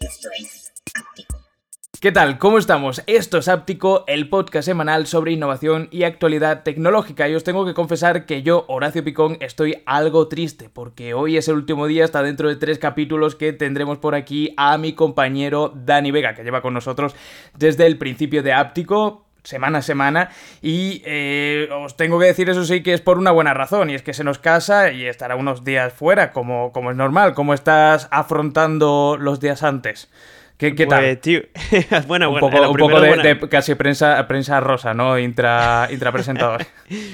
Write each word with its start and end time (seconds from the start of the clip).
Esto 0.00 0.28
es 0.38 0.72
Áptico. 0.94 1.38
¿Qué 2.00 2.12
tal? 2.12 2.38
¿Cómo 2.38 2.58
estamos? 2.58 3.02
Esto 3.06 3.38
es 3.38 3.48
Áptico, 3.48 4.04
el 4.06 4.28
podcast 4.28 4.66
semanal 4.66 5.06
sobre 5.06 5.32
innovación 5.32 5.88
y 5.90 6.02
actualidad 6.02 6.62
tecnológica. 6.62 7.28
Y 7.28 7.34
os 7.34 7.44
tengo 7.44 7.64
que 7.64 7.72
confesar 7.72 8.26
que 8.26 8.42
yo, 8.42 8.66
Horacio 8.68 9.02
Picón, 9.02 9.38
estoy 9.40 9.82
algo 9.86 10.28
triste 10.28 10.68
porque 10.68 11.14
hoy 11.14 11.38
es 11.38 11.48
el 11.48 11.54
último 11.54 11.86
día, 11.86 12.04
hasta 12.04 12.22
dentro 12.22 12.48
de 12.48 12.56
tres 12.56 12.78
capítulos 12.78 13.36
que 13.36 13.52
tendremos 13.52 13.98
por 13.98 14.14
aquí 14.14 14.52
a 14.56 14.76
mi 14.76 14.92
compañero 14.92 15.72
Dani 15.74 16.10
Vega, 16.10 16.34
que 16.34 16.44
lleva 16.44 16.60
con 16.60 16.74
nosotros 16.74 17.14
desde 17.56 17.86
el 17.86 17.96
principio 17.96 18.42
de 18.42 18.52
Áptico 18.52 19.23
semana 19.44 19.78
a 19.78 19.82
semana 19.82 20.30
y 20.62 21.02
eh, 21.04 21.68
os 21.70 21.96
tengo 21.96 22.18
que 22.18 22.26
decir 22.26 22.48
eso 22.50 22.64
sí 22.64 22.82
que 22.82 22.94
es 22.94 23.00
por 23.00 23.18
una 23.18 23.30
buena 23.30 23.54
razón 23.54 23.90
y 23.90 23.94
es 23.94 24.02
que 24.02 24.14
se 24.14 24.24
nos 24.24 24.38
casa 24.38 24.90
y 24.90 25.04
estará 25.06 25.36
unos 25.36 25.64
días 25.64 25.92
fuera 25.92 26.32
como, 26.32 26.72
como 26.72 26.90
es 26.90 26.96
normal. 26.96 27.34
¿Cómo 27.34 27.54
estás 27.54 28.08
afrontando 28.10 29.16
los 29.20 29.40
días 29.40 29.62
antes? 29.62 30.10
¿Qué, 30.56 30.76
qué 30.76 30.86
tal? 30.86 31.00
Pues, 31.02 31.20
tío, 31.20 31.40
bueno, 32.06 32.30
un 32.30 32.38
poco, 32.38 32.56
lo 32.58 32.70
un 32.70 32.76
poco 32.76 32.86
primero, 32.94 33.00
de, 33.02 33.08
buena- 33.08 33.22
de 33.40 33.48
casi 33.48 33.74
prensa, 33.74 34.24
prensa 34.28 34.60
rosa, 34.60 34.94
¿no? 34.94 35.18
Intra, 35.18 35.88
intrapresentador. 35.90 36.64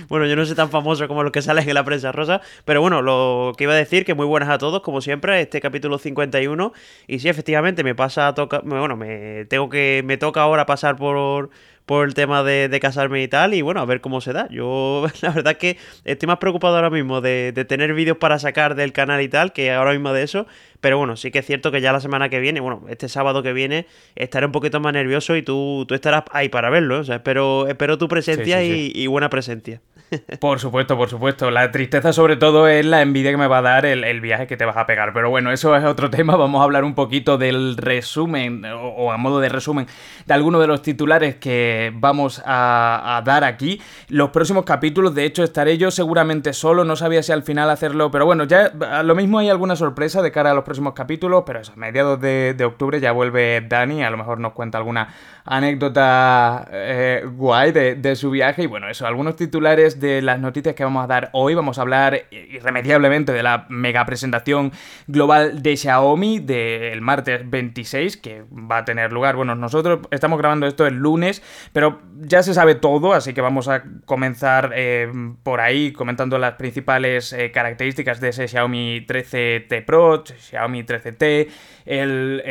Bueno, 0.09 0.27
yo 0.27 0.37
no 0.37 0.45
soy 0.45 0.55
tan 0.55 0.69
famoso 0.69 1.09
como 1.09 1.23
los 1.23 1.33
que 1.33 1.41
salen 1.41 1.67
en 1.67 1.75
la 1.75 1.83
prensa 1.83 2.13
rosa, 2.13 2.43
pero 2.67 2.83
bueno, 2.83 3.01
lo 3.01 3.55
que 3.57 3.65
iba 3.65 3.73
a 3.73 3.77
decir, 3.77 4.05
que 4.05 4.13
muy 4.13 4.27
buenas 4.27 4.51
a 4.51 4.59
todos, 4.59 4.83
como 4.83 5.01
siempre, 5.01 5.41
este 5.41 5.63
capítulo 5.63 5.97
51, 5.99 6.75
y 7.07 7.19
sí, 7.21 7.31
efectivamente, 7.31 7.83
me 7.83 7.95
pasa 7.95 8.29
a 8.29 8.35
tocar, 8.35 8.61
bueno, 8.63 8.95
me 8.97 9.47
tengo 9.47 9.71
que, 9.71 10.03
me 10.05 10.19
toca 10.19 10.43
ahora 10.43 10.67
pasar 10.67 10.97
por, 10.97 11.49
por 11.91 12.07
el 12.07 12.15
tema 12.15 12.45
de, 12.45 12.79
casarme 12.81 13.21
y 13.21 13.27
tal, 13.27 13.53
y 13.53 13.63
bueno, 13.63 13.81
a 13.81 13.85
ver 13.85 14.01
cómo 14.01 14.21
se 14.21 14.33
da. 14.33 14.47
Yo, 14.49 15.09
la 15.23 15.31
verdad 15.31 15.55
es 15.55 15.59
que 15.59 15.77
estoy 16.05 16.29
más 16.29 16.39
preocupado 16.39 16.77
ahora 16.77 16.89
mismo 16.89 17.21
de 17.21 17.53
tener 17.69 17.95
vídeos 17.95 18.17
para 18.17 18.39
sacar 18.39 18.77
del 18.77 18.93
canal 18.93 19.21
y 19.23 19.29
tal, 19.29 19.53
que 19.53 19.73
ahora 19.73 19.91
mismo 19.91 20.13
de 20.13 20.23
eso, 20.23 20.47
pero 20.81 20.99
bueno, 20.99 21.17
sí 21.17 21.31
que 21.31 21.41
es 21.41 21.47
cierto 21.47 21.71
que 21.71 21.81
ya 21.81 21.93
la 21.93 22.01
semana 22.01 22.29
que 22.29 22.41
viene, 22.41 22.61
bueno, 22.61 22.83
este 22.89 23.09
sábado 23.09 23.43
que 23.43 23.53
viene, 23.53 23.87
estaré 24.17 24.47
un 24.47 24.53
poquito 24.53 24.81
más 24.81 24.93
nervioso 24.93 25.37
y 25.37 25.43
tú, 25.43 25.85
tú 25.89 25.95
estarás 25.95 26.25
ahí 26.33 26.49
para 26.49 26.71
verlo, 26.71 26.97
¿eh? 26.97 27.01
o 27.01 27.05
sea, 27.05 27.17
espero, 27.17 27.67
espero 27.69 27.99
tu 27.99 28.09
presencia 28.09 28.59
Sí, 28.61 28.67
sí, 28.67 28.93
y- 28.95 29.03
y 29.03 29.07
buena 29.07 29.29
presencia. 29.31 29.81
Por 30.41 30.59
supuesto, 30.59 30.97
por 30.99 31.09
supuesto. 31.09 31.53
La 31.53 31.71
tristeza 31.71 32.13
sobre 32.13 32.35
todo 32.35 32.67
es 32.67 32.85
la 32.85 33.01
envidia 33.01 33.31
que 33.31 33.37
me 33.37 33.47
va 33.47 33.59
a 33.59 33.63
dar 33.63 33.87
el, 33.87 34.03
el 34.03 34.21
viaje 34.21 34.49
que 34.49 34.57
te 34.57 34.65
vas 34.65 34.77
a 34.77 34.85
pegar. 34.85 35.13
Pero 35.13 35.31
bueno, 35.31 35.53
eso 35.53 35.77
es 35.77 35.85
otro 35.85 36.11
tema. 36.11 36.35
Vamos 36.35 36.61
a 36.61 36.65
hablar 36.65 36.83
un 36.83 36.97
poquito 36.97 37.39
del 37.39 37.77
resumen, 37.77 38.65
o, 38.65 38.89
o 38.89 39.13
a 39.13 39.17
modo 39.19 39.39
de 39.39 39.49
resumen, 39.49 39.87
de 40.27 40.35
algunos 40.35 40.61
de 40.63 40.67
los 40.67 40.83
titulares 40.83 41.37
que 41.37 41.93
vamos 41.95 42.43
a, 42.45 43.19
a 43.19 43.23
dar 43.23 43.45
aquí. 43.45 43.81
Los 44.09 44.31
próximos 44.31 44.65
capítulos, 44.65 45.15
de 45.15 45.25
hecho, 45.27 45.45
estaré 45.45 45.79
yo 45.79 45.93
seguramente 45.93 46.53
solo. 46.55 46.85
No 46.85 46.97
sabía 46.97 47.23
si 47.23 47.31
al 47.31 47.45
final 47.45 47.71
hacerlo, 47.71 48.11
pero 48.11 48.27
bueno, 48.27 48.43
ya 48.45 48.73
a 48.91 49.05
lo 49.05 49.15
mismo 49.15 49.39
hay 49.39 49.49
alguna 49.49 49.77
sorpresa 49.77 50.23
de 50.23 50.33
cara 50.33 50.51
a 50.51 50.55
los 50.55 50.65
próximos 50.71 50.95
capítulos. 50.95 51.43
Pero 51.45 51.59
eso, 51.59 51.73
a 51.73 51.77
mediados 51.77 52.21
de, 52.21 52.55
de 52.55 52.65
octubre 52.65 53.01
ya 53.01 53.11
vuelve 53.11 53.61
Dani. 53.61 54.05
A 54.05 54.11
lo 54.11 54.17
mejor 54.17 54.39
nos 54.39 54.53
cuenta 54.53 54.79
alguna 54.79 55.13
anécdota 55.51 56.69
eh, 56.73 57.25
guay 57.37 57.73
de, 57.73 58.17
su 58.17 58.31
viaje. 58.31 58.63
Y 58.63 58.67
bueno, 58.67 58.89
eso, 58.89 59.07
algunos 59.07 59.37
titulares 59.37 60.01
de 60.01 60.23
las 60.23 60.39
noticias 60.39 60.75
que 60.75 60.85
vamos 60.85 61.05
a 61.05 61.07
dar 61.09 61.31
hoy. 61.33 61.55
Vamos 61.55 61.79
a 61.79 61.83
hablar 61.83 62.23
irremediablemente 62.31 63.33
de 63.33 63.43
la 63.43 63.67
mega 63.69 64.05
presentación 64.07 64.73
global 65.09 65.63
de 65.63 65.77
Xiaomi 65.77 66.39
del 66.39 67.01
martes 67.01 67.49
26, 67.49 68.17
que 68.17 68.45
va 68.51 68.79
a 68.79 68.85
tener 68.85 69.13
lugar. 69.13 69.37
Bueno, 69.37 69.55
nosotros 69.55 70.01
estamos 70.11 70.39
grabando 70.39 70.67
esto 70.67 70.87
el 70.87 70.95
lunes, 70.95 71.43
pero 71.73 72.01
ya 72.21 72.43
se 72.43 72.55
sabe 72.55 72.77
todo, 72.77 73.13
así 73.13 73.35
que 73.35 73.41
vamos 73.41 73.69
a 73.69 73.83
comenzar 74.05 74.73
eh, 74.75 75.11
por 75.43 75.61
ahí 75.61 75.93
comentando 75.93 76.39
las 76.39 76.55
principales 76.55 77.33
eh, 77.33 77.51
características 77.51 78.21
de 78.21 78.29
ese 78.29 78.47
Xiaomi 78.47 79.05
13T 79.07 79.85
Pro, 79.85 80.23
Xiaomi 80.25 80.85
13T, 80.85 81.49
el, 81.87 82.43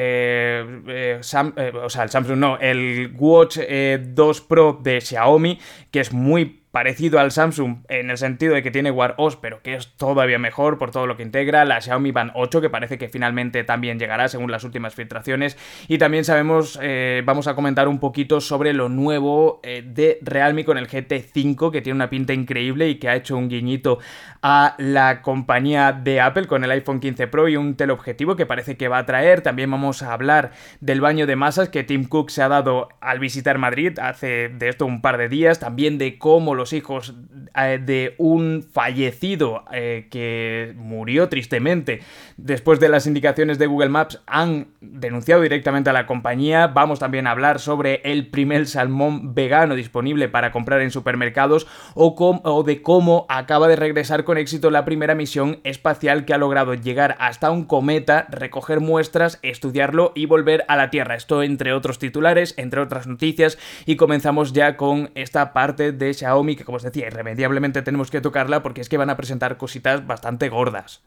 Sam- 1.22 1.54
o 1.84 1.90
sea, 1.90 2.04
el 2.04 2.10
Samsung 2.10 2.38
no, 2.38 2.58
el 2.60 2.89
Watch 3.18 3.58
eh, 3.60 4.00
2 4.02 4.42
Pro 4.42 4.80
de 4.82 5.02
Xiaomi, 5.02 5.60
que 5.92 6.00
es 6.00 6.12
muy 6.12 6.62
parecido 6.72 7.20
al 7.20 7.32
Samsung 7.32 7.78
en 7.90 8.12
el 8.12 8.18
sentido 8.18 8.54
de 8.54 8.62
que 8.62 8.72
tiene 8.72 8.92
Wear 8.92 9.16
OS, 9.18 9.38
pero 9.38 9.62
que 9.62 9.74
es 9.74 9.96
todavía 9.96 10.38
mejor 10.38 10.78
por 10.78 10.92
todo 10.92 11.08
lo 11.08 11.18
que 11.18 11.24
integra, 11.24 11.66
la 11.66 11.82
Xiaomi 11.82 12.12
Band 12.12 12.32
8, 12.36 12.62
que 12.62 12.70
parece 12.70 12.98
que 12.98 13.10
finalmente 13.10 13.64
también 13.64 13.98
llegará 13.98 14.28
según 14.28 14.52
las 14.52 14.64
últimas 14.64 14.94
filtraciones, 14.94 15.58
y 15.88 15.98
también 15.98 16.26
sabemos, 16.26 16.80
eh, 16.82 17.24
vamos 17.26 17.48
a 17.48 17.56
comentar 17.56 17.88
un 17.88 18.00
poquito 18.00 18.40
sobre 18.40 18.74
lo 18.74 18.88
nuevo 18.88 19.60
eh, 19.64 19.84
de 19.86 20.20
Realme 20.22 20.64
con 20.64 20.78
el 20.78 20.88
GT5, 20.88 21.72
que 21.72 21.82
tiene 21.82 21.96
una 21.96 22.10
pinta 22.10 22.34
increíble 22.34 22.90
y 22.90 22.96
que 22.96 23.10
ha 23.10 23.16
hecho 23.16 23.36
un 23.36 23.50
guiñito 23.50 24.00
a 24.42 24.76
la 24.78 25.22
compañía 25.22 25.92
de 25.92 26.22
Apple 26.22 26.48
con 26.48 26.64
el 26.64 26.72
iPhone 26.72 27.00
15 27.00 27.28
Pro 27.28 27.50
y 27.50 27.58
un 27.58 27.76
teleobjetivo 27.76 28.36
que 28.36 28.46
parece 28.46 28.78
que 28.78 28.88
va 28.88 29.00
a 29.00 29.06
traer, 29.06 29.42
también 29.42 29.72
vamos 29.72 30.02
a 30.02 30.14
hablar 30.14 30.52
del 30.80 31.02
baño 31.02 31.26
de 31.28 31.36
masas 31.36 31.70
que 31.70 31.84
Tim 31.84 32.06
Cook 32.06 32.30
se 32.30 32.42
ha 32.42 32.48
dado 32.48 32.90
al 33.02 33.20
visitar 33.20 33.58
Madrid 33.58 33.98
hace 34.00 34.50
de 34.50 34.70
esto 34.70 34.86
un 34.86 35.02
par 35.02 35.18
de 35.18 35.30
días, 35.30 35.60
también 35.60 35.98
de 35.98 36.18
cómo 36.18 36.56
los 36.56 36.69
hijos 36.74 37.14
eh, 37.56 37.80
de 37.84 38.16
un 38.18 38.64
fallecido 38.72 39.64
eh, 39.72 40.08
que 40.10 40.74
murió 40.76 41.30
tristemente 41.30 42.02
después 42.38 42.80
de 42.80 42.90
las 42.90 43.08
indicaciones 43.08 43.60
de 43.60 43.68
Google 43.68 43.90
Maps 43.90 44.22
han 44.26 44.68
denunciado 44.82 45.42
directamente 45.42 45.90
a 45.90 45.94
la 45.94 46.06
compañía. 46.06 46.68
Vamos 46.68 47.00
también 47.00 47.28
a 47.28 47.32
hablar 47.32 47.60
sobre 47.60 48.02
el 48.04 48.28
primer 48.28 48.68
salmón 48.68 49.34
vegano 49.34 49.76
disponible 49.76 50.30
para 50.30 50.52
comprar 50.52 50.82
en 50.82 50.92
supermercados 50.92 51.68
o, 51.96 52.64
de 52.66 52.82
cómo 52.82 53.26
acaba 53.30 53.68
de 53.68 53.76
regresar 53.76 54.24
con 54.24 54.38
éxito 54.38 54.72
la 54.72 54.86
primera 54.86 55.16
misión 55.16 55.60
espacial 55.64 56.26
que 56.26 56.34
ha 56.34 56.38
logrado 56.38 56.74
llegar 56.74 57.16
hasta 57.20 57.52
un 57.52 57.66
cometa, 57.66 58.28
recoger 58.30 58.80
muestras, 58.80 59.40
estudiarlo 59.42 60.12
y 60.16 60.26
volver 60.26 60.66
a 60.68 60.76
la 60.76 60.90
Tierra. 60.90 61.16
Esto 61.16 61.44
entre 61.44 61.74
otros 61.74 62.00
titulares, 62.00 62.54
entre 62.58 62.82
otras 62.82 63.08
noticias 63.08 63.58
y 63.86 63.96
comenzamos 63.96 64.54
ya 64.54 64.78
con 64.78 65.12
esta 65.16 65.54
parte 65.54 65.92
de 65.92 66.14
Xiaomi 66.14 66.49
que 66.56 66.66
como 66.66 66.78
os 66.78 66.84
decía 66.84 67.08
irremediablemente 67.08 67.82
tenemos 67.82 68.12
que 68.12 68.22
tocarla 68.22 68.64
porque 68.64 68.82
es 68.82 68.90
que 68.90 68.98
van 68.98 69.10
a 69.10 69.18
presentar 69.18 69.58
cositas 69.58 70.06
bastante 70.06 70.50
gordas. 70.50 71.02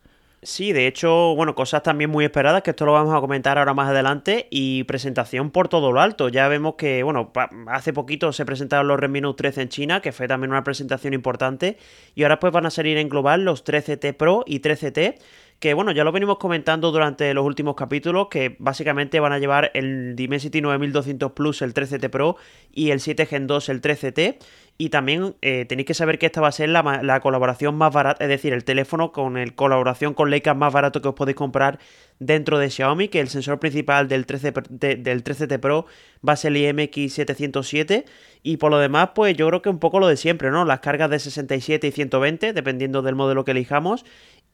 Sí, 0.44 0.72
de 0.72 0.88
hecho, 0.88 1.36
bueno, 1.36 1.54
cosas 1.54 1.84
también 1.84 2.10
muy 2.10 2.25
esperadas, 2.25 2.62
que 2.62 2.70
esto 2.70 2.84
lo 2.84 2.92
vamos 2.94 3.14
a 3.14 3.20
comentar 3.20 3.58
ahora 3.58 3.75
más 3.75 3.88
adelante, 3.91 4.48
y 4.50 4.82
presentación 4.84 5.53
por 5.53 5.69
todo 5.69 5.92
lo 5.92 6.00
alto. 6.00 6.28
Ya 6.28 6.48
vemos 6.48 6.75
que, 6.75 7.04
bueno, 7.04 7.32
hace 7.69 7.92
poquito 7.92 8.32
se 8.32 8.44
presentaron 8.44 8.88
los 8.88 8.98
Redmi 8.98 9.20
Note 9.20 9.36
13 9.36 9.62
en 9.62 9.69
China, 9.69 10.00
que 10.00 10.10
fue 10.10 10.26
también 10.26 10.50
una 10.50 10.64
presentación 10.64 11.14
importante, 11.14 11.78
y 12.16 12.24
ahora 12.24 12.41
pues 12.41 12.53
van 12.53 12.66
a 12.66 12.70
salir 12.70 12.98
en 12.98 13.09
global 13.09 13.44
los 13.44 13.64
13T 13.64 14.16
Pro 14.16 14.42
y 14.44 14.59
13T, 14.59 15.14
que 15.62 15.74
bueno, 15.74 15.92
ya 15.92 16.02
lo 16.02 16.10
venimos 16.10 16.38
comentando 16.38 16.90
durante 16.90 17.32
los 17.34 17.46
últimos 17.46 17.76
capítulos, 17.76 18.26
que 18.28 18.56
básicamente 18.58 19.20
van 19.20 19.32
a 19.32 19.38
llevar 19.38 19.70
el 19.74 20.16
Dimensity 20.16 20.60
9200 20.60 21.30
Plus, 21.32 21.62
el 21.62 21.72
13T 21.72 22.10
Pro, 22.10 22.36
y 22.72 22.90
el 22.90 22.98
7 22.98 23.26
Gen 23.26 23.46
2, 23.46 23.68
el 23.68 23.80
13T, 23.80 24.38
y 24.76 24.88
también 24.88 25.36
eh, 25.40 25.64
tenéis 25.68 25.86
que 25.86 25.94
saber 25.94 26.18
que 26.18 26.26
esta 26.26 26.40
va 26.40 26.48
a 26.48 26.52
ser 26.52 26.68
la, 26.70 26.82
la 27.04 27.20
colaboración 27.20 27.76
más 27.76 27.92
barata, 27.94 28.24
es 28.24 28.28
decir, 28.28 28.52
el 28.52 28.64
teléfono 28.64 29.12
con 29.12 29.36
el 29.36 29.54
colaboración 29.54 30.14
con 30.14 30.30
Leica 30.30 30.52
más 30.54 30.72
barato 30.72 31.00
que 31.00 31.06
os 31.08 31.14
podéis 31.14 31.36
comprar 31.36 31.78
dentro 32.18 32.58
de 32.58 32.68
Xiaomi, 32.68 33.06
que 33.06 33.20
el 33.20 33.28
sensor 33.28 33.60
principal 33.60 34.08
del 34.08 34.26
13 34.26 34.52
pr- 34.52 34.66
de- 34.68 34.96
del 34.96 35.22
13T 35.22 35.60
Pro 35.60 35.86
va 36.28 36.32
a 36.32 36.36
ser 36.36 36.56
el 36.56 36.76
IMX707 36.76 38.04
y 38.42 38.56
por 38.56 38.72
lo 38.72 38.78
demás, 38.78 39.10
pues 39.14 39.36
yo 39.36 39.46
creo 39.46 39.62
que 39.62 39.68
un 39.68 39.78
poco 39.78 40.00
lo 40.00 40.08
de 40.08 40.16
siempre, 40.16 40.50
¿no? 40.50 40.64
Las 40.64 40.80
cargas 40.80 41.08
de 41.10 41.20
67 41.20 41.86
y 41.86 41.92
120, 41.92 42.52
dependiendo 42.52 43.02
del 43.02 43.14
modelo 43.14 43.44
que 43.44 43.52
elijamos. 43.52 44.04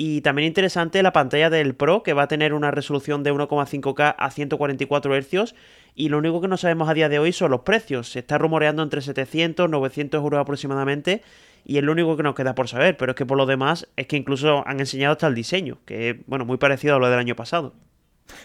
Y 0.00 0.20
también 0.20 0.46
interesante 0.46 1.02
la 1.02 1.12
pantalla 1.12 1.50
del 1.50 1.74
Pro, 1.74 2.04
que 2.04 2.12
va 2.12 2.22
a 2.22 2.28
tener 2.28 2.54
una 2.54 2.70
resolución 2.70 3.24
de 3.24 3.32
1,5K 3.32 4.14
a 4.16 4.30
144 4.30 5.16
Hz. 5.16 5.54
Y 5.96 6.08
lo 6.08 6.18
único 6.18 6.40
que 6.40 6.46
no 6.46 6.56
sabemos 6.56 6.88
a 6.88 6.94
día 6.94 7.08
de 7.08 7.18
hoy 7.18 7.32
son 7.32 7.50
los 7.50 7.62
precios. 7.62 8.12
Se 8.12 8.20
está 8.20 8.38
rumoreando 8.38 8.84
entre 8.84 9.00
700 9.02 9.68
900 9.68 10.22
euros 10.22 10.40
aproximadamente. 10.40 11.22
Y 11.64 11.78
es 11.78 11.82
lo 11.82 11.90
único 11.90 12.16
que 12.16 12.22
nos 12.22 12.36
queda 12.36 12.54
por 12.54 12.68
saber. 12.68 12.96
Pero 12.96 13.10
es 13.10 13.16
que 13.16 13.26
por 13.26 13.36
lo 13.36 13.44
demás, 13.44 13.88
es 13.96 14.06
que 14.06 14.16
incluso 14.16 14.62
han 14.68 14.78
enseñado 14.78 15.14
hasta 15.14 15.26
el 15.26 15.34
diseño, 15.34 15.78
que 15.84 16.10
es, 16.10 16.16
bueno, 16.26 16.44
muy 16.44 16.58
parecido 16.58 16.94
a 16.94 16.98
lo 17.00 17.10
del 17.10 17.18
año 17.18 17.34
pasado. 17.34 17.74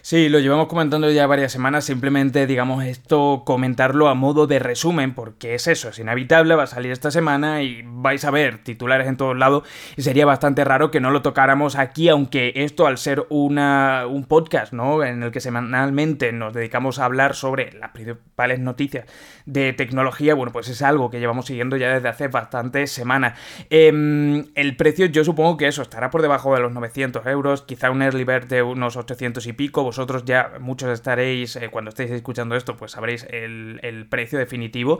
Sí, 0.01 0.29
lo 0.29 0.39
llevamos 0.39 0.67
comentando 0.67 1.09
ya 1.11 1.27
varias 1.27 1.51
semanas, 1.51 1.85
simplemente 1.85 2.45
digamos 2.45 2.83
esto, 2.83 3.43
comentarlo 3.45 4.09
a 4.09 4.15
modo 4.15 4.47
de 4.47 4.59
resumen, 4.59 5.13
porque 5.13 5.55
es 5.55 5.67
eso, 5.67 5.89
es 5.89 5.99
inevitable, 5.99 6.55
va 6.55 6.63
a 6.63 6.67
salir 6.67 6.91
esta 6.91 7.09
semana 7.09 7.63
y 7.63 7.83
vais 7.85 8.25
a 8.25 8.31
ver 8.31 8.63
titulares 8.63 9.07
en 9.07 9.17
todos 9.17 9.37
lados 9.37 9.63
y 9.95 10.01
sería 10.01 10.25
bastante 10.25 10.63
raro 10.63 10.91
que 10.91 10.99
no 10.99 11.11
lo 11.11 11.21
tocáramos 11.21 11.77
aquí, 11.77 12.09
aunque 12.09 12.51
esto 12.55 12.85
al 12.85 12.97
ser 12.97 13.25
un 13.29 14.25
podcast, 14.27 14.73
¿no? 14.73 15.03
En 15.03 15.23
el 15.23 15.31
que 15.31 15.39
semanalmente 15.39 16.31
nos 16.31 16.53
dedicamos 16.53 16.99
a 16.99 17.05
hablar 17.05 17.35
sobre 17.35 17.71
las 17.73 17.91
principales 17.91 18.59
noticias 18.59 19.05
de 19.45 19.73
tecnología, 19.73 20.33
bueno, 20.33 20.51
pues 20.51 20.67
es 20.69 20.81
algo 20.81 21.09
que 21.09 21.19
llevamos 21.19 21.45
siguiendo 21.45 21.77
ya 21.77 21.93
desde 21.93 22.09
hace 22.09 22.27
bastantes 22.27 22.91
semanas. 22.91 23.39
Em, 23.69 24.45
el 24.55 24.75
precio 24.75 25.05
yo 25.07 25.23
supongo 25.23 25.57
que 25.57 25.67
eso 25.67 25.81
estará 25.81 26.09
por 26.09 26.21
debajo 26.21 26.53
de 26.53 26.61
los 26.61 26.71
900 26.71 27.25
euros, 27.27 27.61
quizá 27.61 27.89
un 27.91 28.01
early 28.01 28.23
bird 28.23 28.47
de 28.47 28.63
unos 28.63 28.97
800 28.97 29.45
y 29.47 29.53
pico, 29.53 29.72
Vosotros 29.81 30.25
ya 30.25 30.53
muchos 30.59 30.89
estaréis, 30.89 31.55
eh, 31.55 31.69
cuando 31.69 31.89
estéis 31.89 32.11
escuchando 32.11 32.55
esto, 32.55 32.75
pues 32.77 32.91
sabréis 32.91 33.25
el, 33.29 34.07
precio 34.09 34.37
definitivo. 34.37 34.99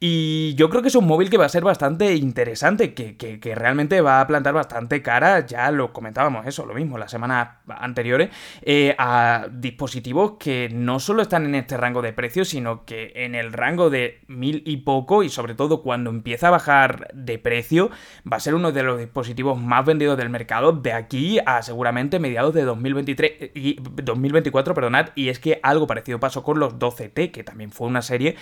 Y 0.00 0.54
yo 0.54 0.70
creo 0.70 0.80
que 0.80 0.88
es 0.88 0.94
un 0.94 1.06
móvil 1.06 1.28
que 1.28 1.36
va 1.36 1.46
a 1.46 1.48
ser 1.48 1.64
bastante 1.64 2.14
interesante, 2.14 2.94
que, 2.94 3.54
realmente 3.54 4.00
va 4.00 4.20
a 4.20 4.26
plantar 4.26 4.54
bastante 4.54 5.02
cara, 5.02 5.44
ya 5.46 5.70
lo 5.70 5.92
comentábamos 5.92 6.46
eso, 6.46 6.64
lo 6.66 6.74
mismo, 6.74 6.98
la 6.98 7.08
semana 7.08 7.60
anteriores, 7.68 8.30
eh, 8.62 8.94
a 8.98 9.46
dispositivos 9.50 10.32
que 10.38 10.68
no 10.72 10.98
solo 11.00 11.22
están 11.22 11.44
en 11.44 11.54
este 11.54 11.76
rango 11.76 12.02
de 12.02 12.12
precios, 12.12 12.48
sino 12.48 12.84
que 12.84 13.12
en 13.16 13.34
el 13.34 13.52
rango 13.52 13.90
de 13.90 14.20
mil 14.28 14.62
y 14.66 14.78
poco, 14.78 15.22
y 15.22 15.28
sobre 15.28 15.54
todo 15.54 15.82
cuando 15.82 16.10
empieza 16.10 16.48
a 16.48 16.50
bajar 16.50 17.08
de 17.12 17.38
precio, 17.38 17.90
va 18.30 18.36
a 18.36 18.40
ser 18.40 18.54
uno 18.54 18.72
de 18.72 18.82
los 18.82 18.98
dispositivos 18.98 19.60
más 19.60 19.84
vendidos 19.84 20.16
del 20.16 20.30
mercado 20.30 20.72
de 20.72 20.92
aquí 20.92 21.38
a 21.44 21.62
seguramente 21.62 22.18
mediados 22.18 22.54
de 22.54 22.62
2023 22.62 23.50
y 23.54 23.76
2024, 24.14 24.74
perdonad, 24.74 25.08
y 25.14 25.28
es 25.28 25.38
que 25.38 25.60
algo 25.62 25.86
parecido 25.86 26.20
pasó 26.20 26.42
con 26.42 26.58
los 26.58 26.78
12T, 26.78 27.30
que 27.30 27.44
también 27.44 27.70
fue 27.70 27.86
una 27.86 28.02
serie 28.02 28.36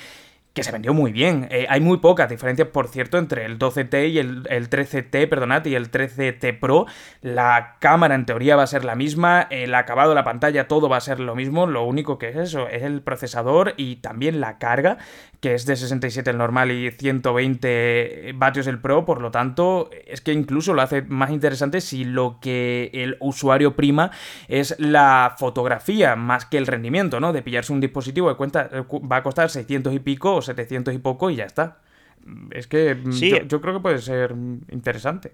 que 0.54 0.62
se 0.62 0.72
vendió 0.72 0.92
muy 0.92 1.12
bien. 1.12 1.48
Eh, 1.50 1.66
hay 1.68 1.80
muy 1.80 1.98
pocas 1.98 2.28
diferencias, 2.28 2.68
por 2.68 2.88
cierto, 2.88 3.16
entre 3.16 3.46
el 3.46 3.58
12T 3.58 4.10
y 4.10 4.18
el, 4.18 4.42
el, 4.50 4.68
13T, 4.68 5.28
perdonad, 5.28 5.64
y 5.64 5.74
el 5.74 5.90
13T 5.90 6.58
Pro. 6.58 6.86
La 7.22 7.76
cámara 7.78 8.14
en 8.14 8.26
teoría 8.26 8.56
va 8.56 8.64
a 8.64 8.66
ser 8.66 8.84
la 8.84 8.94
misma, 8.94 9.46
el 9.50 9.74
acabado 9.74 10.14
la 10.14 10.24
pantalla, 10.24 10.68
todo 10.68 10.88
va 10.88 10.98
a 10.98 11.00
ser 11.00 11.20
lo 11.20 11.34
mismo. 11.34 11.66
Lo 11.66 11.84
único 11.84 12.18
que 12.18 12.28
es 12.28 12.36
eso, 12.36 12.68
es 12.68 12.82
el 12.82 13.00
procesador 13.00 13.74
y 13.78 13.96
también 13.96 14.40
la 14.40 14.58
carga, 14.58 14.98
que 15.40 15.54
es 15.54 15.64
de 15.64 15.74
67 15.74 16.30
el 16.30 16.38
normal 16.38 16.70
y 16.70 16.90
120 16.90 18.32
vatios 18.34 18.66
el 18.66 18.78
Pro. 18.78 19.06
Por 19.06 19.22
lo 19.22 19.30
tanto, 19.30 19.88
es 20.06 20.20
que 20.20 20.34
incluso 20.34 20.74
lo 20.74 20.82
hace 20.82 21.00
más 21.02 21.30
interesante 21.30 21.80
si 21.80 22.04
lo 22.04 22.38
que 22.40 22.90
el 22.92 23.16
usuario 23.20 23.74
prima 23.74 24.10
es 24.48 24.76
la 24.78 25.34
fotografía 25.38 26.14
más 26.14 26.44
que 26.44 26.58
el 26.58 26.66
rendimiento, 26.66 27.20
¿no? 27.20 27.32
De 27.32 27.40
pillarse 27.40 27.72
un 27.72 27.80
dispositivo 27.80 28.28
que 28.28 28.36
cuenta, 28.36 28.68
va 29.10 29.16
a 29.16 29.22
costar 29.22 29.48
600 29.48 29.94
y 29.94 29.98
pico 29.98 30.41
700 30.46 30.94
y 30.94 30.98
poco 30.98 31.30
y 31.30 31.36
ya 31.36 31.44
está. 31.44 31.78
Es 32.50 32.66
que 32.66 32.94
mm, 32.94 33.12
sí. 33.12 33.30
yo, 33.30 33.38
yo, 33.42 33.60
creo 33.60 33.74
que 33.74 33.80
puede 33.80 33.98
ser 33.98 34.34
interesante. 34.70 35.32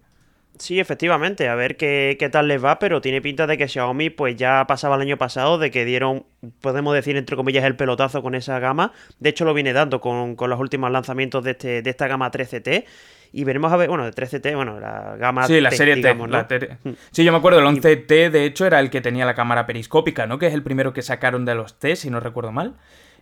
Sí, 0.59 0.81
efectivamente, 0.81 1.49
a 1.49 1.55
ver 1.55 1.77
qué, 1.77 2.17
qué, 2.19 2.29
tal 2.29 2.49
les 2.49 2.63
va, 2.63 2.79
pero 2.79 3.01
tiene 3.01 3.23
pinta 3.23 3.47
de 3.47 3.57
que 3.57 3.69
Xiaomi 3.69 4.11
pues 4.11 4.37
ya 4.37 4.65
pasaba 4.67 4.97
el 4.97 5.03
año 5.03 5.17
pasado 5.17 5.59
de 5.59 5.71
que 5.71 5.85
dieron, 5.85 6.25
podemos 6.61 6.95
decir 6.95 7.17
entre 7.17 7.37
comillas, 7.37 7.65
el 7.65 7.77
pelotazo 7.77 8.23
con 8.23 8.35
esa 8.35 8.59
gama. 8.59 8.93
De 9.21 9.31
hecho 9.31 9.45
lo 9.45 9.55
viene 9.55 9.73
dando 9.73 10.01
con, 10.01 10.35
con 10.35 10.51
los 10.51 10.59
últimos 10.59 10.91
lanzamientos 10.91 11.45
de, 11.45 11.53
este, 11.53 11.83
de 11.83 11.91
esta 11.91 12.09
gama 12.09 12.31
13T. 12.31 12.85
Y 13.31 13.45
veremos 13.45 13.71
a 13.73 13.77
ver, 13.77 13.89
bueno, 13.89 14.05
de 14.05 14.11
13T, 14.11 14.57
bueno, 14.57 14.81
la 14.81 15.17
gama 15.17 15.47
Sí, 15.47 15.61
la 15.61 15.71
serie 15.71 15.95
digamos, 15.95 16.27
T. 16.27 16.33
¿no? 16.33 16.39
La 16.39 16.49
T 16.49 16.79
sí, 17.13 17.25
yo 17.25 17.31
me 17.31 17.39
acuerdo, 17.39 17.61
el 17.61 17.67
11T 17.67 18.31
de 18.31 18.45
hecho 18.45 18.67
era 18.67 18.81
el 18.81 18.91
que 18.91 19.01
tenía 19.01 19.27
la 19.27 19.35
cámara 19.35 19.67
periscópica, 19.67 20.27
¿no? 20.27 20.39
Que 20.39 20.47
es 20.47 20.55
el 20.55 20.63
primero 20.63 20.93
que 20.93 21.03
sacaron 21.03 21.45
de 21.45 21.55
los 21.55 21.79
T, 21.79 21.95
si 21.95 22.11
no 22.11 22.21
recuerdo 22.21 22.53
mal. 22.53 22.75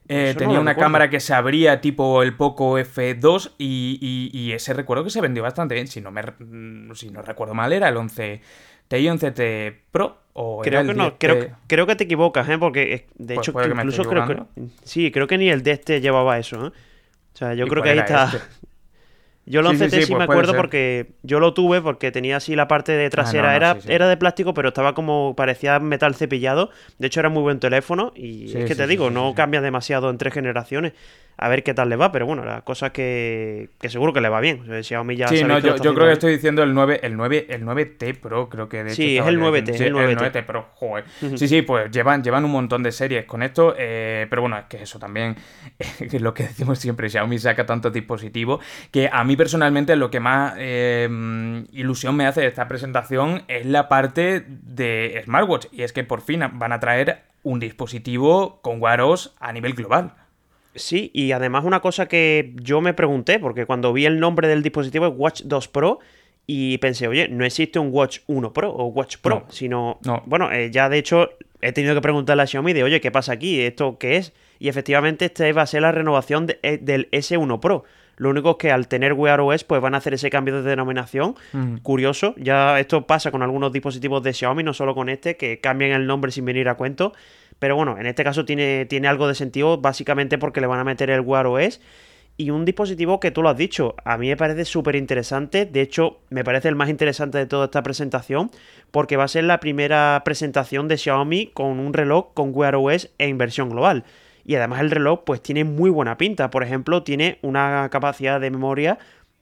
Eh, 0.09 0.35
tenía 0.39 0.59
no 0.59 0.61
una 0.61 0.73
recuerdo. 0.73 0.85
cámara 0.87 1.11
que 1.11 1.19
se 1.21 1.35
abría 1.35 1.81
tipo 1.81 2.23
el 2.23 2.37
Poco 2.37 2.79
F2 2.79 3.55
y, 3.59 3.99
y, 4.01 4.39
y, 4.39 4.53
ese 4.53 4.73
recuerdo 4.73 5.05
que 5.05 5.11
se 5.11 5.21
vendió 5.21 5.43
bastante 5.43 5.75
bien. 5.75 5.89
Si 5.89 6.01
no, 6.01 6.11
me, 6.13 6.23
si 6.95 7.11
no 7.11 7.23
recuerdo 7.23 7.55
mal, 7.55 7.73
era 7.73 7.89
el 7.89 7.97
11T 7.97 8.41
y 8.91 9.05
11T 9.07 9.77
Pro. 9.91 10.19
O 10.35 10.61
creo 10.63 10.85
que 10.85 10.95
no, 10.95 11.13
10T. 11.13 11.17
creo, 11.19 11.57
creo 11.67 11.87
que 11.87 11.97
te 11.97 12.05
equivocas, 12.05 12.49
¿eh? 12.49 12.59
Porque 12.59 13.07
de 13.17 13.35
Pues 13.35 13.49
hecho 13.49 13.53
que 13.55 13.69
incluso 13.69 14.05
creo 14.05 14.25
que 14.27 14.43
sí, 14.85 15.11
creo 15.11 15.27
que 15.27 15.39
ni 15.39 15.49
el 15.51 15.63
de 15.63 15.73
este 15.73 16.01
llevaba 16.01 16.39
eso, 16.39 16.67
¿eh? 16.67 16.71
O 17.35 17.37
sea, 17.39 17.55
yo 17.55 17.67
¿Y 17.67 17.69
creo 17.69 17.83
que 17.83 17.89
cuál 17.91 17.99
ahí 17.99 17.99
está. 17.99 18.25
este? 18.25 18.39
Yo 19.47 19.61
el 19.61 19.67
Sí, 19.69 19.77
sí, 19.77 19.85
11T 19.85 19.91
sí, 19.91 20.03
sí, 20.03 20.13
pues 20.13 20.19
me 20.21 20.27
puede 20.27 20.41
acuerdo 20.41 20.57
porque 20.57 21.13
yo 21.23 21.39
lo 21.39 21.55
tuve 21.55 21.81
porque 21.81 22.11
tenía 22.11 22.39
así 22.39 22.57
la 22.57 22.67
parte 22.67 22.93
de 22.93 23.09
trasera, 23.09 23.45
no, 23.45 23.51
no, 23.51 23.57
era, 23.57 23.79
era 23.87 24.09
de 24.09 24.17
plástico, 24.17 24.53
pero 24.55 24.69
estaba 24.69 24.93
como, 24.93 25.35
parecía 25.37 25.79
metal 25.79 26.17
cepillado. 26.17 26.71
De 26.99 27.07
hecho, 27.07 27.21
era 27.21 27.29
muy 27.29 27.43
buen 27.43 27.61
teléfono 27.61 28.13
y 28.17 28.57
es 28.57 28.65
que 28.67 28.75
te 28.75 28.87
digo, 28.89 29.11
no 29.11 29.35
cambia 29.35 29.61
demasiado 29.61 30.11
en 30.11 30.19
tres 30.19 30.35
generaciones. 30.35 30.93
A 31.39 31.49
ver 31.49 31.63
qué 31.63 31.75
tal 31.75 31.91
le 31.91 31.97
va, 31.97 32.13
pero 32.13 32.25
bueno, 32.25 32.45
la 32.45 32.63
cosa 32.63 32.91
que, 32.91 33.69
que 33.79 33.91
seguro 33.91 34.13
que 34.15 34.23
le 34.23 34.29
va 34.31 34.41
bien. 34.41 34.61
O 34.63 34.65
sea, 34.65 34.83
Xiaomi 34.83 35.17
ya 35.17 35.29
Sí, 35.29 35.45
no, 35.45 35.59
yo, 35.59 35.77
yo 35.77 35.95
creo 35.95 36.07
que 36.07 36.13
estoy 36.15 36.33
diciendo 36.33 36.63
el 36.63 36.73
9, 36.73 37.01
el 37.03 37.17
9, 37.17 37.47
el 37.51 37.63
9T 37.65 38.19
Pro, 38.19 38.49
creo 38.49 38.69
que 38.69 38.85
de 38.85 38.91
hecho. 38.91 38.97
Sí, 38.97 39.19
es 39.19 39.27
el 39.27 39.39
yo 39.39 39.51
9T, 39.51 39.65
diciendo. 39.65 40.01
el 40.01 40.19
Sí, 40.19 40.25
9T. 40.25 40.47
Pro, 40.47 40.67
joder. 40.75 41.05
Sí, 41.37 41.47
sí, 41.47 41.63
pues 41.63 41.91
llevan, 41.91 42.23
llevan 42.23 42.45
un 42.45 42.53
montón 42.53 42.83
de 42.83 42.91
series 42.91 43.27
con 43.27 43.43
esto, 43.43 43.75
eh, 43.79 44.27
pero 44.31 44.43
bueno, 44.43 44.57
es 44.57 44.65
que 44.65 44.83
eso 44.83 44.99
también, 44.99 45.37
es 45.99 46.21
lo 46.21 46.33
que 46.33 46.45
decimos 46.45 46.79
siempre, 46.79 47.11
Xiaomi 47.11 47.39
saca 47.39 47.67
tantos 47.67 47.93
dispositivos, 47.93 48.65
que 48.91 49.11
a 49.13 49.23
mí 49.25 49.37
personalmente 49.37 49.95
lo 49.97 50.11
que 50.11 50.21
más 50.21 50.55
eh, 50.57 51.07
ilusión 51.73 52.17
me 52.17 52.27
hace 52.27 52.41
de 52.41 52.47
esta 52.47 52.67
presentación 52.67 53.43
es 53.49 53.67
la 53.67 53.89
parte 53.89 54.45
de 54.47 55.21
smartwatch, 55.25 55.67
y 55.71 55.83
es 55.83 55.93
que 55.93 56.03
por 56.03 56.23
fin 56.23 56.41
van 56.55 56.73
a 56.73 56.81
traer 56.81 57.25
un 57.43 57.61
dispositivo 57.61 58.61
con 58.63 58.81
Wear 58.81 59.03
OS 59.03 59.35
a 59.39 59.53
nivel 59.53 59.75
global. 59.75 60.15
Sí, 60.77 61.11
y 61.15 61.33
además 61.33 61.65
una 61.65 61.81
cosa 61.81 62.07
que 62.07 62.53
yo 62.63 62.81
me 62.81 62.95
pregunté, 62.95 63.39
porque 63.39 63.67
cuando 63.67 63.93
vi 63.93 64.07
el 64.07 64.21
nombre 64.21 64.47
del 64.49 64.63
dispositivo 64.63 65.07
es 65.07 65.13
Watch 65.17 65.43
2 65.45 65.69
Pro, 65.69 65.99
y 66.47 66.79
pensé, 66.79 67.09
oye, 67.09 67.27
no 67.29 67.45
existe 67.45 67.79
un 67.81 67.89
Watch 67.91 68.21
1 68.29 68.53
Pro 68.53 68.71
o 68.71 68.87
Watch 68.87 69.17
Pro, 69.21 69.41
No, 69.47 69.53
sino... 69.53 69.99
no. 70.05 70.23
Bueno, 70.27 70.53
eh, 70.53 70.71
ya 70.71 70.89
de 70.89 70.99
hecho 70.99 71.31
he 71.61 71.73
tenido 71.73 71.95
que 71.95 72.01
preguntarle 72.01 72.45
a 72.45 72.47
Xiaomi 72.47 72.73
de, 72.73 72.85
oye, 72.85 73.01
¿qué 73.01 73.11
pasa 73.11 73.33
aquí? 73.33 73.61
¿Esto 73.61 73.99
qué 73.99 74.17
es? 74.17 74.33
Y 74.61 74.69
efectivamente 74.69 75.25
esta 75.25 75.51
va 75.53 75.63
a 75.63 75.67
ser 75.67 75.83
la 75.83 75.91
renovación 75.91 76.47
de- 76.47 76.61
eh, 76.63 76.79
del 76.81 77.09
S1 77.11 77.59
Pro. 77.59 77.83
Lo 78.17 78.31
único 78.31 78.53
es 78.53 78.57
que 78.57 78.71
al 78.71 78.89
tener 78.89 79.13
Wear 79.13 79.41
OS, 79.41 79.65
pues 79.65 79.81
van 79.81 79.95
a 79.95 79.99
hacer 79.99 80.15
ese 80.15 80.31
cambio 80.31 80.63
de 80.63 80.69
denominación. 80.69 81.35
Mm. 81.53 81.77
Curioso, 81.79 82.35
ya 82.39 82.81
esto 82.81 83.07
pasa 83.07 83.31
con 83.31 83.43
algunos 83.43 83.73
dispositivos 83.73 84.23
de 84.23 84.33
Xiaomi, 84.33 84.63
no 84.63 84.73
solo 84.73 84.95
con 84.95 85.09
este, 85.09 85.37
que 85.37 85.61
cambian 85.61 85.93
el 85.93 86.07
nombre 86.07 86.33
sin 86.33 86.45
venir 86.45 86.69
a 86.69 86.77
cuento. 86.77 87.13
Pero 87.59 87.77
bueno, 87.77 87.99
en 87.99 88.07
este 88.07 88.25
caso 88.25 88.45
tiene, 88.45 88.87
tiene 88.87 89.09
algo 89.09 89.29
de 89.29 89.35
sentido, 89.35 89.79
básicamente 89.79 90.39
porque 90.39 90.61
le 90.61 90.67
van 90.67 90.81
a 90.81 90.85
meter 90.85 91.11
el 91.11 91.21
Wear 91.21 91.47
OS. 91.47 91.81
Y 92.39 92.51
un 92.51 92.67
dispositivo 92.67 93.19
que 93.19 93.31
tú 93.31 93.43
lo 93.43 93.49
has 93.49 93.57
dicho, 93.57 93.95
a 94.05 94.19
mí 94.19 94.29
me 94.29 94.37
parece 94.37 94.67
súper 94.67 94.95
interesante. 94.95 95.65
De 95.65 95.81
hecho, 95.81 96.19
me 96.29 96.45
parece 96.45 96.69
el 96.69 96.75
más 96.75 96.91
interesante 96.91 97.39
de 97.39 97.47
toda 97.47 97.67
esta 97.67 97.83
presentación, 97.83 98.51
porque 98.91 99.17
va 99.17 99.25
a 99.25 99.29
ser 99.29 99.45
la 99.45 99.59
primera 99.59 100.21
presentación 100.23 100.87
de 100.87 100.99
Xiaomi 100.99 101.47
con 101.49 101.79
un 101.81 101.95
reloj 101.95 102.35
con 102.35 102.51
Wear 102.53 102.77
OS 102.77 103.09
en 103.17 103.39
versión 103.39 103.71
global. 103.71 104.05
Y 104.47 104.55
además 104.55 104.81
el 104.81 104.93
reloj 104.93 105.25
pues 105.25 105.43
tiene 105.43 105.65
muy 105.65 105.91
buena 105.91 106.17
pinta. 106.17 106.51
Por 106.51 106.63
ejemplo, 106.63 107.03
tiene 107.03 107.39
una 107.43 107.89
capacidad 107.91 108.41
de 108.41 108.51
memoria, 108.51 108.97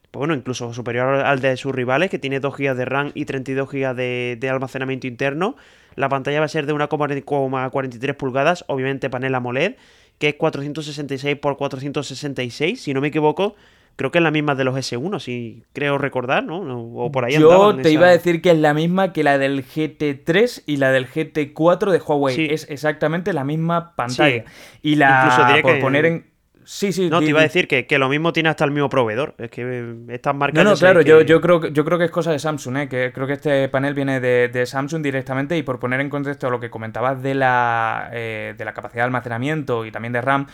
pues 0.09 0.19
bueno, 0.19 0.33
incluso 0.33 0.73
superior 0.73 1.17
al 1.17 1.41
de 1.41 1.55
sus 1.57 1.75
rivales, 1.75 2.09
que 2.09 2.17
tiene 2.17 2.39
2 2.39 2.57
GB 2.57 2.75
de 2.75 2.85
RAM 2.85 3.11
y 3.13 3.25
32 3.25 3.69
GB 3.69 3.93
de, 3.93 4.49
almacenamiento 4.49 5.05
interno. 5.05 5.55
La 5.95 6.09
pantalla 6.09 6.39
va 6.39 6.45
a 6.45 6.49
ser 6.49 6.65
de 6.65 6.73
1,43 6.73 8.15
pulgadas, 8.15 8.65
obviamente 8.67 9.09
panel 9.11 9.35
AMOLED, 9.35 9.75
que 10.17 10.29
es 10.29 10.35
466 10.35 11.33
x 11.35 11.55
466, 11.55 12.81
si 12.81 12.93
no 12.93 12.99
me 12.99 13.09
equivoco. 13.09 13.55
Creo 13.97 14.11
que 14.11 14.17
es 14.17 14.23
la 14.23 14.31
misma 14.31 14.55
de 14.55 14.65
los 14.65 14.75
S1, 14.75 15.19
si 15.19 15.63
creo 15.71 15.97
recordar, 15.97 16.43
¿no? 16.43 16.59
O 16.95 17.11
por 17.11 17.23
ahí 17.23 17.33
Yo 17.33 17.49
andaban 17.51 17.75
te 17.77 17.81
esa- 17.83 17.89
iba 17.91 18.07
a 18.07 18.11
decir 18.11 18.41
que 18.41 18.51
es 18.51 18.57
la 18.57 18.73
misma 18.73 19.13
que 19.13 19.23
la 19.23 19.37
del 19.37 19.63
GT3 19.63 20.63
y 20.65 20.77
la 20.77 20.91
del 20.91 21.07
GT4 21.07 21.91
de 21.91 21.99
Huawei. 21.99 22.35
Sí. 22.35 22.47
Es 22.49 22.69
exactamente 22.69 23.31
la 23.31 23.45
misma 23.45 23.95
pantalla. 23.95 24.43
Sí. 24.45 24.79
Y 24.81 24.95
la 24.95 25.29
Incluso 25.33 25.61
por 25.61 25.79
poner 25.79 26.05
en. 26.05 26.34
Sí, 26.65 26.91
sí, 26.91 27.09
No, 27.09 27.19
te 27.19 27.25
iba 27.25 27.39
a 27.39 27.43
decir 27.43 27.67
que, 27.67 27.85
que 27.87 27.97
lo 27.99 28.09
mismo 28.09 28.33
tiene 28.33 28.49
hasta 28.49 28.65
el 28.65 28.71
mismo 28.71 28.89
proveedor. 28.89 29.35
Es 29.37 29.49
que 29.51 29.61
eh, 29.63 29.95
estas 30.09 30.35
marcas. 30.35 30.63
No, 30.63 30.71
no, 30.71 30.75
claro, 30.75 30.99
que- 31.01 31.05
yo, 31.09 31.21
yo, 31.21 31.39
creo, 31.39 31.61
que- 31.61 31.71
yo 31.71 31.85
creo 31.85 31.97
que 31.97 32.05
es 32.05 32.11
cosa 32.11 32.31
de 32.31 32.39
Samsung, 32.39 32.77
¿eh? 32.77 32.89
que 32.89 33.11
creo 33.13 33.27
que 33.27 33.33
este 33.33 33.69
panel 33.69 33.93
viene 33.93 34.19
de, 34.19 34.49
de 34.49 34.65
Samsung 34.65 35.01
directamente 35.03 35.55
y 35.57 35.63
por 35.63 35.79
poner 35.79 36.01
en 36.01 36.09
contexto 36.09 36.49
lo 36.49 36.59
que 36.59 36.69
comentabas 36.69 37.21
de 37.21 37.35
la, 37.35 38.09
eh, 38.13 38.55
de 38.57 38.65
la 38.65 38.73
capacidad 38.73 39.03
de 39.03 39.05
almacenamiento 39.05 39.85
y 39.85 39.91
también 39.91 40.11
de 40.13 40.21
RAM, 40.21 40.47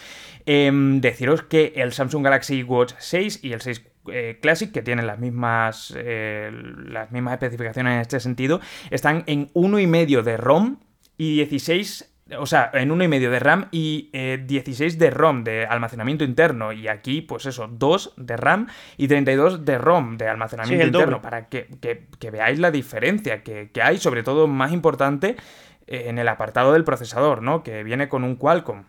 em, 0.46 1.00
deciros 1.02 1.44
que 1.44 1.74
el 1.78 1.94
Samsung 1.94 2.24
Galaxy 2.24 2.64
Watch 2.64 2.94
6 3.00 3.40
y 3.44 3.54
el 3.54 3.62
6 3.62 3.82
eh, 4.12 4.40
Classic, 4.42 4.72
que 4.72 4.82
tienen 4.82 5.06
las 5.08 5.20
mismas, 5.20 5.94
eh, 5.96 6.52
las 6.88 7.12
mismas 7.12 7.34
especificaciones 7.34 7.94
en 7.94 8.00
este 8.02 8.20
sentido, 8.20 8.60
están 8.90 9.24
en 9.28 9.50
1,5 9.54 10.24
de 10.24 10.38
ROM 10.38 10.78
y 11.18 11.36
16 11.36 12.11
o 12.38 12.46
sea, 12.46 12.70
en 12.74 12.90
1,5 12.92 13.30
de 13.30 13.40
RAM 13.40 13.68
y 13.72 14.10
eh, 14.14 14.42
16 14.46 14.98
de 14.98 15.10
ROM 15.10 15.44
de 15.44 15.66
almacenamiento 15.66 16.24
interno. 16.24 16.72
Y 16.72 16.88
aquí, 16.88 17.22
pues 17.22 17.46
eso, 17.46 17.68
2 17.68 18.14
de 18.18 18.38
RAM 18.38 18.68
y 18.98 19.08
32 19.08 19.66
de 19.66 19.78
ROM 19.78 20.18
de 20.18 20.28
almacenamiento 20.30 20.82
Sí, 20.84 20.88
interno. 20.88 21.06
doble. 21.18 21.22
Para 21.24 21.50
que, 21.50 21.68
que- 21.82 22.08
que 22.20 22.32
veáis 22.32 22.60
la 22.60 22.72
diferencia 22.72 23.44
que, 23.44 23.70
que 23.72 23.82
hay, 23.82 23.98
sobre 23.98 24.24
todo 24.24 24.48
más 24.48 24.72
importante, 24.72 25.36
eh, 25.88 26.06
en 26.08 26.20
el 26.20 26.28
apartado 26.30 26.72
del 26.74 26.84
procesador, 26.86 27.42
¿no? 27.42 27.64
Que 27.64 27.84
viene 27.84 28.08
con 28.08 28.24
un 28.24 28.36
Qualcomm. 28.36 28.84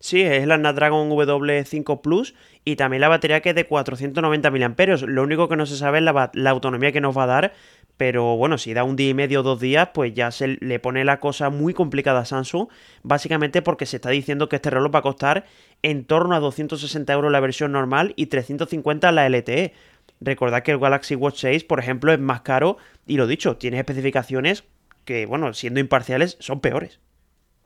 Sí, 0.00 0.22
es 0.22 0.46
la 0.46 0.54
Snapdragon 0.58 1.10
W5 1.10 2.00
Plus 2.02 2.36
y 2.64 2.76
también 2.76 3.00
la 3.00 3.08
batería 3.08 3.40
que 3.40 3.48
es 3.48 3.54
de 3.56 3.66
490 3.66 4.48
mAh. 4.52 4.96
Lo 5.08 5.24
único 5.24 5.48
que 5.48 5.56
no 5.56 5.66
se 5.66 5.76
sabe 5.76 5.98
es 5.98 6.04
la, 6.04 6.30
la 6.34 6.50
autonomía 6.50 6.92
que 6.92 7.00
nos 7.00 7.18
va 7.18 7.24
a 7.24 7.26
dar, 7.26 7.52
pero 7.98 8.36
bueno, 8.36 8.58
si 8.58 8.72
da 8.72 8.84
un 8.84 8.94
día 8.96 9.10
y 9.10 9.14
medio 9.14 9.40
o 9.40 9.42
dos 9.42 9.60
días, 9.60 9.90
pues 9.92 10.14
ya 10.14 10.30
se 10.30 10.56
le 10.60 10.78
pone 10.78 11.04
la 11.04 11.18
cosa 11.18 11.50
muy 11.50 11.74
complicada 11.74 12.20
a 12.20 12.24
Samsung, 12.24 12.68
básicamente 13.02 13.60
porque 13.60 13.86
se 13.86 13.96
está 13.96 14.10
diciendo 14.10 14.48
que 14.48 14.56
este 14.56 14.70
reloj 14.70 14.94
va 14.94 15.00
a 15.00 15.02
costar 15.02 15.44
en 15.82 16.04
torno 16.04 16.36
a 16.36 16.40
260 16.40 17.12
euros 17.12 17.32
la 17.32 17.40
versión 17.40 17.72
normal 17.72 18.14
y 18.16 18.26
350 18.26 19.10
la 19.10 19.28
LTE. 19.28 19.74
Recordad 20.20 20.62
que 20.62 20.70
el 20.70 20.78
Galaxy 20.78 21.16
Watch 21.16 21.40
6, 21.40 21.64
por 21.64 21.80
ejemplo, 21.80 22.12
es 22.12 22.20
más 22.20 22.42
caro 22.42 22.78
y 23.04 23.16
lo 23.16 23.26
dicho, 23.26 23.56
tiene 23.56 23.78
especificaciones 23.78 24.62
que, 25.04 25.26
bueno, 25.26 25.52
siendo 25.52 25.80
imparciales, 25.80 26.36
son 26.38 26.60
peores. 26.60 27.00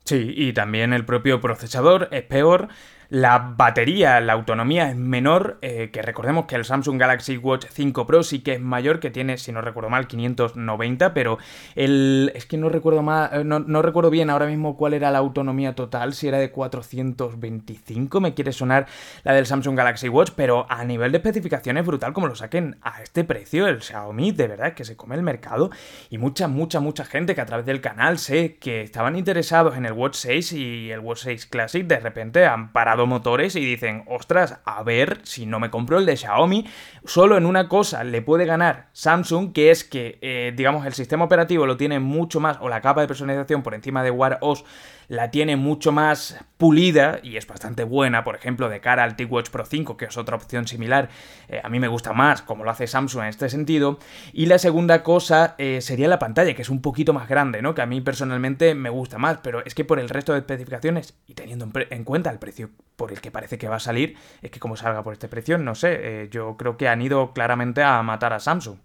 Sí, 0.04 0.32
y 0.34 0.52
también 0.54 0.92
el 0.94 1.04
propio 1.04 1.40
procesador 1.40 2.08
es 2.10 2.22
peor. 2.22 2.68
La 3.12 3.52
batería, 3.58 4.18
la 4.22 4.32
autonomía 4.32 4.88
es 4.88 4.96
menor, 4.96 5.58
eh, 5.60 5.90
que 5.92 6.00
recordemos 6.00 6.46
que 6.46 6.54
el 6.54 6.64
Samsung 6.64 6.98
Galaxy 6.98 7.36
Watch 7.36 7.66
5 7.70 8.06
Pro 8.06 8.22
sí 8.22 8.38
que 8.38 8.54
es 8.54 8.60
mayor, 8.62 9.00
que 9.00 9.10
tiene, 9.10 9.36
si 9.36 9.52
no 9.52 9.60
recuerdo 9.60 9.90
mal, 9.90 10.06
590, 10.06 11.12
pero 11.12 11.36
el... 11.74 12.32
es 12.34 12.46
que 12.46 12.56
no 12.56 12.70
recuerdo 12.70 13.02
más, 13.02 13.30
eh, 13.34 13.44
no, 13.44 13.58
no, 13.58 13.82
recuerdo 13.82 14.08
bien 14.08 14.30
ahora 14.30 14.46
mismo 14.46 14.78
cuál 14.78 14.94
era 14.94 15.10
la 15.10 15.18
autonomía 15.18 15.74
total, 15.74 16.14
si 16.14 16.26
era 16.26 16.38
de 16.38 16.52
425, 16.52 18.18
me 18.18 18.32
quiere 18.32 18.50
sonar 18.50 18.86
la 19.24 19.34
del 19.34 19.44
Samsung 19.44 19.76
Galaxy 19.76 20.08
Watch, 20.08 20.30
pero 20.34 20.64
a 20.70 20.82
nivel 20.82 21.12
de 21.12 21.18
especificaciones 21.18 21.84
brutal 21.84 22.14
como 22.14 22.28
lo 22.28 22.34
saquen 22.34 22.78
a 22.80 23.02
este 23.02 23.24
precio, 23.24 23.68
el 23.68 23.82
Xiaomi 23.82 24.32
de 24.32 24.48
verdad 24.48 24.72
que 24.72 24.86
se 24.86 24.96
come 24.96 25.16
el 25.16 25.22
mercado 25.22 25.70
y 26.08 26.16
mucha, 26.16 26.48
mucha, 26.48 26.80
mucha 26.80 27.04
gente 27.04 27.34
que 27.34 27.42
a 27.42 27.46
través 27.46 27.66
del 27.66 27.82
canal 27.82 28.16
sé 28.16 28.56
que 28.56 28.80
estaban 28.80 29.16
interesados 29.16 29.76
en 29.76 29.84
el 29.84 29.92
Watch 29.92 30.14
6 30.14 30.52
y 30.54 30.90
el 30.90 31.00
Watch 31.00 31.24
6 31.24 31.44
Classic 31.44 31.86
de 31.86 32.00
repente 32.00 32.46
han 32.46 32.72
parado 32.72 33.01
motores 33.06 33.56
y 33.56 33.64
dicen, 33.64 34.04
ostras, 34.06 34.60
a 34.64 34.82
ver 34.82 35.20
si 35.24 35.46
no 35.46 35.60
me 35.60 35.70
compro 35.70 35.98
el 35.98 36.06
de 36.06 36.16
Xiaomi. 36.16 36.66
Solo 37.04 37.36
en 37.36 37.46
una 37.46 37.68
cosa 37.68 38.04
le 38.04 38.22
puede 38.22 38.44
ganar 38.44 38.88
Samsung, 38.92 39.52
que 39.52 39.70
es 39.70 39.84
que, 39.84 40.18
eh, 40.22 40.52
digamos, 40.56 40.86
el 40.86 40.92
sistema 40.92 41.24
operativo 41.24 41.66
lo 41.66 41.76
tiene 41.76 42.00
mucho 42.00 42.40
más, 42.40 42.58
o 42.60 42.68
la 42.68 42.80
capa 42.80 43.00
de 43.00 43.08
personalización 43.08 43.62
por 43.62 43.74
encima 43.74 44.02
de 44.02 44.10
Wear 44.10 44.38
OS 44.40 44.64
la 45.12 45.30
tiene 45.30 45.56
mucho 45.56 45.92
más 45.92 46.42
pulida 46.56 47.20
y 47.22 47.36
es 47.36 47.46
bastante 47.46 47.84
buena, 47.84 48.24
por 48.24 48.34
ejemplo, 48.34 48.70
de 48.70 48.80
cara 48.80 49.04
al 49.04 49.14
TicWatch 49.14 49.50
Pro 49.50 49.66
5, 49.66 49.98
que 49.98 50.06
es 50.06 50.16
otra 50.16 50.36
opción 50.36 50.66
similar. 50.66 51.10
Eh, 51.48 51.60
a 51.62 51.68
mí 51.68 51.78
me 51.78 51.88
gusta 51.88 52.14
más, 52.14 52.40
como 52.40 52.64
lo 52.64 52.70
hace 52.70 52.86
Samsung 52.86 53.24
en 53.24 53.28
este 53.28 53.50
sentido. 53.50 53.98
Y 54.32 54.46
la 54.46 54.56
segunda 54.56 55.02
cosa 55.02 55.54
eh, 55.58 55.82
sería 55.82 56.08
la 56.08 56.18
pantalla, 56.18 56.54
que 56.54 56.62
es 56.62 56.70
un 56.70 56.80
poquito 56.80 57.12
más 57.12 57.28
grande, 57.28 57.60
¿no? 57.60 57.74
Que 57.74 57.82
a 57.82 57.86
mí 57.86 58.00
personalmente 58.00 58.74
me 58.74 58.88
gusta 58.88 59.18
más, 59.18 59.36
pero 59.42 59.62
es 59.66 59.74
que 59.74 59.84
por 59.84 60.00
el 60.00 60.08
resto 60.08 60.32
de 60.32 60.38
especificaciones 60.38 61.12
y 61.26 61.34
teniendo 61.34 61.68
en, 61.90 62.04
cuenta 62.04 62.30
el 62.30 62.38
precio 62.38 62.70
por 62.96 63.12
el 63.12 63.20
que 63.20 63.30
parece 63.30 63.58
que 63.58 63.68
va 63.68 63.76
a 63.76 63.80
salir, 63.80 64.16
es 64.40 64.50
que 64.50 64.60
como 64.60 64.76
salga 64.76 65.02
por 65.02 65.12
este 65.12 65.28
precio, 65.28 65.58
no 65.58 65.74
sé, 65.74 66.22
eh, 66.22 66.28
yo 66.30 66.56
creo 66.56 66.78
que 66.78 66.88
han 66.88 67.02
ido 67.02 67.34
claramente 67.34 67.82
a 67.82 68.02
matar 68.02 68.32
a 68.32 68.40
Samsung. 68.40 68.78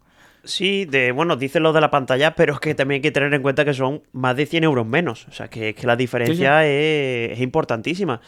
Sí, 0.48 0.86
de, 0.86 1.12
bueno, 1.12 1.36
dicen 1.36 1.62
lo 1.62 1.74
de 1.74 1.82
la 1.82 1.92
pantalla, 1.92 2.34
pero 2.34 2.54
es 2.54 2.60
que 2.60 2.74
también 2.74 3.00
hay 3.00 3.02
que 3.02 3.12
tener 3.12 3.34
en 3.34 3.42
cuenta 3.42 3.66
que 3.66 3.74
son 3.74 4.02
más 4.14 4.36
de 4.36 4.46
100 4.46 4.64
euros 4.64 4.88
menos. 4.88 5.28
O 5.28 5.32
sea, 5.34 5.50
que, 5.50 5.76
que 5.76 5.86
la 5.86 5.98
diferencia 5.98 6.66
Es, 6.66 7.40
importantísima. 7.42 8.22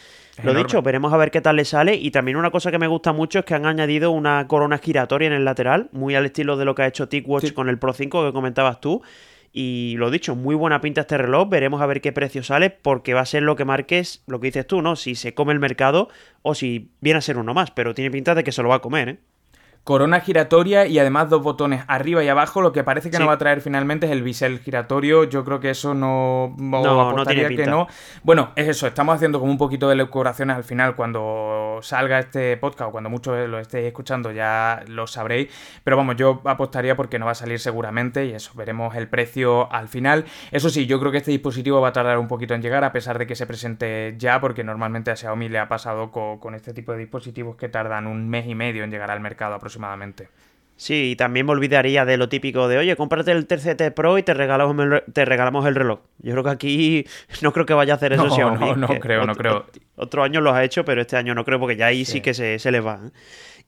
lo 0.44 0.54
dicho, 0.54 0.82
veremos 0.82 1.14
a 1.14 1.18
ver 1.18 1.32
qué 1.32 1.40
tal 1.40 1.56
le 1.56 1.66
sale. 1.66 1.96
Y 1.96 2.12
también 2.12 2.36
una 2.36 2.52
cosa 2.52 2.72
que 2.72 2.78
me 2.78 2.88
gusta 2.88 3.14
mucho 3.14 3.40
es 3.40 3.46
que 3.46 3.54
han 3.54 3.66
añadido 3.66 4.12
una 4.12 4.48
corona 4.48 4.78
giratoria 4.80 5.28
en 5.28 5.34
el 5.34 5.46
lateral, 5.46 5.90
muy 5.94 6.16
al 6.16 6.26
estilo 6.26 6.58
de 6.58 6.66
lo 6.66 6.76
que 6.76 6.82
ha 6.82 6.88
hecho 6.88 7.08
TicWatch 7.08 7.54
con 7.54 7.70
el 7.70 7.80
Pro 7.80 7.94
5 7.94 8.26
que 8.26 8.34
comentabas 8.34 8.82
tú. 8.82 9.02
Y 9.54 9.96
lo 9.98 10.12
dicho, 10.12 10.36
muy 10.36 10.56
buena 10.56 10.82
pinta 10.82 11.02
este 11.02 11.18
reloj. 11.18 11.48
Veremos 11.48 11.82
a 11.82 11.86
ver 11.86 12.02
qué 12.02 12.12
precio 12.12 12.44
sale, 12.44 12.70
porque 12.70 13.14
va 13.14 13.22
a 13.22 13.26
ser 13.26 13.44
lo 13.44 13.56
que 13.56 13.66
marques, 13.66 14.24
lo 14.28 14.40
que 14.40 14.48
dices 14.48 14.68
tú, 14.68 14.82
¿no? 14.82 14.96
Si 14.98 15.16
se 15.16 15.34
come 15.34 15.54
el 15.54 15.60
mercado 15.60 16.10
o 16.42 16.54
si 16.54 16.92
viene 17.00 17.20
a 17.20 17.22
ser 17.22 17.38
uno 17.38 17.54
más. 17.54 17.72
Pero 17.72 17.96
tiene 17.96 18.12
pinta 18.12 18.36
de 18.36 18.44
que 18.44 18.52
se 18.52 18.62
lo 18.62 18.70
va 18.70 18.76
a 18.76 18.82
comer, 18.82 19.10
¿eh? 19.10 19.20
Corona 19.84 20.20
giratoria 20.20 20.86
y 20.86 21.00
además 21.00 21.30
dos 21.30 21.42
botones 21.42 21.84
arriba 21.88 22.24
y 22.24 22.28
abajo. 22.28 22.62
Lo 22.62 22.72
que 22.72 22.84
parece 22.84 23.10
que 23.10 23.18
no 23.18 23.26
va 23.26 23.34
a 23.34 23.38
traer 23.38 23.62
finalmente 23.62 24.06
es 24.06 24.12
el 24.12 24.22
bisel 24.22 24.60
giratorio. 24.60 25.24
Yo 25.24 25.44
creo 25.44 25.60
que 25.60 25.72
eso 25.72 25.94
no, 25.94 26.56
no, 26.58 27.14
no 27.14 27.26
tiene 27.26 27.56
que 27.56 27.66
no. 27.66 27.88
Bueno, 28.24 28.52
es 28.56 28.68
eso, 28.68 28.86
estamos 28.86 29.16
haciendo 29.16 29.40
como 29.40 29.52
un 29.52 29.58
poquito 29.58 29.90
de 29.90 29.96
decoraciones 29.96 30.56
al 30.56 30.64
final 30.64 30.96
cuando 30.96 31.80
salga 31.82 32.20
este 32.20 32.58
podcast 32.58 32.90
o 32.90 32.92
cuando 32.92 33.10
muchos 33.10 33.50
lo 33.50 33.60
estéis 33.60 33.88
escuchando 33.88 34.32
ya 34.32 34.84
lo 34.88 35.08
sabréis. 35.08 35.50
Pero 35.84 35.98
vamos, 35.98 36.16
yo 36.18 36.42
apostaría 36.46 36.96
porque 36.96 37.18
no 37.18 37.26
va 37.26 37.32
a 37.32 37.36
salir 37.36 37.60
seguramente 37.60 38.26
y 38.26 38.34
eso, 38.34 38.52
veremos 38.56 38.96
el 38.96 39.08
precio 39.08 39.72
al 39.72 39.88
final. 39.88 40.26
Eso 40.52 40.70
sí, 40.70 40.86
yo 40.86 41.00
creo 41.00 41.12
que 41.12 41.18
este 41.18 41.32
dispositivo 41.32 41.82
va 41.82 41.90
a 41.90 41.94
tardar 41.94 42.20
un 42.20 42.28
poquito 42.28 42.54
en 42.54 42.62
llegar 42.62 42.84
a 42.84 42.92
pesar 42.92 43.18
de 43.18 43.26
que 43.26 43.36
se 43.36 43.48
presente 43.48 44.16
ya 44.18 44.40
porque 44.40 44.64
normalmente 44.64 45.10
a 45.10 45.16
Xiaomi 45.16 45.50
le 45.50 45.58
ha 45.58 45.68
pasado 45.68 46.12
con, 46.12 46.38
con 46.38 46.54
este 46.54 46.74
tipo 46.74 46.92
de 46.92 47.00
dispositivos 47.00 47.56
que 47.56 47.70
tardan 47.70 48.06
un 48.06 48.30
mes 48.30 48.46
y 48.48 48.56
medio 48.56 48.84
en 48.84 48.92
llegar 48.92 49.10
al 49.10 49.20
mercado 49.20 49.56
aproximadamente 49.56 49.69
Sí, 50.76 51.12
y 51.12 51.16
también 51.18 51.46
me 51.46 51.52
olvidaría 51.52 52.06
de 52.06 52.16
lo 52.16 52.30
típico 52.30 52.70
de, 52.70 52.78
oye, 52.78 52.96
cómprate 52.96 53.34
el 53.34 53.48
TCT 53.48 53.94
Pro 53.94 54.18
y 54.18 54.24
te 54.24 54.34
regalamos 54.34 54.80
el, 54.80 55.04
te 55.12 55.26
regalamos 55.26 55.66
el 55.66 55.76
reloj. 55.76 56.00
Yo 56.20 56.32
creo 56.32 56.44
que 56.46 56.50
aquí 56.52 57.06
no 57.42 57.52
creo 57.52 57.66
que 57.66 57.74
vaya 57.74 57.94
a 57.94 57.96
hacer 57.98 58.14
eso 58.14 58.28
no, 58.28 58.56
No, 58.56 58.76
no 58.78 58.88
creo, 58.88 59.26
no 59.26 59.36
creo. 59.36 59.66
Otro 59.98 60.24
año 60.24 60.40
los 60.40 60.54
ha 60.54 60.64
hecho, 60.64 60.86
pero 60.86 61.02
este 61.02 61.18
año 61.18 61.36
no 61.36 61.44
creo 61.44 61.60
porque 61.60 61.76
ya 61.76 61.88
ahí 61.88 62.06
sí, 62.06 62.22
que 62.22 62.34
se, 62.34 62.60
se 62.60 62.72
les 62.72 62.86
va. 62.86 63.02
¿eh? 63.06 63.10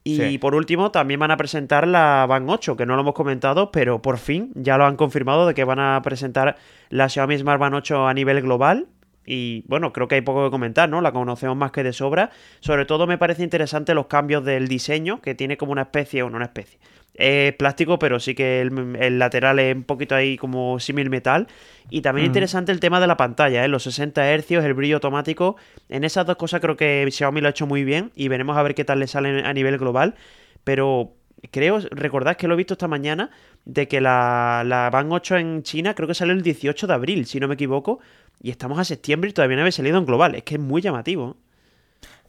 Y 0.04 0.38
por 0.38 0.56
último, 0.56 0.90
también 0.90 1.20
van 1.20 1.32
a 1.32 1.38
presentar 1.38 1.86
la 1.86 2.26
Band 2.28 2.50
8, 2.50 2.76
que 2.76 2.86
no 2.86 2.96
lo 2.96 3.02
hemos 3.02 3.14
comentado, 3.14 3.72
pero 3.72 4.02
por 4.02 4.18
fin 4.18 4.52
ya 4.56 4.78
lo 4.78 4.86
han 4.86 4.96
confirmado 4.96 5.46
de 5.46 5.54
que 5.54 5.64
van 5.64 5.80
a 5.80 6.02
presentar 6.02 6.58
la 6.90 7.10
Xiaomi 7.10 7.38
Smart 7.38 7.60
Band 7.60 7.76
8 7.76 8.08
a 8.08 8.14
nivel 8.14 8.42
global 8.42 8.88
y 9.26 9.64
bueno, 9.68 9.94
creo 9.94 10.08
que 10.08 10.16
hay 10.16 10.22
poco 10.22 10.46
que 10.46 10.52
comentar, 10.52 10.90
¿no? 10.90 11.02
La 11.02 11.12
conocemos 11.12 11.56
más 11.56 11.72
que 11.72 11.84
de 11.84 11.94
sobra. 11.94 12.32
Sobre 12.60 12.86
todo 12.86 13.08
me 13.08 13.18
parece 13.18 13.44
interesante 13.44 13.94
los 13.94 14.08
cambios 14.08 14.44
del 14.44 14.68
diseño, 14.68 15.22
que 15.22 15.36
tiene 15.36 15.58
como 15.58 15.72
una 15.72 15.84
especie, 15.84 16.24
o 16.24 16.30
no 16.30 16.38
una 16.38 16.46
especie. 16.46 16.80
Es 17.14 17.54
plástico, 17.54 18.00
pero 18.00 18.20
sí 18.20 18.34
que 18.34 18.62
el, 18.62 19.20
lateral 19.20 19.60
es 19.60 19.76
un 19.76 19.84
poquito 19.84 20.16
ahí 20.16 20.38
como 20.38 20.80
símil 20.80 21.10
metal. 21.10 21.48
Y 21.90 22.02
también 22.02 22.28
interesante 22.28 22.72
el 22.72 22.80
tema 22.80 23.00
de 23.00 23.08
la 23.08 23.18
pantalla, 23.18 23.64
¿eh? 23.64 23.68
los 23.68 23.84
60 23.84 24.38
Hz, 24.38 24.52
el 24.52 24.74
brillo 24.74 24.96
automático. 24.96 25.58
En 25.90 26.04
esas 26.04 26.26
dos 26.26 26.38
cosas 26.38 26.62
creo 26.62 26.78
que 26.78 27.06
Xiaomi 27.12 27.42
lo 27.42 27.48
ha 27.48 27.52
hecho 27.52 27.68
muy 27.68 27.84
bien 27.84 28.12
y 28.16 28.28
veremos 28.28 28.58
a 28.58 28.64
ver 28.64 28.76
qué 28.76 28.86
tal 28.86 29.00
le 29.00 29.08
sale 29.08 29.44
a 29.46 29.54
nivel 29.54 29.78
global. 29.78 30.16
Pero 30.64 31.14
creo, 31.52 31.80
recordad 31.92 32.38
que 32.38 32.48
lo 32.48 32.54
he 32.54 32.58
visto 32.58 32.76
esta 32.76 32.88
mañana, 32.88 33.30
de 33.66 33.88
que 33.88 34.00
la, 34.00 34.64
la 34.66 34.90
Band 34.90 35.12
8 35.12 35.38
en 35.38 35.64
China 35.64 35.94
creo 35.94 36.08
que 36.08 36.16
sale 36.16 36.34
el 36.34 36.42
18 36.42 36.88
de 36.88 36.94
abril, 36.94 37.26
si 37.26 37.40
no 37.40 37.48
me 37.48 37.56
equivoco. 37.56 38.00
Y 38.42 38.50
estamos 38.50 38.80
a 38.80 38.84
septiembre 38.84 39.30
y 39.30 39.34
todavía 39.34 39.58
no 39.58 39.62
había 39.62 39.72
salido 39.72 39.98
en 39.98 40.06
global. 40.06 40.36
Es 40.36 40.44
que 40.44 40.56
es 40.56 40.62
muy 40.62 40.82
llamativo. 40.82 41.38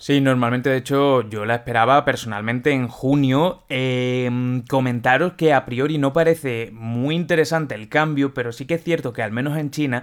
Sí, 0.02 0.20
normalmente 0.20 0.68
de 0.68 0.78
hecho 0.78 1.28
yo 1.28 1.44
la 1.44 1.54
esperaba 1.54 2.04
personalmente 2.04 2.72
en 2.72 2.88
junio. 2.88 3.62
Em, 3.68 4.62
comentaros 4.62 5.34
que 5.34 5.54
a 5.54 5.64
priori 5.64 5.96
no 5.96 6.12
parece 6.12 6.70
muy 6.72 7.14
interesante 7.14 7.76
el 7.76 7.88
cambio, 7.88 8.34
pero 8.34 8.50
sí 8.50 8.66
que 8.66 8.74
es 8.74 8.82
cierto 8.82 9.12
que 9.12 9.22
al 9.22 9.30
menos 9.30 9.56
en 9.56 9.70
China 9.70 10.02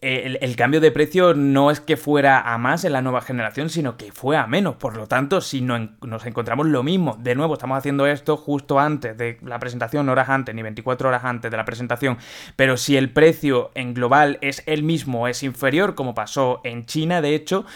el, 0.00 0.54
cambio 0.54 0.80
de 0.80 0.92
precio 0.92 1.34
no 1.34 1.72
es 1.72 1.80
que 1.80 1.96
fuera 1.96 2.40
a 2.40 2.56
más 2.56 2.84
en 2.84 2.92
la 2.92 3.02
nueva 3.02 3.20
generación, 3.20 3.68
sino 3.68 3.96
que 3.96 4.12
fue 4.12 4.36
a 4.36 4.46
menos. 4.46 4.76
Por 4.76 4.96
lo 4.96 5.08
tanto, 5.08 5.40
si 5.40 5.60
no, 5.60 5.90
nos 6.02 6.24
encontramos 6.24 6.66
lo 6.66 6.84
mismo, 6.84 7.16
de 7.20 7.34
nuevo 7.34 7.54
estamos 7.54 7.78
haciendo 7.78 8.06
esto 8.06 8.36
justo 8.36 8.78
antes 8.78 9.18
de 9.18 9.38
la 9.42 9.58
presentación, 9.58 10.08
horas 10.08 10.28
antes, 10.28 10.54
ni 10.54 10.62
24 10.62 11.08
horas 11.08 11.24
antes 11.24 11.50
de 11.50 11.56
la 11.56 11.64
presentación, 11.64 12.18
pero 12.54 12.76
si 12.76 12.96
el 12.96 13.10
precio 13.10 13.72
en 13.74 13.92
global 13.92 14.38
es 14.40 14.62
el 14.66 14.84
mismo, 14.84 15.26
es 15.26 15.42
inferior, 15.42 15.96
como 15.96 16.14
pasó 16.14 16.60
en 16.62 16.86
China, 16.86 17.20
de 17.20 17.34
hecho, 17.34 17.66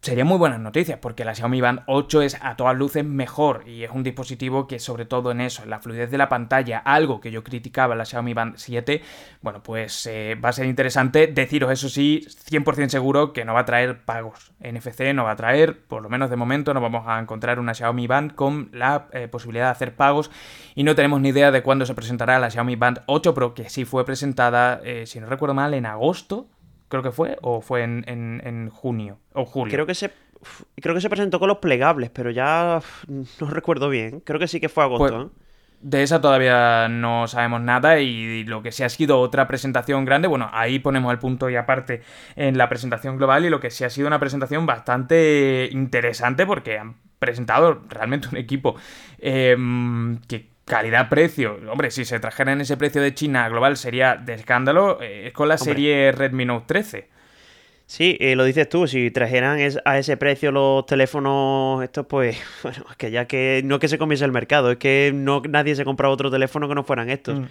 serían 0.00 0.28
muy 0.28 0.38
buenas 0.38 0.60
noticias 0.60 0.98
porque 1.00 1.24
la 1.24 1.34
Xiaomi 1.34 1.60
Band 1.60 1.80
8 1.86 2.22
es 2.22 2.38
a 2.40 2.56
todas 2.56 2.76
luces 2.76 3.04
mejor 3.04 3.64
y 3.66 3.82
es 3.82 3.90
un 3.90 4.04
dispositivo 4.04 4.66
que 4.66 4.78
sobre 4.78 5.06
todo 5.06 5.32
en 5.32 5.40
eso, 5.40 5.64
en 5.64 5.70
la 5.70 5.80
fluidez 5.80 6.10
de 6.10 6.18
la 6.18 6.28
pantalla, 6.28 6.78
algo 6.78 7.20
que 7.20 7.30
yo 7.30 7.42
criticaba 7.42 7.94
la 7.94 8.04
Xiaomi 8.04 8.32
Band 8.32 8.54
7, 8.56 9.02
bueno, 9.42 9.62
pues 9.62 10.06
eh, 10.06 10.36
va 10.42 10.50
a 10.50 10.52
ser 10.52 10.66
interesante 10.66 11.26
deciros 11.26 11.72
eso 11.72 11.88
sí, 11.88 12.26
100% 12.50 12.88
seguro 12.88 13.32
que 13.32 13.44
no 13.44 13.54
va 13.54 13.60
a 13.60 13.64
traer 13.64 14.04
pagos. 14.04 14.52
NFC 14.60 15.12
no 15.14 15.24
va 15.24 15.32
a 15.32 15.36
traer, 15.36 15.80
por 15.86 16.02
lo 16.02 16.08
menos 16.08 16.30
de 16.30 16.36
momento 16.36 16.72
no 16.74 16.80
vamos 16.80 17.06
a 17.06 17.18
encontrar 17.18 17.58
una 17.58 17.74
Xiaomi 17.74 18.06
Band 18.06 18.34
con 18.34 18.70
la 18.72 19.08
eh, 19.12 19.26
posibilidad 19.28 19.66
de 19.66 19.72
hacer 19.72 19.96
pagos 19.96 20.30
y 20.74 20.84
no 20.84 20.94
tenemos 20.94 21.20
ni 21.20 21.30
idea 21.30 21.50
de 21.50 21.62
cuándo 21.62 21.86
se 21.86 21.94
presentará 21.94 22.38
la 22.38 22.50
Xiaomi 22.50 22.76
Band 22.76 23.02
8 23.06 23.34
Pro 23.34 23.54
que 23.54 23.68
sí 23.68 23.84
fue 23.84 24.04
presentada, 24.04 24.80
eh, 24.84 25.06
si 25.06 25.18
no 25.18 25.26
recuerdo 25.26 25.54
mal, 25.54 25.74
en 25.74 25.86
agosto 25.86 26.46
creo 26.88 27.02
que 27.02 27.12
fue, 27.12 27.36
o 27.42 27.60
fue 27.60 27.82
en, 27.82 28.04
en, 28.06 28.70
junio 28.70 29.18
o 29.32 29.44
julio. 29.44 29.72
Creo 29.72 29.86
que 29.86 29.94
se 29.94 30.10
creo 30.80 30.94
que 30.94 31.00
se 31.00 31.10
presentó 31.10 31.40
con 31.40 31.48
los 31.48 31.58
plegables, 31.58 32.10
pero 32.10 32.30
ya 32.30 32.80
no 33.08 33.50
recuerdo 33.50 33.88
bien. 33.88 34.20
Creo 34.20 34.38
que 34.38 34.48
sí 34.48 34.60
que 34.60 34.68
fue 34.68 34.84
agosto. 34.84 35.16
Pues, 35.16 35.26
¿eh? 35.26 35.48
de 35.80 36.02
esa 36.02 36.20
todavía 36.20 36.88
no 36.88 37.28
sabemos 37.28 37.60
nada 37.60 38.00
y 38.00 38.44
lo 38.44 38.62
que 38.62 38.72
sí 38.72 38.82
ha 38.82 38.88
sido 38.88 39.20
otra 39.20 39.46
presentación 39.46 40.04
grande, 40.04 40.28
bueno, 40.28 40.50
ahí 40.52 40.78
ponemos 40.78 41.12
el 41.12 41.18
punto 41.18 41.48
y 41.50 41.56
aparte 41.56 42.02
en 42.36 42.58
la 42.58 42.68
presentación 42.68 43.16
global 43.16 43.44
y 43.44 43.50
lo 43.50 43.60
que 43.60 43.70
sí 43.70 43.84
ha 43.84 43.90
sido 43.90 44.08
una 44.08 44.18
presentación 44.18 44.66
bastante 44.66 45.68
interesante 45.70 46.46
porque 46.46 46.78
han 46.78 46.96
presentado 47.18 47.82
realmente 47.88 48.28
un 48.28 48.36
equipo 48.36 48.76
em, 49.18 50.20
que 50.22 50.50
calidad-precio, 50.68 51.58
hombre, 51.70 51.90
si 51.90 52.04
se 52.04 52.20
trajeran 52.20 52.60
ese 52.60 52.76
precio 52.76 53.02
de 53.02 53.14
China 53.14 53.48
global 53.48 53.76
sería 53.76 54.16
de 54.16 54.34
escándalo, 54.34 55.00
es 55.00 55.28
eh, 55.28 55.32
con 55.32 55.48
la 55.48 55.58
serie 55.58 56.12
Redmi 56.12 56.44
Note 56.44 56.66
13. 56.66 57.08
Sí, 57.86 58.18
eh, 58.20 58.36
lo 58.36 58.44
dices 58.44 58.68
tú, 58.68 58.86
si 58.86 59.10
trajeran 59.10 59.58
a 59.86 59.98
ese 59.98 60.16
precio 60.18 60.52
los 60.52 60.84
teléfonos 60.84 61.82
estos, 61.82 62.06
pues, 62.06 62.38
bueno, 62.62 62.84
es 62.90 62.96
que 62.96 63.10
ya 63.10 63.24
que 63.26 63.62
no 63.64 63.76
es 63.76 63.80
que 63.80 63.88
se 63.88 63.98
comiese 63.98 64.26
el 64.26 64.32
mercado, 64.32 64.70
es 64.70 64.76
que 64.76 65.10
no 65.14 65.42
nadie 65.48 65.74
se 65.74 65.86
compraba 65.86 66.12
otro 66.12 66.30
teléfono 66.30 66.68
que 66.68 66.74
no 66.74 66.84
fueran 66.84 67.08
estos. 67.08 67.40
Mm. 67.40 67.44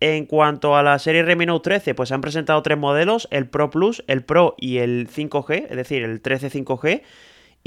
En 0.00 0.26
cuanto 0.26 0.76
a 0.76 0.82
la 0.82 0.98
serie 0.98 1.22
Redmi 1.22 1.46
Note 1.46 1.70
13, 1.70 1.94
pues 1.94 2.08
se 2.08 2.14
han 2.14 2.20
presentado 2.20 2.60
tres 2.62 2.76
modelos, 2.76 3.28
el 3.30 3.46
Pro 3.46 3.70
Plus, 3.70 4.04
el 4.06 4.22
Pro 4.22 4.54
y 4.58 4.78
el 4.78 5.08
5G, 5.08 5.66
es 5.70 5.76
decir, 5.76 6.02
el 6.02 6.20
13 6.20 6.50
5G. 6.50 7.02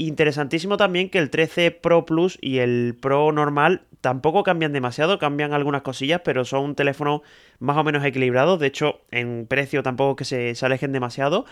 Interesantísimo 0.06 0.76
también 0.76 1.10
que 1.10 1.18
el 1.18 1.30
13 1.30 1.70
Pro 1.70 2.04
Plus 2.04 2.36
y 2.40 2.58
el 2.58 2.96
Pro 3.00 3.30
normal 3.30 3.82
tampoco 4.00 4.42
cambian 4.42 4.72
demasiado, 4.72 5.20
cambian 5.20 5.52
algunas 5.52 5.82
cosillas, 5.82 6.22
pero 6.24 6.44
son 6.44 6.64
un 6.64 6.74
teléfono 6.74 7.22
más 7.60 7.76
o 7.76 7.84
menos 7.84 8.04
equilibrado. 8.04 8.58
De 8.58 8.66
hecho, 8.66 9.00
en 9.12 9.46
precio 9.46 9.84
tampoco 9.84 10.16
que 10.16 10.24
se, 10.24 10.54
alejen 10.62 10.90
demasiado. 10.90 11.44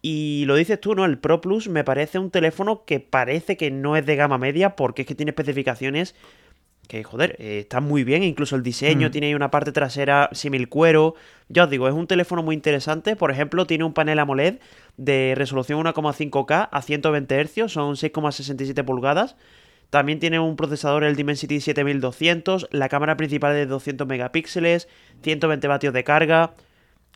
Y 0.00 0.44
lo 0.46 0.54
dices 0.54 0.80
tú, 0.80 0.94
¿no? 0.94 1.04
El 1.04 1.18
Pro 1.18 1.42
Plus 1.42 1.68
me 1.68 1.84
parece 1.84 2.18
un 2.18 2.30
teléfono 2.30 2.84
que 2.86 2.98
parece 2.98 3.58
que 3.58 3.70
no 3.70 3.94
es 3.94 4.06
de 4.06 4.16
gama 4.16 4.38
media 4.38 4.74
porque 4.74 5.02
es 5.02 5.08
que 5.08 5.14
tiene 5.14 5.30
especificaciones 5.30 6.14
que, 6.88 7.04
joder, 7.04 7.36
eh, 7.38 7.60
están 7.60 7.84
muy 7.84 8.02
bien. 8.02 8.22
Incluso 8.24 8.56
el 8.56 8.62
diseño 8.64 9.08
Mm. 9.08 9.10
tiene 9.12 9.26
ahí 9.28 9.34
una 9.34 9.50
parte 9.50 9.70
trasera 9.72 10.28
simil 10.32 10.68
cuero. 10.68 11.14
Ya 11.48 11.64
os 11.64 11.70
digo, 11.70 11.86
es 11.86 11.94
un 11.94 12.06
teléfono 12.08 12.42
muy 12.42 12.54
interesante. 12.56 13.14
Por 13.14 13.30
ejemplo, 13.30 13.66
tiene 13.66 13.84
un 13.84 13.92
panel 13.92 14.18
AMOLED 14.18 14.58
de 14.96 15.34
resolución 15.36 15.78
1,5K 15.78 16.68
a 16.72 16.82
120 16.82 17.44
Hz, 17.44 17.70
son 17.70 17.94
6,67 17.96 18.82
pulgadas. 18.84 19.36
También 19.90 20.18
tiene 20.18 20.38
un 20.38 20.56
procesador, 20.56 21.04
el 21.04 21.14
Dimensity 21.16 21.60
7200, 21.60 22.68
la 22.72 22.88
cámara 22.88 23.16
principal 23.16 23.54
de 23.54 23.64
200 23.66 24.06
megapíxeles, 24.06 24.88
120 25.22 25.66
vatios 25.68 25.94
de 25.94 26.04
carga. 26.04 26.52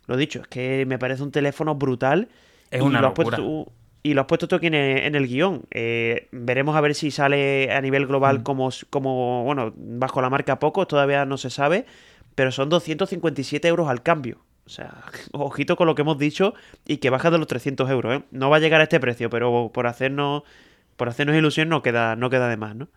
Lo 0.07 0.17
dicho, 0.17 0.41
es 0.41 0.47
que 0.47 0.85
me 0.87 0.97
parece 0.97 1.21
un 1.23 1.31
teléfono 1.31 1.75
brutal. 1.75 2.29
Es 2.71 2.79
y 2.81 2.83
una 2.83 2.99
lo 3.01 3.07
has 3.09 3.17
locura. 3.17 3.37
puesto 3.37 3.71
y 4.03 4.13
lo 4.13 4.21
has 4.21 4.27
puesto 4.27 4.47
tú 4.47 4.55
aquí 4.57 4.67
en 4.67 4.73
el, 4.73 4.97
en 4.99 5.15
el 5.15 5.27
guion. 5.27 5.63
Eh, 5.71 6.27
veremos 6.31 6.75
a 6.75 6.81
ver 6.81 6.93
si 6.93 7.09
sale 7.09 7.71
a 7.71 7.79
nivel 7.81 8.05
global 8.05 8.39
Mm. 8.39 8.43
como, 8.43 8.69
como, 8.89 9.43
bueno, 9.45 9.73
bajo 9.75 10.21
la 10.21 10.29
marca 10.29 10.59
poco, 10.59 10.85
todavía 10.87 11.25
no 11.25 11.37
se 11.37 11.49
sabe, 11.49 11.85
pero 12.35 12.51
son 12.51 12.69
257 12.69 13.67
euros 13.67 13.87
al 13.89 14.03
cambio. 14.03 14.43
O 14.65 14.69
sea, 14.69 15.03
ojito 15.31 15.75
con 15.77 15.87
lo 15.87 15.95
que 15.95 16.01
hemos 16.01 16.17
dicho 16.17 16.53
y 16.85 16.97
que 16.97 17.09
baja 17.09 17.31
de 17.31 17.37
los 17.37 17.47
300 17.47 17.89
euros, 17.89 18.17
¿eh? 18.19 18.23
No 18.31 18.49
va 18.49 18.57
a 18.57 18.59
llegar 18.59 18.81
a 18.81 18.83
este 18.83 18.99
precio, 18.99 19.29
pero 19.29 19.71
por 19.73 19.87
hacernos, 19.87 20.43
por 20.97 21.07
hacernos 21.09 21.35
ilusión 21.35 21.69
no 21.69 21.81
queda, 21.81 22.15
no 22.15 22.29
queda 22.29 22.49
de 22.49 22.57
más, 22.57 22.75
¿no? 22.75 22.89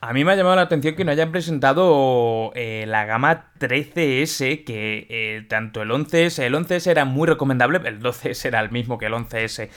A 0.00 0.12
mí 0.12 0.24
me 0.24 0.32
ha 0.32 0.36
llamado 0.36 0.56
la 0.56 0.62
atención 0.62 0.94
que 0.94 1.04
no 1.04 1.10
hayan 1.10 1.32
presentado 1.32 2.52
eh, 2.54 2.84
la 2.86 3.06
gama 3.06 3.50
13S, 3.58 4.62
que 4.64 5.06
eh, 5.08 5.46
tanto 5.48 5.80
el 5.82 5.90
11S, 5.90 6.42
el 6.42 6.54
11S 6.54 6.90
era 6.90 7.04
muy 7.06 7.26
recomendable, 7.26 7.80
el 7.88 8.00
12S 8.00 8.44
era 8.44 8.60
el 8.60 8.70
mismo 8.70 8.98
que 8.98 9.06
el 9.06 9.14
11S, 9.14 9.70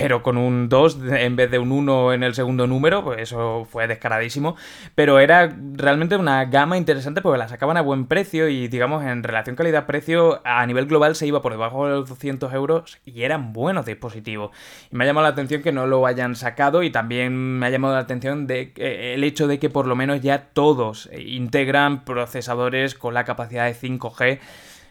pero 0.00 0.22
con 0.22 0.36
un 0.36 0.68
2 0.68 0.98
en 1.10 1.34
vez 1.34 1.50
de 1.50 1.58
un 1.58 1.72
1 1.72 2.12
en 2.12 2.22
el 2.22 2.32
segundo 2.32 2.68
número, 2.68 3.02
pues 3.02 3.20
eso 3.20 3.66
fue 3.68 3.88
descaradísimo. 3.88 4.54
Pero 4.94 5.18
era 5.18 5.52
realmente 5.72 6.14
una 6.14 6.44
gama 6.44 6.76
interesante 6.76 7.20
porque 7.20 7.36
la 7.36 7.48
sacaban 7.48 7.76
a 7.76 7.80
buen 7.80 8.06
precio 8.06 8.48
y, 8.48 8.68
digamos, 8.68 9.04
en 9.04 9.24
relación 9.24 9.56
calidad-precio, 9.56 10.40
a 10.44 10.64
nivel 10.66 10.86
global 10.86 11.16
se 11.16 11.26
iba 11.26 11.42
por 11.42 11.50
debajo 11.50 11.86
de 11.86 11.96
los 11.96 12.08
200 12.08 12.52
euros 12.52 12.98
y 13.04 13.24
eran 13.24 13.52
buenos 13.52 13.86
dispositivos. 13.86 14.52
Y 14.92 14.94
me 14.94 15.02
ha 15.02 15.08
llamado 15.08 15.26
la 15.26 15.32
atención 15.32 15.62
que 15.62 15.72
no 15.72 15.88
lo 15.88 16.06
hayan 16.06 16.36
sacado 16.36 16.84
y 16.84 16.90
también 16.90 17.58
me 17.58 17.66
ha 17.66 17.70
llamado 17.70 17.94
la 17.94 18.00
atención 18.00 18.46
eh, 18.50 19.14
el 19.14 19.24
hecho 19.24 19.48
de 19.48 19.58
que 19.58 19.68
por 19.68 19.88
lo 19.88 19.96
menos 19.96 20.20
ya 20.20 20.50
todos 20.52 21.10
integran 21.12 22.04
procesadores 22.04 22.94
con 22.94 23.14
la 23.14 23.24
capacidad 23.24 23.66
de 23.66 23.74
5G 23.74 24.38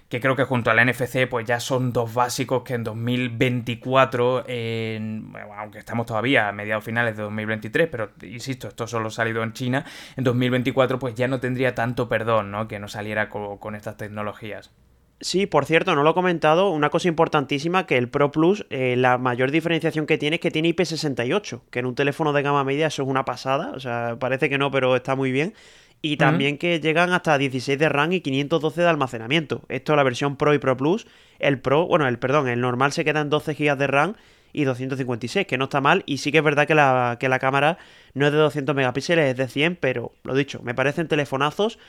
que 0.10 0.20
creo 0.22 0.36
que 0.36 0.44
junto 0.46 0.72
al 0.72 0.80
NFC 0.88 1.28
pues 1.30 1.46
ya 1.46 1.60
son 1.60 1.92
dos 1.92 2.14
básicos 2.14 2.64
que 2.64 2.76
en 2.76 2.84
2024, 2.84 4.46
en- 4.48 5.34
aunque 5.58 5.80
estamos 5.80 6.06
todavía 6.06 6.48
a 6.48 6.52
mediados 6.52 6.84
finales 6.84 7.18
de 7.18 7.24
2023, 7.24 7.88
pero 7.90 8.12
insisto, 8.24 8.68
esto 8.68 8.88
solo 8.88 9.08
ha 9.08 9.12
salido 9.12 9.44
en 9.44 9.54
China, 9.54 9.86
en 10.16 10.24
2024 10.24 11.00
pues 11.00 11.16
ya 11.16 11.28
no 11.28 11.40
tendría 11.40 11.76
tanto 11.76 12.08
perdón, 12.08 12.52
¿no? 12.52 12.68
Que 12.68 12.80
no 12.80 12.88
saliera 12.88 13.30
co- 13.30 13.60
con, 13.60 13.76
estas 13.76 13.98
tecnologías. 13.98 14.72
Sí, 15.20 15.48
por 15.48 15.66
cierto, 15.66 15.96
no 15.96 16.04
lo 16.04 16.12
he 16.12 16.14
comentado, 16.14 16.70
una 16.70 16.92
cosa 16.92 17.08
importantísima 17.08 17.88
que 17.88 17.98
el 17.98 18.08
Pro 18.08 18.32
Plus, 18.32 18.68
eh, 18.70 18.96
la 18.96 19.18
mayor 19.18 19.50
diferenciación 19.50 20.06
que 20.06 20.20
tiene 20.20 20.36
es 20.36 20.40
que 20.42 20.52
tiene 20.52 20.70
IP68, 20.70 21.62
que 21.72 21.80
en 21.80 21.88
un 21.88 21.96
teléfono 21.96 22.34
de 22.34 22.44
gama 22.44 22.64
media 22.64 22.86
eso 22.88 23.02
es 23.02 23.10
una 23.10 23.26
pasada, 23.26 23.72
o 23.74 23.80
sea, 23.80 24.18
parece 24.20 24.48
que 24.48 24.60
no, 24.60 24.70
pero 24.70 24.96
está 24.96 25.16
muy 25.16 25.32
bien. 25.32 25.56
Y 26.02 26.18
también 26.18 26.58
que 26.58 26.80
llegan 26.80 27.12
hasta 27.12 27.38
16 27.38 27.78
de 27.78 27.90
RAM 27.90 28.14
y 28.14 28.22
512 28.22 28.82
de 28.82 28.88
almacenamiento. 28.88 29.64
Esto 29.68 29.94
es 29.94 29.98
la 29.98 30.04
versión 30.04 30.38
Pro 30.38 30.54
y 30.54 30.60
Pro 30.60 30.78
Plus. 30.78 31.08
El 31.40 31.60
Pro, 31.60 31.88
bueno, 31.88 32.08
el 32.08 32.20
perdón, 32.20 32.48
el 32.48 32.62
normal 32.62 32.92
se 32.92 33.04
queda 33.04 33.22
en 33.22 33.30
12 33.30 33.56
GB 33.56 33.78
de 33.78 33.88
RAM 33.88 34.14
y 34.54 34.64
256, 34.64 35.48
que 35.48 35.58
no 35.58 35.66
está 35.66 35.82
mal. 35.82 36.04
Y 36.06 36.18
sí 36.20 36.32
que 36.32 36.38
es 36.40 36.44
verdad 36.44 36.68
que 36.68 36.76
la, 36.76 37.18
que 37.20 37.30
la 37.30 37.40
cámara 37.40 37.78
no 38.14 38.28
es 38.28 38.32
de 38.32 38.38
200 38.38 38.76
megapíxeles, 38.76 39.32
es 39.32 39.38
de 39.38 39.48
100, 39.48 39.76
pero 39.78 40.14
lo 40.24 40.36
dicho, 40.36 40.62
me 40.64 40.76
parecen 40.76 41.08
telefonazos 41.08 41.80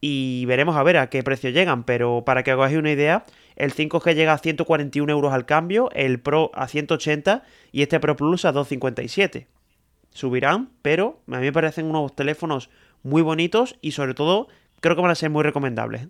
y 0.00 0.44
veremos 0.46 0.76
a 0.76 0.82
ver 0.82 0.96
a 0.96 1.10
qué 1.10 1.22
precio 1.22 1.50
llegan, 1.50 1.84
pero 1.84 2.22
para 2.24 2.42
que 2.42 2.52
hagáis 2.52 2.76
una 2.76 2.92
idea, 2.92 3.24
el 3.56 3.74
5G 3.74 4.14
llega 4.14 4.32
a 4.32 4.38
141 4.38 5.10
euros 5.10 5.32
al 5.32 5.46
cambio, 5.46 5.90
el 5.92 6.20
Pro 6.20 6.50
a 6.54 6.68
180 6.68 7.42
y 7.72 7.82
este 7.82 7.98
Pro 7.98 8.16
Plus 8.16 8.44
a 8.44 8.52
257. 8.52 9.48
Subirán, 10.10 10.70
pero 10.82 11.20
a 11.28 11.38
mí 11.38 11.46
me 11.46 11.52
parecen 11.52 11.86
unos 11.86 12.14
teléfonos 12.14 12.70
muy 13.02 13.22
bonitos 13.22 13.76
y 13.80 13.92
sobre 13.92 14.14
todo 14.14 14.48
creo 14.80 14.96
que 14.96 15.02
van 15.02 15.10
a 15.10 15.14
ser 15.14 15.30
muy 15.30 15.42
recomendables. 15.42 16.08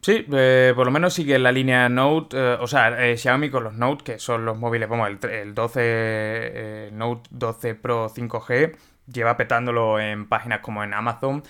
Sí, 0.00 0.24
eh, 0.32 0.72
por 0.74 0.86
lo 0.86 0.92
menos 0.92 1.12
sigue 1.12 1.38
la 1.38 1.52
línea 1.52 1.88
Note, 1.88 2.36
eh, 2.36 2.56
o 2.60 2.66
sea, 2.66 3.06
eh, 3.06 3.16
Xiaomi 3.16 3.50
con 3.50 3.64
los 3.64 3.74
Note, 3.74 4.04
que 4.04 4.18
son 4.18 4.44
los 4.44 4.56
móviles, 4.56 4.88
vamos, 4.88 5.08
el, 5.08 5.30
el 5.30 5.54
12 5.54 5.80
eh, 5.82 6.90
Note 6.92 7.28
12 7.30 7.74
Pro 7.74 8.08
5G, 8.08 8.74
lleva 9.12 9.36
petándolo 9.36 10.00
en 10.00 10.28
páginas 10.28 10.60
como 10.60 10.82
en 10.82 10.94
Amazon 10.94 11.42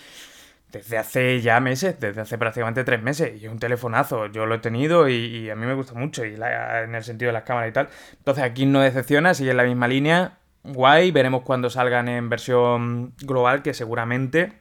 desde 0.72 0.98
hace 0.98 1.40
ya 1.40 1.60
meses, 1.60 1.98
desde 2.00 2.20
hace 2.20 2.38
prácticamente 2.38 2.84
tres 2.84 3.02
meses, 3.02 3.40
y 3.40 3.46
es 3.46 3.52
un 3.52 3.58
telefonazo, 3.58 4.26
yo 4.26 4.46
lo 4.46 4.56
he 4.56 4.58
tenido 4.58 5.08
y, 5.08 5.48
a 5.48 5.56
mí 5.56 5.66
me 5.66 5.74
gusta 5.74 5.94
mucho, 5.94 6.24
y 6.24 6.34
en 6.34 6.94
el 6.94 7.04
sentido 7.04 7.28
de 7.28 7.32
las 7.34 7.44
cámaras 7.44 7.70
y 7.70 7.72
tal. 7.72 7.88
Entonces 8.18 8.44
aquí 8.44 8.66
no 8.66 8.80
decepciona, 8.80 9.34
sigue 9.34 9.52
en 9.52 9.56
la 9.56 9.64
misma 9.64 9.88
línea, 9.88 10.38
guay, 10.72 11.10
veremos 11.10 11.42
cuando 11.42 11.70
salgan 11.70 12.08
en 12.08 12.28
versión 12.28 13.12
global, 13.18 13.62
que 13.62 13.74
seguramente 13.74 14.52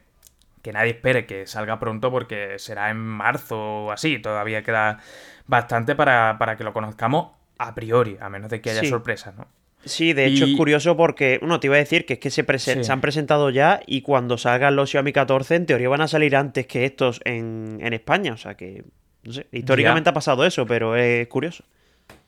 que 0.62 0.72
nadie 0.72 0.90
espere 0.92 1.26
que 1.26 1.46
salga 1.46 1.78
pronto 1.78 2.10
porque 2.10 2.58
será 2.58 2.90
en 2.90 2.96
marzo 2.96 3.56
o 3.86 3.92
así. 3.92 4.18
Todavía 4.18 4.62
queda 4.64 4.98
bastante 5.46 5.94
para, 5.94 6.36
para 6.38 6.56
que 6.56 6.64
lo 6.64 6.72
conozcamos 6.72 7.28
a 7.58 7.74
priori, 7.74 8.16
a 8.20 8.28
menos 8.28 8.50
de 8.50 8.60
que 8.60 8.70
haya 8.70 8.80
Sí. 8.80 8.88
sorpresas, 8.88 9.36
¿no? 9.36 9.46
Sí, 9.84 10.12
de 10.12 10.26
hecho 10.26 10.44
es 10.46 10.56
curioso 10.56 10.96
porque, 10.96 11.38
uno, 11.42 11.60
te 11.60 11.68
iba 11.68 11.76
a 11.76 11.78
decir 11.78 12.04
que 12.06 12.14
es 12.14 12.18
que 12.18 12.30
se, 12.30 12.44
Sí. 12.58 12.82
se 12.82 12.90
han 12.92 13.00
presentado 13.00 13.50
ya 13.50 13.80
y 13.86 14.02
cuando 14.02 14.36
salgan 14.36 14.74
los 14.74 14.90
Xiaomi 14.90 15.12
14 15.12 15.54
en 15.54 15.66
teoría 15.66 15.88
van 15.88 16.00
a 16.00 16.08
salir 16.08 16.34
antes 16.34 16.66
que 16.66 16.84
estos 16.84 17.20
en, 17.24 17.78
en 17.80 17.92
España, 17.92 18.32
o 18.32 18.36
sea 18.36 18.56
que, 18.56 18.82
no 19.22 19.32
sé, 19.32 19.46
históricamente 19.52 20.08
Ya. 20.08 20.10
ha 20.10 20.14
pasado 20.14 20.44
eso, 20.44 20.66
pero 20.66 20.96
es 20.96 21.28
curioso. 21.28 21.62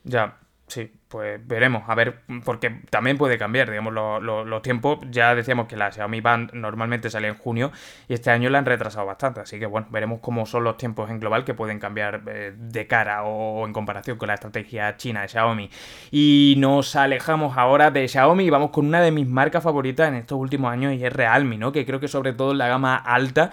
Ya, 0.05 0.37
sí, 0.69 0.93
pues 1.09 1.41
veremos, 1.47 1.83
a 1.89 1.95
ver, 1.95 2.21
porque 2.45 2.71
también 2.91 3.17
puede 3.17 3.39
cambiar, 3.39 3.71
digamos, 3.71 3.93
lo- 3.95 4.21
lo- 4.21 4.45
los 4.45 4.63
tiempos, 4.63 4.99
ya 5.11 5.35
decíamos 5.35 5.67
que 5.67 5.77
la 5.77 5.91
Xiaomi 5.91 6.21
Band 6.21 6.53
normalmente 6.53 7.09
sale 7.11 7.29
en 7.29 7.35
junio 7.35 7.73
y 8.09 8.15
este 8.15 8.31
año 8.31 8.51
la 8.51 8.59
han 8.59 8.67
retrasado 8.67 9.07
bastante, 9.07 9.41
así 9.41 9.59
que 9.59 9.67
bueno, 9.67 9.87
veremos 9.91 10.21
cómo 10.21 10.45
son 10.47 10.65
los 10.65 10.77
tiempos 10.77 11.11
en 11.11 11.19
global 11.21 11.45
que 11.45 11.55
pueden 11.55 11.79
cambiar 11.79 12.23
eh, 12.27 12.53
de 12.57 12.87
cara 12.87 13.23
o, 13.25 13.67
en 13.67 13.73
comparación 13.73 14.19
con 14.19 14.29
la 14.29 14.35
estrategia 14.35 14.97
china 14.97 15.23
de 15.23 15.29
Xiaomi. 15.29 15.71
Y 16.11 16.55
nos 16.59 16.95
alejamos 16.97 17.57
ahora 17.57 17.91
de 17.91 18.07
Xiaomi 18.07 18.45
y 18.45 18.51
vamos 18.51 18.71
con 18.71 18.87
una 18.87 19.01
de 19.01 19.11
mis 19.11 19.27
marcas 19.27 19.63
favoritas 19.63 20.09
en 20.09 20.15
estos 20.15 20.39
últimos 20.39 20.71
años 20.73 20.93
y 20.95 21.05
es 21.05 21.13
Realme, 21.13 21.57
¿no? 21.59 21.73
Que 21.73 21.87
creo 21.87 22.01
que 22.01 22.09
sobre 22.09 22.33
todo 22.33 22.53
en 22.53 22.59
la 22.59 22.69
gama 22.69 22.97
alta 22.97 23.51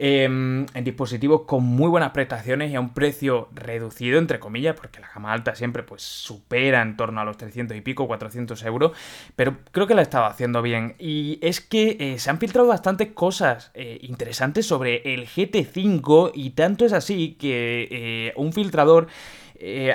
eh, 0.00 0.24
en 0.24 0.84
dispositivos 0.84 1.42
con 1.42 1.64
muy 1.64 1.88
buenas 1.88 2.10
prestaciones 2.12 2.70
y 2.70 2.76
a 2.76 2.80
un 2.80 2.90
precio 2.94 3.48
reducido, 3.52 4.18
entre 4.18 4.38
comillas, 4.38 4.76
porque 4.76 5.00
la 5.00 5.08
gama 5.12 5.32
alta 5.32 5.54
siempre 5.54 5.82
pues 5.82 6.02
supera 6.02 6.82
en 6.82 6.96
torno 6.98 7.22
a 7.22 7.24
los 7.24 7.38
300 7.38 7.74
y 7.74 7.80
pico, 7.80 8.06
400 8.06 8.62
euros, 8.64 8.92
pero 9.36 9.56
creo 9.72 9.86
que 9.86 9.94
la 9.94 10.02
estaba 10.02 10.26
haciendo 10.26 10.60
bien. 10.60 10.96
Y 10.98 11.38
es 11.40 11.62
que 11.62 11.96
eh, 11.98 12.18
se 12.18 12.28
han 12.28 12.38
filtrado 12.38 12.68
bastantes 12.68 13.12
cosas 13.12 13.70
eh, 13.72 13.98
interesantes 14.02 14.66
sobre 14.66 15.14
el 15.14 15.26
GT5 15.26 16.32
y 16.34 16.50
tanto 16.50 16.84
es 16.84 16.92
así 16.92 17.36
que 17.40 17.88
eh, 17.90 18.32
un 18.36 18.52
filtrador 18.52 19.06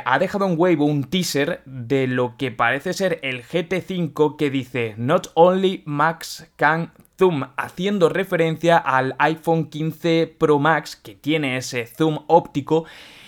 ha 0.03 0.19
dejado 0.19 0.45
en 0.45 0.55
Weibo 0.59 0.83
un 0.83 1.05
teaser 1.05 1.61
de 1.63 2.05
lo 2.05 2.35
que 2.35 2.51
parece 2.51 2.91
ser 2.91 3.19
el 3.23 3.45
GT5 3.45 4.35
que 4.35 4.49
dice 4.49 4.93
Not 4.97 5.31
only 5.35 5.83
Max 5.85 6.51
can 6.57 6.91
zoom, 7.17 7.45
haciendo 7.55 8.09
referencia 8.09 8.77
al 8.77 9.15
iPhone 9.19 9.69
15 9.69 10.35
Pro 10.37 10.59
Max 10.59 10.97
que 10.97 11.15
tiene 11.15 11.55
ese 11.55 11.85
zoom 11.85 12.19
óptico. 12.27 12.83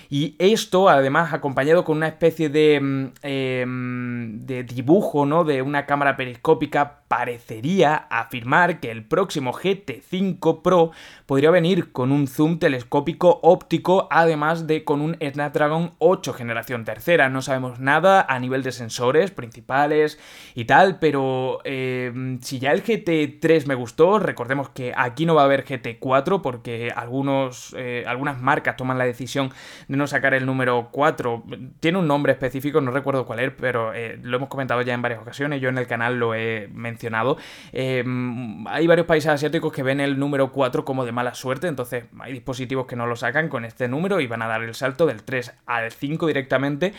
Y 0.09 0.35
esto, 0.39 0.89
además, 0.89 1.33
acompañado 1.33 1.83
con 1.83 1.97
una 1.97 2.07
especie 2.07 2.49
de, 2.49 3.11
eh, 3.23 3.65
de 3.67 4.63
dibujo, 4.63 5.25
¿no? 5.25 5.43
De 5.43 5.61
una 5.61 5.85
cámara 5.85 6.15
periscópica, 6.15 7.01
parecería 7.07 7.95
afirmar 8.09 8.79
que 8.79 8.91
el 8.91 9.05
próximo 9.05 9.53
GT5 9.53 10.61
Pro 10.61 10.91
podría 11.25 11.51
venir 11.51 11.91
con 11.91 12.11
un 12.11 12.27
zoom 12.27 12.59
telescópico 12.59 13.39
óptico, 13.43 14.07
además 14.11 14.67
de 14.67 14.83
con 14.83 15.01
un 15.01 15.17
Snapdragon 15.21 15.93
8 15.99 16.33
generación 16.33 16.83
tercera. 16.83 17.29
No 17.29 17.41
sabemos 17.41 17.79
nada 17.79 18.25
a 18.27 18.39
nivel 18.39 18.63
de 18.63 18.71
sensores 18.71 19.31
principales 19.31 20.19
y 20.55 20.65
tal, 20.65 20.99
pero 20.99 21.59
eh, 21.63 22.37
si 22.41 22.59
ya 22.59 22.71
el 22.71 22.83
GT3 22.83 23.65
me 23.67 23.75
gustó, 23.75 24.19
recordemos 24.19 24.69
que 24.69 24.93
aquí 24.95 25.25
no 25.25 25.35
va 25.35 25.43
a 25.43 25.45
haber 25.45 25.65
GT4 25.65 26.41
porque 26.41 26.91
algunos, 26.95 27.75
eh, 27.77 28.03
algunas 28.07 28.41
marcas 28.41 28.75
toman 28.75 28.97
la 28.97 29.05
decisión 29.05 29.51
de 29.87 29.94
no 29.95 30.07
sacar 30.07 30.33
el 30.33 30.45
número 30.45 30.89
4. 30.91 31.43
Tiene 31.79 31.97
un 31.97 32.07
nombre 32.07 32.33
específico, 32.33 32.81
no 32.81 32.91
recuerdo 32.91 33.25
cuál 33.25 33.39
es, 33.39 33.51
pero 33.51 33.93
eh, 33.93 34.19
lo 34.21 34.37
hemos 34.37 34.49
comentado 34.49 34.81
ya 34.81 34.93
en 34.93 35.01
varias 35.01 35.21
ocasiones. 35.21 35.61
Yo 35.61 35.69
en 35.69 35.77
el 35.77 35.87
canal 35.87 36.19
lo 36.19 36.33
he 36.33 36.69
mencionado 36.73 36.95
mencionado. 36.95 37.37
Em, 37.73 38.65
hay 38.67 38.87
varios 38.87 39.05
países 39.05 39.29
asiáticos 39.29 39.71
que 39.73 39.83
ven 39.83 39.99
el 39.99 40.17
número 40.17 40.51
4 40.51 40.85
como 40.85 41.05
de 41.05 41.11
mala 41.11 41.35
suerte, 41.35 41.67
entonces 41.67 42.05
hay 42.19 42.33
dispositivos 42.33 42.87
que 42.87 42.95
no 42.95 43.05
lo 43.05 43.15
sacan 43.15 43.49
con 43.49 43.65
este 43.65 43.87
número 43.87 44.21
y 44.21 44.27
van 44.27 44.41
a 44.41 44.47
dar 44.47 44.63
el 44.63 44.73
salto 44.73 45.05
del 45.05 45.23
3 45.23 45.53
al 45.65 45.91
5 45.91 46.27
directamente. 46.27 46.93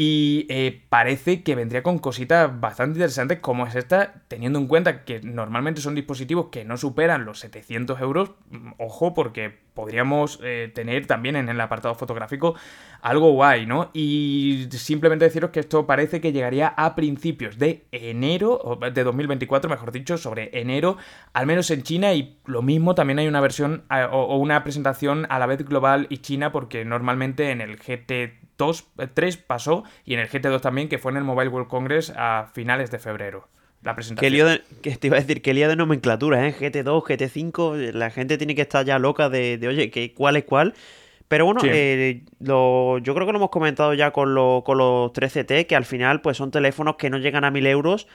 Y 0.00 0.46
eh, 0.48 0.84
parece 0.88 1.42
que 1.42 1.56
vendría 1.56 1.82
con 1.82 1.98
cositas 1.98 2.60
bastante 2.60 2.98
interesantes 2.98 3.40
como 3.40 3.66
es 3.66 3.74
esta, 3.74 4.22
teniendo 4.28 4.60
en 4.60 4.68
cuenta 4.68 5.04
que 5.04 5.20
normalmente 5.22 5.80
son 5.80 5.96
dispositivos 5.96 6.50
que 6.52 6.64
no 6.64 6.76
superan 6.76 7.24
los 7.24 7.40
700 7.40 8.00
euros. 8.00 8.30
Mm, 8.48 8.74
ojo, 8.78 9.12
porque 9.12 9.52
podríamos 9.74 10.38
eh, 10.44 10.70
tener 10.72 11.08
también 11.08 11.34
en 11.34 11.48
el 11.48 11.60
apartado 11.60 11.96
fotográfico 11.96 12.54
algo 13.02 13.32
guay, 13.32 13.66
¿no? 13.66 13.90
Y 13.92 14.68
simplemente 14.70 15.24
deciros 15.24 15.50
que 15.50 15.58
esto 15.58 15.84
parece 15.84 16.20
que 16.20 16.30
llegaría 16.30 16.68
a 16.68 16.94
principios 16.94 17.58
de 17.58 17.84
enero, 17.90 18.78
de 18.94 19.02
2024, 19.02 19.68
mejor 19.68 19.90
dicho, 19.90 20.16
sobre 20.16 20.60
enero, 20.60 20.96
al 21.32 21.46
menos 21.46 21.72
en 21.72 21.82
China. 21.82 22.14
Y 22.14 22.38
lo 22.46 22.62
mismo, 22.62 22.94
también 22.94 23.18
hay 23.18 23.26
una 23.26 23.40
versión 23.40 23.82
o 24.12 24.36
una 24.36 24.62
presentación 24.62 25.26
a 25.28 25.40
la 25.40 25.46
vez 25.46 25.64
global 25.64 26.06
y 26.08 26.18
China, 26.18 26.52
porque 26.52 26.84
normalmente 26.84 27.50
en 27.50 27.60
el 27.60 27.78
GT 27.78 28.47
2, 28.58 28.88
3 29.14 29.34
eh, 29.34 29.44
pasó 29.46 29.84
y 30.04 30.14
en 30.14 30.20
el 30.20 30.28
GT2 30.28 30.60
también, 30.60 30.88
que 30.88 30.98
fue 30.98 31.12
en 31.12 31.18
el 31.18 31.24
Mobile 31.24 31.48
World 31.48 31.68
Congress 31.68 32.12
a 32.16 32.50
finales 32.52 32.90
de 32.90 32.98
febrero. 32.98 33.48
La 33.82 33.94
presentación. 33.94 34.28
Qué 34.28 34.30
lío 34.30 34.46
de, 34.46 34.62
que 34.82 34.96
te 34.96 35.06
iba 35.06 35.16
a 35.16 35.20
decir, 35.20 35.40
qué 35.40 35.54
lío 35.54 35.68
de 35.68 35.76
nomenclatura, 35.76 36.46
¿eh? 36.46 36.52
GT2, 36.52 37.04
GT5, 37.04 37.92
la 37.92 38.10
gente 38.10 38.36
tiene 38.36 38.56
que 38.56 38.62
estar 38.62 38.84
ya 38.84 38.98
loca 38.98 39.28
de, 39.28 39.56
de 39.56 39.68
oye, 39.68 39.90
que, 39.90 40.12
¿cuál 40.12 40.36
es 40.36 40.44
cuál? 40.44 40.74
Pero 41.28 41.44
bueno, 41.44 41.60
eh, 41.64 42.22
lo, 42.40 42.98
yo 42.98 43.14
creo 43.14 43.26
que 43.26 43.32
lo 43.32 43.38
hemos 43.38 43.50
comentado 43.50 43.92
ya 43.92 44.10
con, 44.10 44.34
lo, 44.34 44.62
con 44.64 44.78
los 44.78 45.12
13T, 45.12 45.66
que 45.66 45.76
al 45.76 45.84
final 45.84 46.22
pues 46.22 46.38
son 46.38 46.50
teléfonos 46.50 46.96
que 46.96 47.10
no 47.10 47.18
llegan 47.18 47.44
a 47.44 47.50
1000 47.50 47.66
euros, 47.66 48.08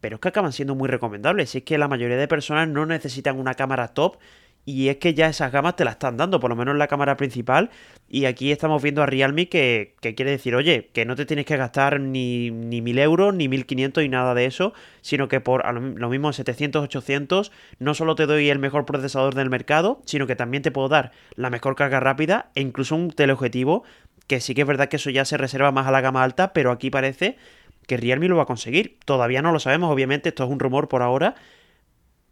pero 0.00 0.16
es 0.16 0.20
que 0.20 0.28
acaban 0.28 0.52
siendo 0.52 0.76
muy 0.76 0.88
recomendables. 0.88 1.54
Y 1.54 1.58
es 1.58 1.64
que 1.64 1.76
la 1.76 1.88
mayoría 1.88 2.16
de 2.16 2.28
personas 2.28 2.68
no 2.68 2.86
necesitan 2.86 3.38
una 3.38 3.54
cámara 3.54 3.88
top, 3.88 4.16
y 4.64 4.88
es 4.88 4.98
que 4.98 5.14
ya 5.14 5.28
esas 5.28 5.50
gamas 5.50 5.74
te 5.74 5.84
las 5.84 5.94
están 5.94 6.16
dando, 6.16 6.38
por 6.38 6.50
lo 6.50 6.56
menos 6.56 6.72
en 6.72 6.78
la 6.78 6.86
cámara 6.86 7.16
principal. 7.16 7.70
Y 8.08 8.26
aquí 8.26 8.52
estamos 8.52 8.80
viendo 8.82 9.02
a 9.02 9.06
Realme 9.06 9.48
que, 9.48 9.94
quiere 10.00 10.30
decir, 10.30 10.54
oye, 10.54 10.90
que 10.92 11.04
no 11.04 11.16
te 11.16 11.26
tienes 11.26 11.46
que 11.46 11.56
gastar 11.56 12.00
ni, 12.00 12.50
ni 12.50 12.80
1000 12.80 12.98
euros, 13.00 13.34
ni 13.34 13.48
1500 13.48 14.04
y 14.04 14.08
nada 14.08 14.34
de 14.34 14.46
eso, 14.46 14.72
sino 15.00 15.28
que 15.28 15.40
por 15.40 15.64
lo 15.74 16.08
mismo 16.08 16.32
700, 16.32 16.84
800, 16.84 17.50
no 17.80 17.94
solo 17.94 18.14
te 18.14 18.26
doy 18.26 18.50
el 18.50 18.60
mejor 18.60 18.86
procesador 18.86 19.34
del 19.34 19.50
mercado, 19.50 20.00
sino 20.04 20.26
que 20.26 20.36
también 20.36 20.62
te 20.62 20.70
puedo 20.70 20.88
dar 20.88 21.10
la 21.34 21.50
mejor 21.50 21.74
carga 21.74 21.98
rápida 21.98 22.50
e 22.54 22.60
incluso 22.60 22.94
un 22.94 23.10
teleobjetivo, 23.10 23.82
que 24.28 24.40
sí 24.40 24.54
que 24.54 24.60
es 24.60 24.66
verdad 24.66 24.88
que 24.88 24.96
eso 24.96 25.10
ya 25.10 25.24
se 25.24 25.38
reserva 25.38 25.72
más 25.72 25.88
a 25.88 25.90
la 25.90 26.00
gama 26.00 26.22
alta, 26.22 26.52
pero 26.52 26.70
aquí 26.70 26.90
parece 26.90 27.36
que 27.88 27.96
Realme 27.96 28.28
lo 28.28 28.36
va 28.36 28.44
a 28.44 28.46
conseguir. 28.46 28.98
Todavía 29.04 29.42
no 29.42 29.50
lo 29.50 29.58
sabemos, 29.58 29.90
obviamente, 29.90 30.28
esto 30.28 30.44
es 30.44 30.50
un 30.50 30.60
rumor 30.60 30.86
por 30.86 31.02
ahora 31.02 31.34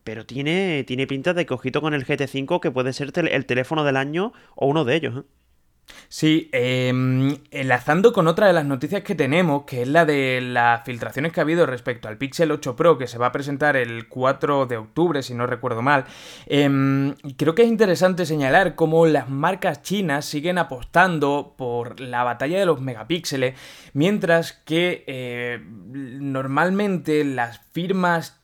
pero 0.04 0.26
tiene, 0.26 0.84
tiene 0.84 1.06
pinta 1.06 1.34
de 1.34 1.46
cojito 1.46 1.80
con 1.80 1.94
el 1.94 2.06
GT5 2.06 2.60
que 2.60 2.70
puede 2.70 2.92
ser 2.92 3.12
el 3.16 3.46
teléfono 3.46 3.84
del 3.84 3.96
año 3.96 4.32
o 4.54 4.66
uno 4.66 4.84
de 4.84 4.96
ellos. 4.96 5.18
¿eh? 5.18 5.40
Sí, 6.08 6.48
em, 6.52 7.36
enlazando 7.50 8.12
con 8.12 8.26
otra 8.26 8.46
de 8.46 8.52
las 8.52 8.64
noticias 8.64 9.02
que 9.02 9.14
tenemos, 9.14 9.64
que 9.64 9.82
es 9.82 9.88
la 9.88 10.04
de 10.04 10.40
las 10.40 10.84
filtraciones 10.84 11.32
que 11.32 11.40
ha 11.40 11.44
habido 11.44 11.66
respecto 11.66 12.08
al 12.08 12.18
Pixel 12.18 12.50
8 12.50 12.74
Pro, 12.76 12.98
que 12.98 13.06
se 13.06 13.18
va 13.18 13.26
a 13.26 13.32
presentar 13.32 13.76
el 13.76 14.08
4 14.08 14.66
de 14.66 14.76
octubre, 14.76 15.22
si 15.22 15.34
no 15.34 15.46
recuerdo 15.46 15.82
mal, 15.82 16.04
em, 16.46 17.14
creo 17.36 17.54
que 17.54 17.62
es 17.62 17.68
interesante 17.68 18.26
señalar 18.26 18.74
cómo 18.74 19.06
las 19.06 19.28
marcas 19.28 19.82
chinas 19.82 20.24
siguen 20.24 20.58
apostando 20.58 21.54
por 21.56 22.00
la 22.00 22.24
batalla 22.24 22.58
de 22.58 22.66
los 22.66 22.80
megapíxeles, 22.80 23.54
mientras 23.92 24.52
que 24.52 25.04
eh, 25.06 25.60
normalmente 25.64 27.24
las 27.24 27.60
firmas 27.72 28.39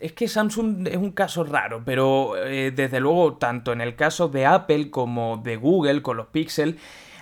es 0.00 0.12
que 0.12 0.28
Samsung 0.28 0.86
es 0.86 0.96
un 0.96 1.12
caso 1.12 1.44
raro, 1.44 1.82
pero 1.84 2.36
eh, 2.36 2.72
desde 2.72 3.00
luego, 3.00 3.36
tanto 3.36 3.72
en 3.72 3.80
el 3.80 3.96
caso 3.96 4.28
de 4.28 4.44
Apple 4.44 4.90
como 4.90 5.38
de 5.38 5.56
Google 5.56 6.02
con 6.02 6.18
los 6.18 6.26
Pixel, 6.26 6.78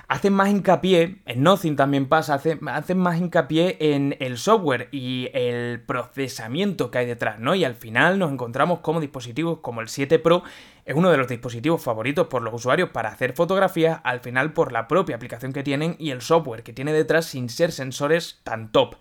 hacen 0.09 0.33
más 0.33 0.49
hincapié, 0.49 1.23
en 1.27 1.43
Nothing 1.43 1.77
también 1.77 2.07
pasa, 2.07 2.35
hacen, 2.35 2.67
hacen, 2.69 2.99
más 2.99 3.19
hincapié 3.19 3.77
en 3.81 4.17
el 4.21 4.37
software 4.37 4.89
y 4.91 5.29
el 5.33 5.81
procesamiento 5.81 6.91
que 6.91 6.99
hay 6.99 7.07
detrás, 7.07 7.39
¿no? 7.39 7.55
Y 7.55 7.65
al 7.65 7.75
final 7.75 8.19
nos 8.19 8.33
encontramos 8.33 8.81
como 8.81 9.01
dispositivos 9.01 9.61
como 9.61 9.81
el 9.81 9.89
7 9.89 10.19
Pro 10.19 10.43
es 10.85 10.95
uno 10.95 11.11
de 11.11 11.17
los 11.17 11.29
dispositivos 11.29 11.83
favoritos 11.83 12.27
por 12.27 12.43
los 12.43 12.53
usuarios 12.53 12.91
para 12.91 13.11
hacer 13.11 13.33
fotografías, 13.33 14.01
al 14.05 14.21
final 14.21 14.53
por 14.53 14.73
la 14.73 14.87
propia 14.89 15.17
aplicación 15.17 15.53
que 15.53 15.63
tienen 15.63 15.97
y 15.99 16.11
el 16.11 16.21
software 16.21 16.63
que 16.63 16.73
tiene 16.73 16.93
detrás 16.93 17.27
sin 17.27 17.49
ser 17.49 17.73
sensores 17.73 18.41
tan 18.43 18.71
top. 18.71 18.97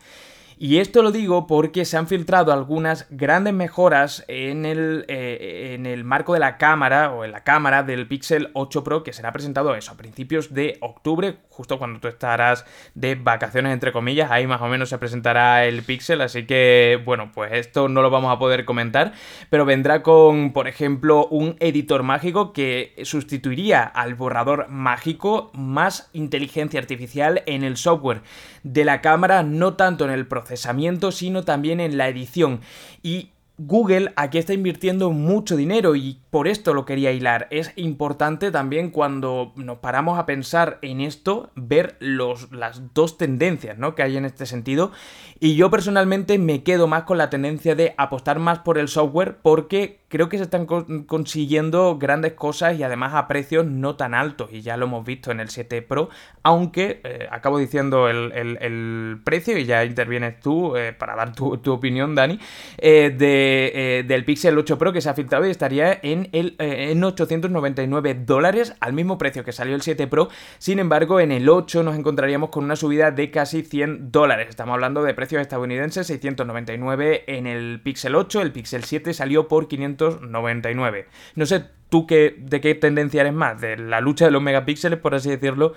Y 0.57 0.77
esto 0.77 1.01
lo 1.01 1.11
digo 1.11 1.47
porque 1.47 1.85
se 1.85 1.97
han 1.97 2.07
filtrado 2.07 2.53
algunas 2.53 3.07
grandes 3.09 3.53
mejoras 3.53 4.23
en 4.27 4.65
el, 4.65 5.05
eh, 5.07 5.73
en 5.73 5.85
el 5.85 6.03
marco 6.03 6.33
de 6.33 6.39
la 6.39 6.57
cámara 6.57 7.11
o 7.11 7.25
en 7.25 7.31
la 7.31 7.43
cámara 7.43 7.83
del 7.83 8.07
Pixel 8.07 8.49
8 8.53 8.83
Pro 8.83 9.03
que 9.03 9.13
será 9.13 9.31
presentado 9.31 9.75
eso 9.75 9.91
a 9.91 9.97
principios 9.97 10.53
de 10.53 10.77
octubre, 10.81 11.37
justo 11.49 11.77
cuando 11.77 11.99
tú 11.99 12.07
estarás 12.07 12.65
de 12.93 13.15
vacaciones 13.15 13.73
entre 13.73 13.91
comillas, 13.91 14.31
ahí 14.31 14.47
más 14.47 14.61
o 14.61 14.67
menos 14.67 14.89
se 14.89 14.97
presentará 14.97 15.65
el 15.65 15.83
Pixel, 15.83 16.21
así 16.21 16.45
que 16.45 17.01
bueno, 17.05 17.31
pues 17.33 17.51
esto 17.53 17.89
no 17.89 18.01
lo 18.01 18.09
vamos 18.09 18.33
a 18.33 18.39
poder 18.39 18.65
comentar, 18.65 19.13
pero 19.49 19.65
vendrá 19.65 20.03
con, 20.03 20.53
por 20.53 20.67
ejemplo, 20.67 21.27
un 21.27 21.55
editor 21.59 22.03
mágico 22.03 22.53
que 22.53 22.93
sustituiría 23.03 23.83
al 23.83 24.15
borrador 24.15 24.67
mágico 24.69 25.51
más 25.53 26.09
inteligencia 26.13 26.79
artificial 26.79 27.43
en 27.45 27.63
el 27.63 27.77
software. 27.77 28.21
De 28.63 28.85
la 28.85 29.01
cámara, 29.01 29.43
no 29.43 29.73
tanto 29.73 30.05
en 30.05 30.11
el 30.11 30.27
procesamiento, 30.43 31.11
sino 31.11 31.43
también 31.43 31.79
en 31.79 31.97
la 31.97 32.07
edición. 32.09 32.61
Y 33.01 33.29
Google 33.57 34.11
aquí 34.15 34.39
está 34.39 34.53
invirtiendo 34.53 35.11
mucho 35.11 35.55
dinero 35.55 35.95
y 35.95 36.19
por 36.31 36.47
esto 36.47 36.73
lo 36.73 36.85
quería 36.85 37.11
hilar. 37.11 37.47
Es 37.51 37.71
importante 37.75 38.51
también 38.51 38.89
cuando 38.89 39.53
nos 39.55 39.77
paramos 39.77 40.17
a 40.17 40.25
pensar 40.25 40.79
en 40.81 41.01
esto, 41.01 41.51
ver 41.55 41.95
los, 41.99 42.51
las 42.51 42.93
dos 42.93 43.17
tendencias 43.17 43.77
¿no? 43.77 43.93
que 43.93 44.01
hay 44.01 44.17
en 44.17 44.25
este 44.25 44.47
sentido. 44.47 44.91
Y 45.39 45.55
yo 45.55 45.69
personalmente 45.69 46.39
me 46.39 46.63
quedo 46.63 46.87
más 46.87 47.03
con 47.03 47.19
la 47.19 47.29
tendencia 47.29 47.75
de 47.75 47.93
apostar 47.97 48.39
más 48.39 48.59
por 48.59 48.79
el 48.79 48.87
software 48.87 49.37
porque 49.41 49.99
creo 50.13 50.29
que 50.29 50.37
se 50.37 50.43
están 50.43 50.67
consiguiendo 50.67 51.97
grandes 51.97 52.33
cosas 52.33 52.77
y 52.77 52.83
además 52.83 53.15
a 53.15 53.27
precios 53.27 53.65
no 53.65 53.95
tan 53.95 54.13
altos. 54.13 54.49
Y 54.53 54.61
ya 54.61 54.77
lo 54.77 54.85
hemos 54.85 55.03
visto 55.03 55.31
en 55.31 55.39
el 55.39 55.49
7 55.49 55.81
Pro, 55.81 56.09
aunque 56.43 57.01
eh, 57.03 57.27
acabo 57.31 57.57
diciendo 57.57 58.07
el, 58.07 59.19
precio 59.23 59.57
y 59.57 59.65
ya 59.65 59.83
intervienes 59.83 60.39
tú 60.39 60.77
eh, 60.77 60.93
para 60.93 61.15
dar 61.15 61.33
tu, 61.33 61.59
opinión, 61.71 62.13
Dani, 62.13 62.39
eh, 62.77 63.11
de, 63.17 64.05
del 64.07 64.23
Pixel 64.23 64.55
8 64.55 64.77
Pro 64.77 64.93
que 64.93 65.01
se 65.01 65.09
ha 65.09 65.15
filtrado 65.15 65.47
y 65.47 65.49
estaría 65.49 65.99
en, 66.03 66.29
el, 66.31 66.57
en 66.59 67.03
899 67.03 68.13
dólares 68.23 68.75
al 68.81 68.93
mismo 68.93 69.17
precio 69.17 69.43
que 69.43 69.51
salió 69.51 69.73
el 69.73 69.81
7 69.81 70.05
Pro. 70.05 70.29
Sin 70.59 70.77
embargo, 70.77 71.21
en 71.21 71.31
el 71.31 71.49
8 71.49 71.81
nos 71.81 71.97
encontraríamos 71.97 72.51
con 72.51 72.65
una 72.65 72.75
subida 72.75 73.09
de 73.09 73.31
casi 73.31 73.63
100 73.63 74.11
dólares. 74.11 74.49
Estamos 74.49 74.75
hablando 74.75 75.01
de 75.01 75.15
precios 75.15 75.41
estadounidenses, 75.41 76.05
699 76.05 77.23
en 77.25 77.47
el 77.47 77.81
Pixel 77.81 78.13
8, 78.13 78.43
el 78.43 78.51
Pixel 78.51 78.83
7 78.83 79.11
salió 79.15 79.47
por 79.47 79.67
500 79.67 80.02
99. 80.21 81.07
No 81.35 81.45
sé 81.45 81.65
tú 81.89 82.07
qué, 82.07 82.35
de 82.37 82.61
qué 82.61 82.75
tendencia 82.75 83.21
eres 83.21 83.33
más, 83.33 83.61
de 83.61 83.77
la 83.77 84.01
lucha 84.01 84.25
de 84.25 84.31
los 84.31 84.41
megapíxeles, 84.41 84.99
por 84.99 85.15
así 85.15 85.29
decirlo, 85.29 85.73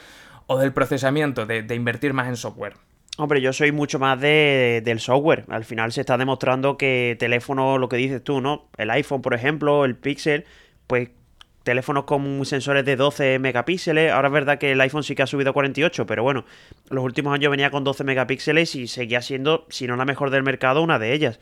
o 0.47 0.59
del 0.59 0.73
procesamiento, 0.73 1.47
de, 1.47 1.75
invertir 1.75 2.13
más 2.13 2.29
en 2.29 2.37
software. 2.37 2.75
Hombre, 3.19 3.41
yo 3.41 3.53
soy 3.53 3.73
mucho 3.73 3.99
más 3.99 4.21
de, 4.21 4.83
del 4.85 5.01
software. 5.01 5.45
Al 5.49 5.65
final 5.65 5.93
se 5.93 6.03
está 6.03 6.19
demostrando 6.19 6.77
que 6.77 7.17
teléfono, 7.19 7.79
lo 7.79 7.89
que 7.89 7.97
dices 7.97 8.23
tú, 8.23 8.41
¿no? 8.41 8.69
El 8.77 8.91
iPhone, 8.91 9.23
por 9.23 9.35
ejemplo, 9.35 9.85
el 9.85 9.97
Pixel, 9.97 10.45
pues 10.87 11.11
teléfonos 11.67 12.05
con 12.05 12.47
sensores 12.47 12.85
de 12.85 12.95
12 12.95 13.41
megapíxeles. 13.41 14.13
Ahora 14.13 14.29
es 14.29 14.35
verdad 14.35 14.59
que 14.59 14.73
el 14.73 14.81
iPhone 14.81 15.03
sí 15.03 15.17
que 15.17 15.23
ha 15.25 15.27
subido 15.27 15.51
a 15.51 15.53
48, 15.53 16.07
pero 16.07 16.23
bueno, 16.23 16.45
los 16.91 17.03
últimos 17.03 17.35
años 17.35 17.51
venía 17.51 17.71
con 17.71 17.83
12 17.83 18.05
megapíxeles 18.05 18.77
y 18.77 18.87
seguía 18.87 19.21
siendo, 19.21 19.67
si 19.69 19.89
no 19.89 19.97
la 19.97 20.05
mejor 20.05 20.31
del 20.31 20.45
mercado, 20.45 20.81
una 20.81 21.01
de 21.01 21.13
ellas. 21.13 21.41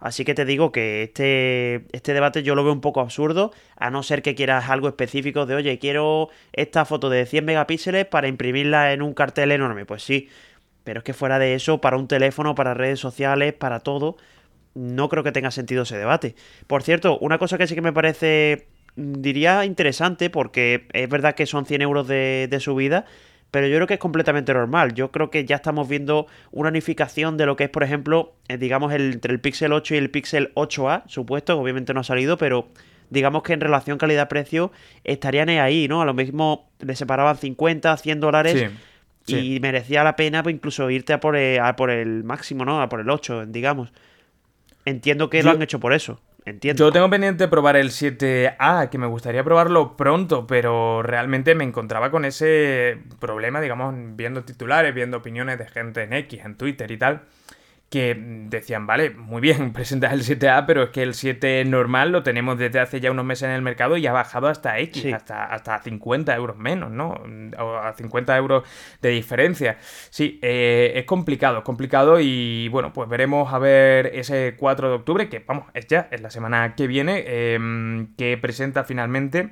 Así 0.00 0.24
que 0.24 0.34
te 0.34 0.44
digo 0.44 0.70
que 0.70 1.02
este, 1.02 1.86
este 1.92 2.14
debate 2.14 2.42
yo 2.42 2.54
lo 2.54 2.62
veo 2.62 2.72
un 2.72 2.80
poco 2.80 3.00
absurdo, 3.00 3.52
a 3.76 3.90
no 3.90 4.02
ser 4.02 4.22
que 4.22 4.34
quieras 4.34 4.70
algo 4.70 4.88
específico 4.88 5.44
de, 5.44 5.56
oye, 5.56 5.78
quiero 5.78 6.28
esta 6.52 6.84
foto 6.84 7.10
de 7.10 7.26
100 7.26 7.44
megapíxeles 7.44 8.06
para 8.06 8.28
imprimirla 8.28 8.92
en 8.92 9.02
un 9.02 9.12
cartel 9.12 9.50
enorme. 9.50 9.86
Pues 9.86 10.04
sí, 10.04 10.28
pero 10.84 11.00
es 11.00 11.04
que 11.04 11.14
fuera 11.14 11.38
de 11.38 11.54
eso, 11.54 11.80
para 11.80 11.96
un 11.96 12.06
teléfono, 12.06 12.54
para 12.54 12.74
redes 12.74 13.00
sociales, 13.00 13.54
para 13.54 13.80
todo, 13.80 14.16
no 14.74 15.08
creo 15.08 15.24
que 15.24 15.32
tenga 15.32 15.50
sentido 15.50 15.82
ese 15.82 15.98
debate. 15.98 16.36
Por 16.66 16.82
cierto, 16.84 17.18
una 17.18 17.38
cosa 17.38 17.58
que 17.58 17.66
sí 17.66 17.74
que 17.74 17.82
me 17.82 17.92
parece, 17.92 18.68
diría, 18.94 19.64
interesante, 19.64 20.30
porque 20.30 20.86
es 20.92 21.08
verdad 21.08 21.34
que 21.34 21.46
son 21.46 21.66
100 21.66 21.82
euros 21.82 22.06
de, 22.06 22.46
de 22.48 22.60
subida, 22.60 23.04
pero 23.50 23.66
yo 23.66 23.76
creo 23.76 23.86
que 23.86 23.94
es 23.94 24.00
completamente 24.00 24.52
normal. 24.52 24.94
Yo 24.94 25.10
creo 25.10 25.30
que 25.30 25.44
ya 25.44 25.56
estamos 25.56 25.88
viendo 25.88 26.26
una 26.50 26.68
unificación 26.68 27.36
de 27.36 27.46
lo 27.46 27.56
que 27.56 27.64
es, 27.64 27.70
por 27.70 27.82
ejemplo, 27.82 28.34
eh, 28.48 28.58
digamos, 28.58 28.92
entre 28.92 29.32
el 29.32 29.40
Pixel 29.40 29.72
8 29.72 29.94
y 29.94 29.98
el 29.98 30.10
Pixel 30.10 30.52
8A, 30.54 31.04
supuesto, 31.06 31.58
obviamente 31.58 31.94
no 31.94 32.00
ha 32.00 32.04
salido, 32.04 32.36
pero 32.36 32.68
digamos 33.10 33.42
que 33.42 33.54
en 33.54 33.60
relación 33.60 33.96
calidad-precio 33.96 34.70
estarían 35.04 35.48
ahí, 35.48 35.88
¿no? 35.88 36.02
A 36.02 36.04
lo 36.04 36.12
mismo 36.12 36.70
le 36.80 36.94
separaban 36.94 37.36
50, 37.36 37.96
100 37.96 38.20
dólares. 38.20 38.70
Y 39.26 39.60
merecía 39.60 40.02
la 40.04 40.16
pena 40.16 40.42
pues, 40.42 40.54
incluso 40.54 40.88
irte 40.88 41.12
a 41.12 41.20
por, 41.20 41.36
el, 41.36 41.60
a 41.60 41.76
por 41.76 41.90
el 41.90 42.24
máximo, 42.24 42.64
¿no? 42.64 42.80
A 42.80 42.88
por 42.88 43.00
el 43.00 43.10
8, 43.10 43.44
digamos. 43.46 43.92
entiendo 44.86 45.28
que 45.28 45.42
lo 45.42 45.50
han 45.50 45.60
hecho 45.60 45.80
por 45.80 45.92
eso. 45.92 46.18
Yo 46.60 46.92
tengo 46.92 47.10
pendiente 47.10 47.48
probar 47.48 47.76
el 47.76 47.90
7A, 47.90 48.88
que 48.88 48.98
me 48.98 49.06
gustaría 49.06 49.44
probarlo 49.44 49.96
pronto, 49.96 50.46
pero 50.46 51.02
realmente 51.02 51.54
me 51.54 51.64
encontraba 51.64 52.10
con 52.10 52.24
ese 52.24 52.98
problema, 53.18 53.60
digamos, 53.60 53.94
viendo 54.16 54.44
titulares, 54.44 54.94
viendo 54.94 55.18
opiniones 55.18 55.58
de 55.58 55.66
gente 55.66 56.02
en 56.02 56.12
X, 56.12 56.44
en 56.44 56.56
Twitter 56.56 56.90
y 56.90 56.96
tal 56.96 57.22
que 57.90 58.14
decían, 58.48 58.86
vale, 58.86 59.10
muy 59.10 59.40
bien, 59.40 59.72
presentas 59.72 60.12
el 60.12 60.20
7A, 60.22 60.64
pero 60.66 60.84
es 60.84 60.90
que 60.90 61.02
el 61.02 61.14
7 61.14 61.64
normal 61.64 62.12
lo 62.12 62.22
tenemos 62.22 62.58
desde 62.58 62.80
hace 62.80 63.00
ya 63.00 63.10
unos 63.10 63.24
meses 63.24 63.44
en 63.44 63.50
el 63.52 63.62
mercado 63.62 63.96
y 63.96 64.06
ha 64.06 64.12
bajado 64.12 64.48
hasta 64.48 64.78
X, 64.78 65.12
hasta, 65.14 65.46
hasta 65.46 65.78
50 65.78 66.34
euros 66.36 66.56
menos, 66.56 66.90
¿no? 66.90 67.20
O 67.58 67.76
a 67.76 67.92
50 67.94 68.36
euros 68.36 68.64
de 69.00 69.10
diferencia. 69.10 69.78
Sí, 70.10 70.38
eh, 70.42 70.92
es 70.96 71.04
complicado, 71.04 71.58
es 71.58 71.64
complicado 71.64 72.20
y 72.20 72.68
bueno, 72.68 72.92
pues 72.92 73.08
veremos 73.08 73.52
a 73.52 73.58
ver 73.58 74.06
ese 74.14 74.54
4 74.58 74.88
de 74.88 74.94
octubre, 74.94 75.28
que 75.28 75.40
vamos, 75.46 75.66
es 75.74 75.86
ya, 75.86 76.08
es 76.10 76.20
la 76.20 76.30
semana 76.30 76.74
que 76.74 76.86
viene, 76.86 77.54
em, 77.54 78.14
que 78.16 78.36
presenta 78.36 78.84
finalmente 78.84 79.50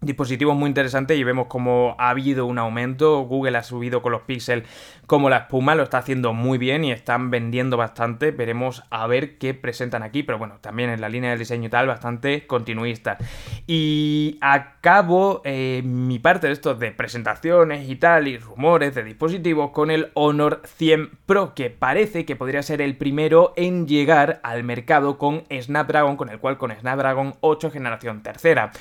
dispositivos 0.00 0.56
muy 0.56 0.68
interesantes 0.68 1.18
y 1.18 1.24
vemos 1.24 1.46
cómo 1.48 1.96
ha 1.98 2.10
habido 2.10 2.46
un 2.46 2.58
aumento. 2.58 3.20
Google 3.22 3.56
ha 3.58 3.62
subido 3.62 4.02
con 4.02 4.12
los 4.12 4.22
píxeles 4.22 4.68
como 5.06 5.30
la 5.30 5.38
espuma, 5.38 5.74
lo 5.74 5.84
está 5.84 5.98
haciendo 5.98 6.32
muy 6.32 6.58
bien 6.58 6.84
y 6.84 6.92
están 6.92 7.30
vendiendo 7.30 7.76
bastante. 7.76 8.30
Veremos 8.30 8.82
a 8.90 9.06
ver 9.06 9.38
qué 9.38 9.54
presentan 9.54 10.02
aquí, 10.02 10.22
pero 10.22 10.38
bueno, 10.38 10.58
también 10.60 10.90
en 10.90 11.00
la 11.00 11.08
línea 11.08 11.30
del 11.30 11.38
diseño 11.38 11.66
y 11.66 11.70
tal, 11.70 11.86
bastante 11.86 12.46
continuista. 12.46 13.18
Y 13.66 14.38
acabo 14.40 15.42
eh, 15.44 15.82
mi 15.84 16.18
parte 16.18 16.48
de 16.48 16.52
estos 16.52 16.78
de 16.78 16.92
presentaciones 16.92 17.88
y 17.88 17.96
tal, 17.96 18.28
y 18.28 18.38
rumores 18.38 18.94
de 18.94 19.04
dispositivos 19.04 19.70
con 19.70 19.90
el 19.90 20.10
Honor 20.14 20.62
100 20.64 21.10
Pro, 21.26 21.54
que 21.54 21.70
parece 21.70 22.24
que 22.24 22.36
podría 22.36 22.62
ser 22.62 22.82
el 22.82 22.96
primero 22.96 23.52
en 23.56 23.86
llegar 23.86 24.40
al 24.42 24.64
mercado 24.64 25.18
con 25.18 25.44
Snapdragon, 25.50 26.16
con 26.16 26.28
el 26.28 26.38
cual 26.38 26.58
con 26.58 26.72
Snapdragon 26.72 27.34
8 27.40 27.70
generación 27.70 28.22
tercera. 28.22 28.72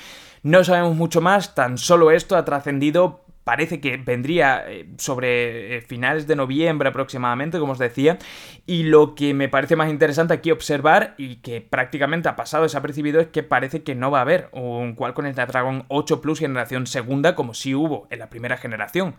No 0.46 0.64
sabemos 0.64 0.96
mucho 0.96 1.22
más, 1.22 1.56
tan 1.56 1.80
solo 1.80 2.12
esto 2.12 2.38
ha 2.38 2.46
trascendido 2.46 3.26
parece 3.44 3.82
que 3.82 3.98
vendría 3.98 4.64
eh, 4.68 4.88
sobre 5.00 5.78
eh, 5.78 5.82
finales 5.82 6.28
de 6.28 6.36
noviembre 6.36 6.90
aproximadamente, 6.90 7.58
como 7.58 7.72
os 7.72 7.80
decía, 7.80 8.20
y 8.68 8.84
lo 8.84 9.16
que 9.16 9.34
me 9.34 9.50
parece 9.50 9.76
más 9.76 9.90
interesante 9.90 10.36
aquí 10.36 10.52
observar 10.52 11.16
y 11.18 11.38
que 11.38 11.62
prácticamente 11.62 12.30
ha 12.30 12.36
pasado 12.36 12.62
desapercibido 12.62 13.20
es 13.20 13.28
que 13.30 13.42
parece 13.42 13.82
que 13.82 13.96
no 13.96 14.12
va 14.12 14.20
a 14.20 14.22
haber 14.22 14.50
un 14.52 14.94
Qualcomm 14.94 15.34
Snapdragon 15.34 15.86
8 15.88 16.22
Plus 16.22 16.42
generación 16.42 16.86
segunda 16.86 17.34
como 17.34 17.56
sí 17.56 17.74
hubo 17.74 18.08
en 18.12 18.20
la 18.20 18.30
primera 18.30 18.58
generación. 18.58 19.16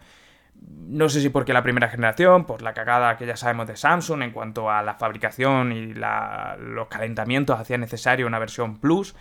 No 0.54 1.08
sé 1.08 1.20
si 1.20 1.28
porque 1.28 1.52
la 1.52 1.64
primera 1.64 1.88
generación, 1.88 2.44
por 2.44 2.62
la 2.62 2.72
cagada 2.72 3.16
que 3.16 3.26
ya 3.26 3.36
sabemos 3.36 3.66
de 3.66 3.76
Samsung 3.76 4.22
en 4.22 4.30
cuanto 4.30 4.70
a 4.70 4.80
la 4.84 4.94
fabricación 4.94 5.72
y 5.72 5.92
los 5.92 6.86
calentamientos 6.88 7.58
hacía 7.58 7.78
necesario 7.78 8.28
una 8.28 8.38
versión 8.38 8.78
Plus. 8.78 9.16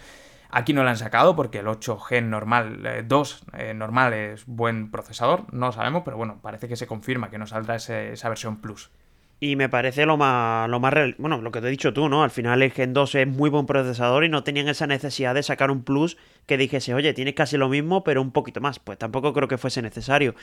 Aquí 0.50 0.74
no 0.74 0.84
lo 0.84 0.90
han 0.90 0.98
sacado 0.98 1.36
porque 1.36 1.60
el 1.60 1.68
8G 1.68 2.24
normal, 2.24 3.06
2 3.08 3.44
eh, 3.54 3.70
eh, 3.70 3.74
normal 3.74 4.14
es 4.14 4.46
buen 4.46 4.92
procesador, 4.92 5.52
no 5.54 5.68
lo 5.68 5.72
sabemos, 5.72 6.04
pero 6.06 6.18
bueno, 6.18 6.40
parece 6.42 6.68
que 6.68 6.76
se 6.76 6.88
confirma 6.88 7.30
que 7.30 7.38
no 7.38 7.48
saldrá 7.48 7.76
esa 7.76 8.30
versión 8.30 8.62
Plus. 8.62 8.92
Y 9.40 9.58
me 9.58 9.68
parece 9.68 10.06
lo 10.06 10.16
más, 10.16 10.70
lo 10.70 10.80
más 10.80 10.94
real, 10.94 11.16
bueno, 11.18 11.42
lo 11.42 11.52
que 11.52 11.60
te 11.60 11.68
he 11.68 11.70
dicho 11.70 11.94
tú, 11.94 12.08
¿no? 12.08 12.24
Al 12.24 12.32
final 12.32 12.62
el 12.62 12.72
Gen 12.72 12.94
2 12.94 13.16
es 13.16 13.28
muy 13.28 13.50
buen 13.50 13.66
procesador 13.66 14.24
y 14.24 14.30
no 14.30 14.44
tenían 14.44 14.70
esa 14.70 14.88
necesidad 14.88 15.36
de 15.36 15.44
sacar 15.44 15.72
un 15.72 15.84
plus 15.84 16.18
que 16.46 16.58
dijese, 16.58 16.94
oye, 16.94 17.14
tienes 17.14 17.34
casi 17.34 17.58
lo 17.58 17.68
mismo, 17.68 18.04
pero 18.04 18.22
un 18.22 18.32
poquito 18.32 18.62
más. 18.62 18.80
Pues 18.80 18.98
tampoco 18.98 19.34
creo 19.34 19.50
que 19.50 19.58
fuese 19.58 19.82
necesario. 19.82 20.36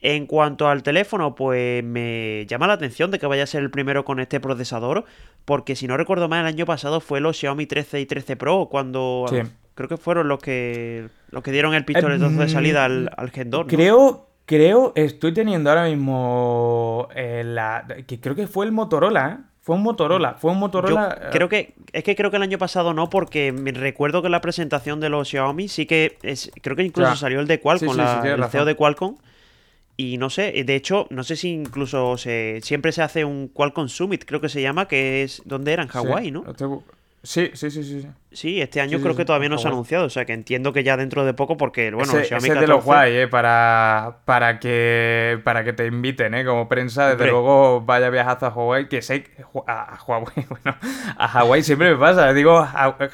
En 0.00 0.26
cuanto 0.26 0.68
al 0.68 0.82
teléfono, 0.82 1.34
pues 1.34 1.84
me 1.84 2.46
llama 2.46 2.66
la 2.66 2.74
atención 2.74 3.10
de 3.10 3.18
que 3.18 3.26
vaya 3.26 3.42
a 3.42 3.46
ser 3.46 3.62
el 3.62 3.70
primero 3.70 4.04
con 4.04 4.18
este 4.18 4.40
procesador, 4.40 5.04
porque 5.44 5.76
si 5.76 5.86
no 5.86 5.96
recuerdo 5.96 6.28
mal, 6.28 6.40
el 6.40 6.46
año 6.46 6.64
pasado 6.64 7.00
fue 7.00 7.20
los 7.20 7.36
Xiaomi 7.36 7.66
13 7.66 8.00
y 8.00 8.06
13 8.06 8.36
Pro 8.36 8.68
cuando 8.70 9.26
creo 9.74 9.88
que 9.88 9.96
fueron 9.96 10.26
los 10.26 10.40
que 10.40 11.08
los 11.30 11.42
que 11.42 11.52
dieron 11.52 11.74
el 11.74 11.84
pistoletazo 11.84 12.30
de 12.30 12.48
salida 12.48 12.84
al, 12.86 13.10
al 13.16 13.30
Gen 13.30 13.50
2. 13.50 13.66
Creo, 13.68 14.27
creo, 14.48 14.92
estoy 14.96 15.34
teniendo 15.34 15.68
ahora 15.68 15.84
mismo 15.84 17.08
eh, 17.14 17.42
la, 17.44 17.86
que 18.06 18.18
creo 18.18 18.34
que 18.34 18.46
fue 18.46 18.64
el 18.64 18.72
Motorola, 18.72 19.38
¿eh? 19.38 19.44
Fue 19.60 19.76
un 19.76 19.82
Motorola, 19.82 20.34
fue 20.34 20.50
un 20.52 20.58
Motorola. 20.58 21.18
Eh, 21.20 21.26
creo 21.30 21.50
que 21.50 21.74
es 21.92 22.02
que 22.02 22.16
creo 22.16 22.30
que 22.30 22.38
el 22.38 22.42
año 22.42 22.56
pasado 22.56 22.94
no, 22.94 23.10
porque 23.10 23.52
me 23.52 23.70
recuerdo 23.72 24.22
que 24.22 24.30
la 24.30 24.40
presentación 24.40 24.98
de 24.98 25.10
los 25.10 25.28
Xiaomi 25.28 25.68
sí 25.68 25.84
que 25.84 26.16
es, 26.22 26.50
creo 26.62 26.74
que 26.74 26.84
incluso 26.84 27.14
salió 27.16 27.38
el 27.40 27.46
de 27.46 27.60
Qualcomm, 27.60 27.94
la, 27.94 28.22
el 28.24 28.44
CEO 28.44 28.64
de 28.64 28.74
Qualcomm. 28.74 29.16
Y 29.98 30.16
no 30.16 30.30
sé, 30.30 30.52
de 30.64 30.74
hecho, 30.74 31.06
no 31.10 31.22
sé 31.22 31.36
si 31.36 31.50
incluso 31.50 32.16
se, 32.16 32.60
siempre 32.62 32.92
se 32.92 33.02
hace 33.02 33.26
un 33.26 33.48
Qualcomm 33.48 33.88
Summit, 33.88 34.24
creo 34.24 34.40
que 34.40 34.48
se 34.48 34.62
llama, 34.62 34.88
que 34.88 35.22
es 35.24 35.42
donde 35.44 35.72
era 35.74 35.82
en 35.82 35.88
Hawái, 35.88 36.30
¿no? 36.30 36.44
Sí, 37.22 37.50
sí, 37.54 37.70
sí, 37.70 37.82
sí. 37.82 38.06
Sí, 38.30 38.60
este 38.60 38.80
año 38.80 39.00
creo 39.00 39.16
que 39.16 39.24
todavía 39.24 39.48
no 39.48 39.58
se 39.58 39.66
ha 39.66 39.70
anunciado, 39.70 40.04
o 40.04 40.10
sea 40.10 40.24
que 40.24 40.32
entiendo 40.32 40.72
que 40.72 40.84
ya 40.84 40.96
dentro 40.96 41.24
de 41.24 41.34
poco, 41.34 41.56
porque 41.56 41.90
bueno, 41.90 42.12
ese, 42.12 42.26
Xiaomi 42.26 42.48
ese 42.48 42.60
de 42.60 42.72
guay, 42.72 43.16
¿eh? 43.16 43.28
Para, 43.28 44.18
para, 44.24 44.60
que, 44.60 45.40
para 45.42 45.64
que 45.64 45.72
te 45.72 45.86
inviten, 45.86 46.34
¿eh? 46.34 46.44
Como 46.44 46.68
prensa, 46.68 47.08
desde 47.08 47.30
luego 47.30 47.80
vaya 47.80 48.10
viajazo 48.10 48.46
a 48.46 48.50
Hawái, 48.52 48.86
que 48.86 49.02
sé, 49.02 49.24
a, 49.66 49.98
Huawei, 50.06 50.46
bueno, 50.48 50.76
a 51.16 51.28
Hawái 51.28 51.62
siempre 51.62 51.90
me 51.90 51.96
pasa, 51.96 52.32
digo 52.32 52.64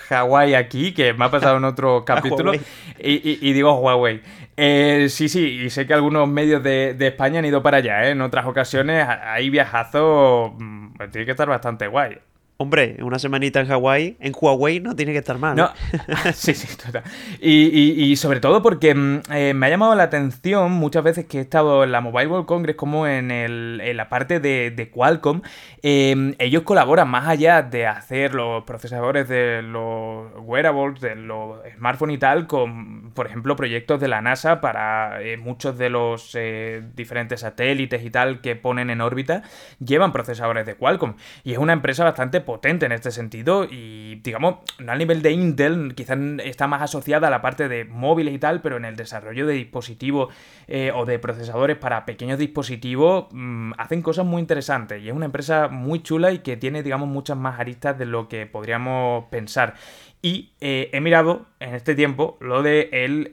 Hawái 0.08 0.54
aquí, 0.54 0.92
que 0.92 1.14
me 1.14 1.24
ha 1.24 1.30
pasado 1.30 1.56
en 1.56 1.64
otro 1.64 2.04
capítulo, 2.06 2.52
y, 2.54 2.60
y, 2.98 3.52
digo 3.52 3.72
Huawei. 3.74 4.20
Eh, 4.56 5.06
sí, 5.08 5.28
sí, 5.28 5.62
y 5.64 5.70
sé 5.70 5.86
que 5.86 5.94
algunos 5.94 6.28
medios 6.28 6.62
de, 6.62 6.94
de, 6.94 7.06
España 7.06 7.38
han 7.38 7.44
ido 7.44 7.62
para 7.62 7.78
allá, 7.78 8.04
¿eh? 8.04 8.10
En 8.10 8.20
otras 8.20 8.46
ocasiones, 8.46 9.06
hay 9.08 9.48
viajazo, 9.48 10.54
mm, 10.58 10.96
tiene 11.10 11.24
que 11.24 11.30
estar 11.30 11.48
bastante 11.48 11.86
guay. 11.86 12.18
Hombre, 12.56 12.98
una 13.02 13.18
semanita 13.18 13.58
en 13.58 13.66
Hawái, 13.66 14.16
en 14.20 14.32
Huawei 14.32 14.78
no 14.78 14.94
tiene 14.94 15.10
que 15.10 15.18
estar 15.18 15.38
mal. 15.38 15.56
No, 15.56 15.72
sí, 16.34 16.54
sí, 16.54 16.68
total. 16.76 17.02
Y, 17.40 18.14
sobre 18.14 18.38
todo 18.38 18.62
porque 18.62 18.94
mm, 18.94 19.22
eh, 19.32 19.54
me 19.54 19.66
ha 19.66 19.70
llamado 19.70 19.96
la 19.96 20.04
atención 20.04 20.70
muchas 20.70 21.02
veces 21.02 21.24
que 21.24 21.38
he 21.38 21.40
estado 21.40 21.82
en 21.82 21.90
la 21.90 22.00
Mobile 22.00 22.28
World 22.28 22.46
Congress 22.46 22.76
como 22.76 23.08
en, 23.08 23.32
el, 23.32 23.80
en 23.82 23.96
la 23.96 24.08
parte 24.08 24.38
de, 24.38 24.90
Qualcomm. 24.92 25.42
Em, 25.82 26.36
ellos 26.38 26.62
colaboran 26.62 27.08
más 27.08 27.26
allá 27.26 27.62
de 27.62 27.88
hacer 27.88 28.34
los 28.34 28.62
procesadores 28.62 29.28
de 29.28 29.60
los 29.60 30.30
wearables, 30.42 31.00
de 31.00 31.16
los 31.16 31.58
smartphones 31.76 32.14
y 32.14 32.18
tal, 32.18 32.46
con, 32.46 33.10
por 33.14 33.26
ejemplo, 33.26 33.56
proyectos 33.56 34.00
de 34.00 34.06
la 34.06 34.22
NASA 34.22 34.60
para 34.60 35.20
eh, 35.22 35.36
muchos 35.38 35.76
de 35.76 35.90
los 35.90 36.30
eh, 36.36 36.84
diferentes 36.94 37.40
satélites 37.40 38.04
y 38.04 38.10
tal 38.10 38.40
que 38.40 38.54
ponen 38.54 38.90
en 38.90 39.00
órbita, 39.00 39.42
llevan 39.84 40.12
procesadores 40.12 40.64
de 40.66 40.76
Qualcomm. 40.76 41.14
Y 41.42 41.52
es 41.52 41.58
una 41.58 41.72
empresa 41.72 42.04
bastante 42.04 42.43
potente 42.44 42.86
en 42.86 42.92
este 42.92 43.10
sentido 43.10 43.64
y 43.64 44.16
digamos, 44.16 44.56
no 44.78 44.92
al 44.92 44.98
nivel 44.98 45.22
de 45.22 45.32
Intel, 45.32 45.94
quizás 45.94 46.18
está 46.44 46.66
más 46.66 46.82
asociada 46.82 47.28
a 47.28 47.30
la 47.30 47.42
parte 47.42 47.68
de 47.68 47.84
móviles 47.84 48.34
y 48.34 48.38
tal, 48.38 48.60
pero 48.60 48.76
en 48.76 48.84
el 48.84 48.96
desarrollo 48.96 49.46
de 49.46 49.54
dispositivos 49.54 50.32
eh, 50.68 50.92
o 50.94 51.04
de 51.04 51.18
procesadores 51.18 51.76
para 51.76 52.04
pequeños 52.06 52.38
dispositivos 52.38 53.26
mm, 53.32 53.72
hacen 53.78 54.02
cosas 54.02 54.26
muy 54.26 54.40
interesantes 54.40 55.02
y 55.02 55.08
es 55.08 55.14
una 55.14 55.26
empresa 55.26 55.68
muy 55.68 56.02
chula 56.02 56.32
y 56.32 56.38
que 56.38 56.56
tiene 56.56 56.82
digamos 56.82 57.08
muchas 57.08 57.36
más 57.36 57.58
aristas 57.58 57.98
de 57.98 58.06
lo 58.06 58.28
que 58.28 58.46
podríamos 58.46 59.24
pensar. 59.30 59.74
Y 60.22 60.52
eh, 60.60 60.90
he 60.92 61.00
mirado 61.00 61.46
en 61.60 61.74
este 61.74 61.94
tiempo 61.94 62.38
lo 62.40 62.62
de 62.62 62.88
el 62.92 63.28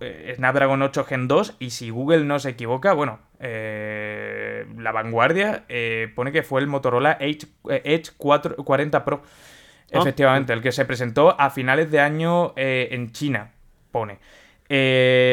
eh, 0.00 0.34
Snapdragon 0.36 0.82
8 0.82 1.04
Gen 1.04 1.28
2 1.28 1.56
y 1.58 1.70
si 1.70 1.90
Google 1.90 2.24
no 2.24 2.38
se 2.38 2.50
equivoca, 2.50 2.92
bueno, 2.92 3.20
eh, 3.40 4.66
la 4.76 4.92
vanguardia 4.92 5.64
eh, 5.68 6.12
pone 6.14 6.32
que 6.32 6.42
fue 6.42 6.60
el 6.60 6.66
Motorola 6.66 7.16
Edge, 7.20 7.46
eh, 7.68 7.82
Edge 7.84 8.12
40 8.16 9.04
Pro. 9.04 9.22
Ah. 9.22 9.98
Efectivamente, 10.00 10.52
el 10.52 10.60
que 10.60 10.72
se 10.72 10.84
presentó 10.84 11.40
a 11.40 11.50
finales 11.50 11.90
de 11.90 12.00
año 12.00 12.52
en 12.56 13.12
China, 13.12 13.52
pone. 13.90 14.18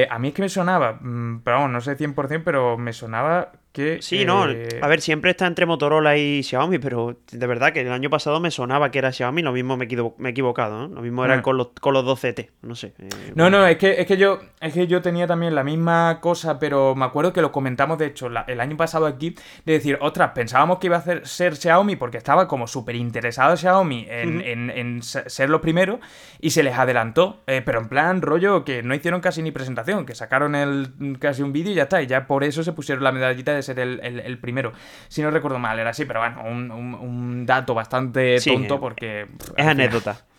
a 0.09 0.19
mí 0.19 0.27
es 0.29 0.33
que 0.33 0.41
me 0.41 0.49
sonaba, 0.49 0.93
mm, 1.01 1.41
pero 1.43 1.57
vamos, 1.57 1.71
no 1.71 1.81
sé 1.81 1.97
100%, 1.97 2.43
pero 2.43 2.77
me 2.77 2.93
sonaba 2.93 3.51
Sí, 3.99 4.25
no, 4.25 4.49
eh, 4.49 4.79
a 4.81 4.87
ver, 4.87 5.01
siempre 5.01 5.31
está 5.31 5.47
entre 5.47 5.65
Motorola 5.65 6.17
y 6.17 6.43
Xiaomi, 6.43 6.79
pero 6.79 7.19
de 7.31 7.47
verdad 7.47 7.73
que 7.73 7.81
el 7.81 7.91
año 7.91 8.09
pasado 8.09 8.39
me 8.39 8.51
sonaba 8.51 8.91
que 8.91 8.99
era 8.99 9.11
Xiaomi, 9.11 9.41
lo 9.41 9.51
mismo 9.51 9.75
me, 9.77 9.85
he 9.85 10.29
equivocado, 10.29 10.87
¿no? 10.87 10.95
Lo 10.95 11.01
mismo 11.01 11.25
era 11.25 11.37
mm. 11.37 11.41
con, 11.41 11.57
los, 11.57 11.67
con 11.79 11.93
los 11.93 12.05
2CT, 12.05 12.49
no 12.61 12.75
sé. 12.75 12.93
Eh, 12.99 13.09
no, 13.35 13.49
no, 13.49 13.65
es 13.67 13.77
que, 13.77 13.99
es, 13.99 14.07
que 14.07 14.17
yo, 14.17 14.39
es 14.61 14.73
que 14.73 14.87
yo 14.87 15.01
tenía 15.01 15.27
también 15.27 15.55
la 15.55 15.63
misma 15.63 16.19
cosa, 16.21 16.59
pero 16.59 16.95
me 16.95 17.05
acuerdo 17.05 17.33
que 17.33 17.41
lo 17.41 17.51
comentamos, 17.51 17.97
de 17.97 18.07
hecho, 18.07 18.27
el 18.27 18.59
año 18.59 18.77
pasado 18.77 19.05
aquí, 19.05 19.35
de 19.65 19.73
decir, 19.73 19.97
ostras, 20.01 20.31
pensábamos 20.33 20.79
que 20.79 20.87
iba 20.87 20.97
a 20.97 21.25
ser 21.25 21.55
Xiaomi 21.55 21.95
porque 21.95 22.17
estaba 22.17 22.47
como 22.47 22.67
súper 22.67 22.95
interesado 22.95 23.57
Xiaomi 23.57 24.07
en, 24.09 25.01
ser 25.01 25.49
los 25.49 25.61
primeros 25.61 25.99
y 26.39 26.51
se 26.51 26.63
les 26.63 26.77
adelantó, 26.77 27.43
eh, 27.47 27.61
pero 27.65 27.79
en 27.79 27.89
plan 27.89 28.21
rollo 28.21 28.63
que 28.63 28.83
no 28.83 28.95
hicieron 28.95 29.21
casi 29.21 29.41
ni 29.41 29.51
presentación, 29.51 30.05
que 30.05 30.15
sacaron 30.15 30.55
el, 30.55 31.17
casi 31.19 31.41
un 31.41 31.51
vídeo 31.51 31.71
y 31.71 31.75
ya 31.75 31.83
está, 31.83 32.01
y 32.01 32.07
ya 32.07 32.27
por 32.27 32.43
eso 32.43 32.63
se 32.63 32.71
pusieron 32.71 33.03
la 33.03 33.11
medallita 33.11 33.53
de 33.53 33.64
ser 33.65 33.79
el, 33.79 34.37
primero. 34.39 34.73
Si 35.07 35.21
no 35.21 35.31
recuerdo 35.31 35.59
mal, 35.59 35.77
era 35.79 35.89
así, 35.89 36.05
pero 36.05 36.19
bueno, 36.21 36.43
un, 36.43 37.45
dato 37.45 37.73
bastante 37.73 38.39
tonto 38.39 38.79
porque... 38.79 39.27
Es 39.57 39.65
anécdota. 39.65 40.21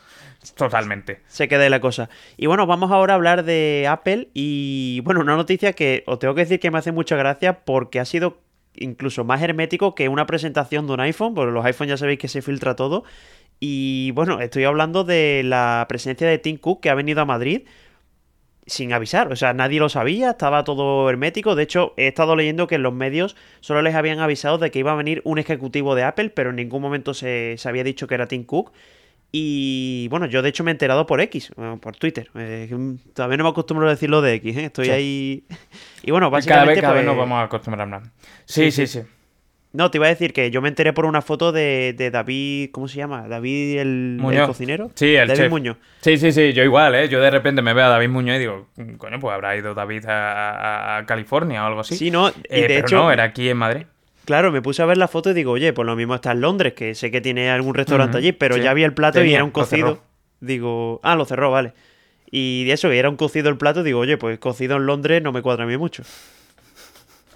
Totalmente. 0.55 1.21
Se 1.27 1.49
queda 1.49 1.69
la 1.69 1.81
cosa. 1.81 2.09
Y 2.37 2.47
bueno, 2.47 2.67
vamos 2.67 2.91
ahora 2.91 3.15
a 3.15 3.17
hablar 3.17 3.45
de 3.45 3.87
Apple 3.89 4.29
y 4.35 5.01
bueno, 5.05 5.21
una 5.21 5.37
noticia 5.37 5.73
que 5.73 6.05
os 6.07 6.19
tengo 6.19 6.35
que 6.35 6.43
decir 6.43 6.61
que 6.61 6.71
me 6.71 6.79
hace 6.79 6.93
mucha 6.93 7.17
gracia 7.17 7.65
porque 7.65 8.01
ha 8.01 8.05
sido 8.05 8.39
incluso 8.77 9.25
más 9.25 9.43
hermético 9.43 9.95
que 9.95 10.09
una 10.09 10.27
presentación 10.27 10.87
de 10.87 10.93
un 10.93 11.01
iPhone, 11.01 11.35
porque 11.35 11.53
los 11.53 11.65
iPhones 11.65 11.91
ya 11.91 11.97
sabéis 11.97 12.19
que 12.19 12.29
se 12.29 12.43
filtra 12.43 12.77
todo. 12.77 13.05
Y 13.59 14.11
bueno, 14.13 14.41
estoy 14.41 14.65
hablando 14.65 15.05
de 15.05 15.43
la 15.43 15.87
presencia 15.89 16.29
de 16.29 16.39
Tim 16.39 16.59
Cook 16.59 16.83
que 16.83 16.91
ha 16.91 16.95
venido 16.95 17.23
a 17.23 17.25
Madrid 17.25 17.63
sin 18.67 18.93
avisar. 18.93 19.33
O 19.33 19.37
sea, 19.37 19.53
nadie 19.55 19.79
lo 19.81 19.89
sabía, 19.89 20.31
estaba 20.31 20.65
todo 20.65 21.09
hermético. 21.09 21.55
De 21.55 21.63
hecho, 21.63 21.95
he 21.97 22.09
estado 22.09 22.35
leyendo 22.37 22.67
que 22.67 22.75
en 22.75 22.83
los 22.83 22.93
medios 22.93 23.37
solo 23.61 23.83
les 23.83 23.95
habían 23.95 24.19
avisado 24.19 24.59
de 24.59 24.71
que 24.71 24.81
iba 24.81 24.93
a 24.93 24.97
venir 24.97 25.23
un 25.25 25.39
ejecutivo 25.39 25.95
de 25.95 26.03
Apple, 26.05 26.31
pero 26.31 26.51
en 26.51 26.57
ningún 26.57 26.83
momento 26.83 27.15
se, 27.15 27.55
se 27.59 27.69
había 27.69 27.85
dicho 27.85 28.07
que 28.07 28.15
era 28.15 28.27
Tim 28.27 28.45
Cook. 28.45 28.73
Y 29.33 30.07
bueno, 30.09 30.27
yo 30.27 30.41
de 30.41 30.49
hecho 30.49 30.65
me 30.65 30.71
he 30.71 30.73
enterado 30.73 31.07
por 31.07 31.21
X, 31.21 31.51
por 31.81 31.97
Twitter. 31.97 32.31
Eh, 32.37 32.71
todavía 33.13 33.37
no 33.37 33.45
me 33.45 33.51
acostumbro 33.51 33.87
a 33.87 33.91
decirlo 33.91 34.23
de 34.23 34.35
X, 34.35 34.57
¿eh? 34.57 34.65
estoy 34.67 34.87
Sí. 34.87 34.91
ahí. 34.91 35.45
Y 36.03 36.11
bueno, 36.13 36.27
Cada 36.27 36.31
básicamente. 36.39 36.71
vez, 36.75 36.81
cada 36.81 36.95
vez 36.95 37.03
pues, 37.05 37.07
nos 37.15 37.17
vamos 37.19 37.37
a 37.39 37.43
acostumbrar 37.43 37.89
más. 37.89 38.09
Sí, 38.45 38.71
sí, 38.71 38.87
sí. 38.87 39.01
No, 39.77 39.91
te 39.91 39.99
iba 39.99 40.07
a 40.07 40.09
decir 40.09 40.33
que 40.33 40.51
yo 40.51 40.63
me 40.63 40.69
enteré 40.69 40.93
por 40.93 41.05
una 41.05 41.21
foto 41.23 41.53
de, 41.53 41.95
de 41.97 42.11
David. 42.11 42.71
¿Cómo 42.73 42.89
se 42.89 42.97
llama? 42.97 43.29
David 43.29 43.79
el, 43.79 44.19
cocinero. 44.47 44.91
Sí, 44.95 45.15
el 45.15 45.29
David 45.29 45.41
chef. 45.43 45.51
Muñoz. 45.51 45.77
Sí, 46.01 46.17
sí, 46.17 46.33
sí, 46.33 46.53
yo 46.55 46.65
igual, 46.65 46.95
¿eh? 46.95 47.09
Yo 47.09 47.21
de 47.21 47.31
repente 47.31 47.61
me 47.63 47.75
veo 47.75 47.85
a 47.85 47.89
David 47.91 48.09
Muñoz 48.09 48.37
y 48.37 48.39
digo, 48.41 48.69
coño, 48.99 49.21
pues 49.21 49.35
habrá 49.35 49.57
ido 49.57 49.75
David 49.75 50.07
a, 50.07 50.43
a- 50.43 50.97
a 50.99 51.07
California 51.07 51.63
o 51.63 51.67
algo 51.67 51.81
así. 51.81 51.95
Sí, 51.97 52.11
no, 52.11 52.29
y 52.31 52.33
Eh, 52.49 52.63
de 52.63 52.67
pero 52.69 52.87
hecho- 52.87 52.97
no, 52.97 53.13
era 53.13 53.25
aquí 53.25 53.49
en 53.49 53.57
Madrid. 53.59 53.87
Claro, 54.25 54.51
me 54.51 54.61
puse 54.63 54.83
a 54.83 54.87
ver 54.87 54.97
la 54.97 55.07
foto 55.09 55.31
y 55.31 55.35
digo, 55.35 55.53
oye, 55.53 55.73
pues 55.73 55.87
lo 55.87 55.95
mismo 55.95 56.15
está 56.17 56.33
en 56.33 56.41
Londres, 56.41 56.73
que 56.73 56.95
sé 56.97 57.11
que 57.13 57.21
tiene 57.21 57.49
algún 57.51 57.75
restaurante 57.75 58.17
allí, 58.19 58.33
pero 58.33 58.57
sí. 58.57 58.63
ya 58.63 58.73
vi 58.75 58.83
el 58.83 58.93
plato 58.95 59.23
y 59.25 59.33
era 59.35 59.45
un 59.45 59.51
cocido. 59.53 60.03
Digo, 60.41 61.01
ah, 61.05 61.15
lo 61.17 61.25
cerró, 61.27 61.51
vale. 61.51 61.75
Y 62.31 62.65
de 62.65 62.73
eso, 62.73 62.93
y 62.93 62.99
era 62.99 63.09
un 63.09 63.17
cocido 63.17 63.51
el 63.51 63.57
plato, 63.57 63.83
digo, 63.85 64.01
oye, 64.01 64.17
pues 64.17 64.39
cocido 64.41 64.77
en 64.79 64.87
Londres 64.87 65.23
no 65.23 65.31
me 65.33 65.43
cuadra 65.43 65.63
a 65.63 65.67
mí 65.69 65.77
mucho. 65.77 66.03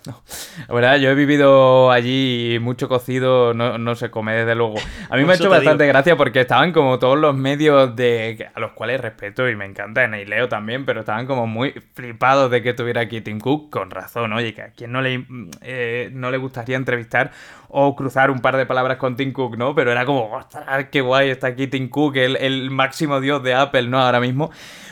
La 0.07 0.75
verdad, 0.75 0.97
yo 0.97 1.11
he 1.11 1.15
vivido 1.15 1.91
allí 1.91 2.59
mucho 2.61 2.89
cocido 2.89 3.55
no, 3.55 3.79
no 3.79 3.95
se 3.95 4.11
come, 4.11 4.35
desde 4.35 4.55
luego. 4.55 4.75
A 5.09 5.17
mí 5.17 5.25
me 5.25 5.33
ha 5.33 5.35
hecho 5.35 5.45
te 5.45 5.51
bastante 5.51 5.85
digo. 5.85 5.93
gracia 5.93 6.17
porque 6.17 6.41
estaban 6.41 6.73
como 6.73 6.99
todos 6.99 7.19
los 7.19 7.35
medios 7.35 7.95
de 7.97 8.49
a 8.55 8.61
los 8.61 8.73
cuales 8.73 9.01
respeto 9.01 9.49
y 9.49 9.57
me 9.57 9.65
encanta, 9.65 10.05
en 10.05 10.13
Leo 10.29 10.49
también, 10.49 10.85
pero 10.85 11.01
estaban 11.01 11.27
como 11.27 11.47
muy 11.47 11.75
flipados 11.95 12.51
de 12.51 12.63
que 12.63 12.71
estuviera 12.71 13.03
aquí 13.03 13.21
Tim 13.21 13.41
Cook, 13.41 13.71
con 13.71 13.91
razón, 13.91 14.33
oye, 14.33 14.55
que 14.55 14.63
a 14.63 14.71
quien 14.71 14.93
no 14.93 15.03
le, 15.03 15.25
eh, 15.63 16.11
no 16.13 16.31
le 16.31 16.39
gustaría 16.39 16.77
entrevistar 16.77 17.31
o 17.69 17.95
cruzar 17.95 18.31
un 18.31 18.41
par 18.41 18.57
de 18.57 18.67
palabras 18.67 18.97
con 18.97 19.17
Tim 19.17 19.33
Cook, 19.33 19.57
¿no? 19.57 19.75
Pero 19.75 19.93
era 19.93 20.05
como, 20.05 20.33
ostras, 20.35 20.87
qué 20.91 21.01
guay 21.01 21.31
está 21.31 21.49
aquí 21.49 21.67
Tim 21.67 21.89
Cook, 21.89 22.17
el, 22.17 22.37
el 22.37 22.71
máximo 22.71 23.21
dios 23.21 23.43
de 23.43 23.55
Apple, 23.55 23.89
¿no? 23.89 24.01
Ahora 24.01 24.21
mismo. 24.21 24.51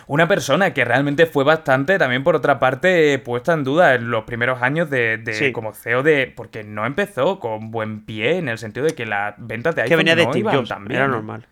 Una 0.08 0.26
persona 0.26 0.72
que 0.72 0.84
realmente 0.84 1.26
fue 1.26 1.44
bastante, 1.44 1.98
también 1.98 2.24
por 2.24 2.34
otra 2.34 2.58
parte, 2.58 3.18
puesta 3.18 3.52
en 3.52 3.62
duda 3.62 3.94
en 3.94 4.10
los 4.10 4.24
primeros 4.24 4.62
años 4.62 4.88
de, 4.90 5.18
de- 5.18 5.34
Sí. 5.34 5.52
como 5.52 5.72
CEO 5.74 6.02
de. 6.02 6.32
Porque 6.34 6.64
no 6.64 6.86
empezó 6.86 7.38
con 7.38 7.70
buen 7.70 8.04
pie 8.06 8.38
en 8.38 8.48
el 8.48 8.56
sentido 8.58 8.86
de 8.86 8.94
que 8.94 9.04
las 9.06 9.34
ventas 9.38 9.74
de 9.76 9.82
que 9.82 9.88
iPhone 9.94 9.98
venía 9.98 10.16
de 10.16 10.24
no 10.24 10.32
Steve 10.32 10.50
Jobs, 10.50 10.68
bien. 10.80 10.92
era 10.92 11.06
¿no? 11.08 11.14
normal. 11.16 11.46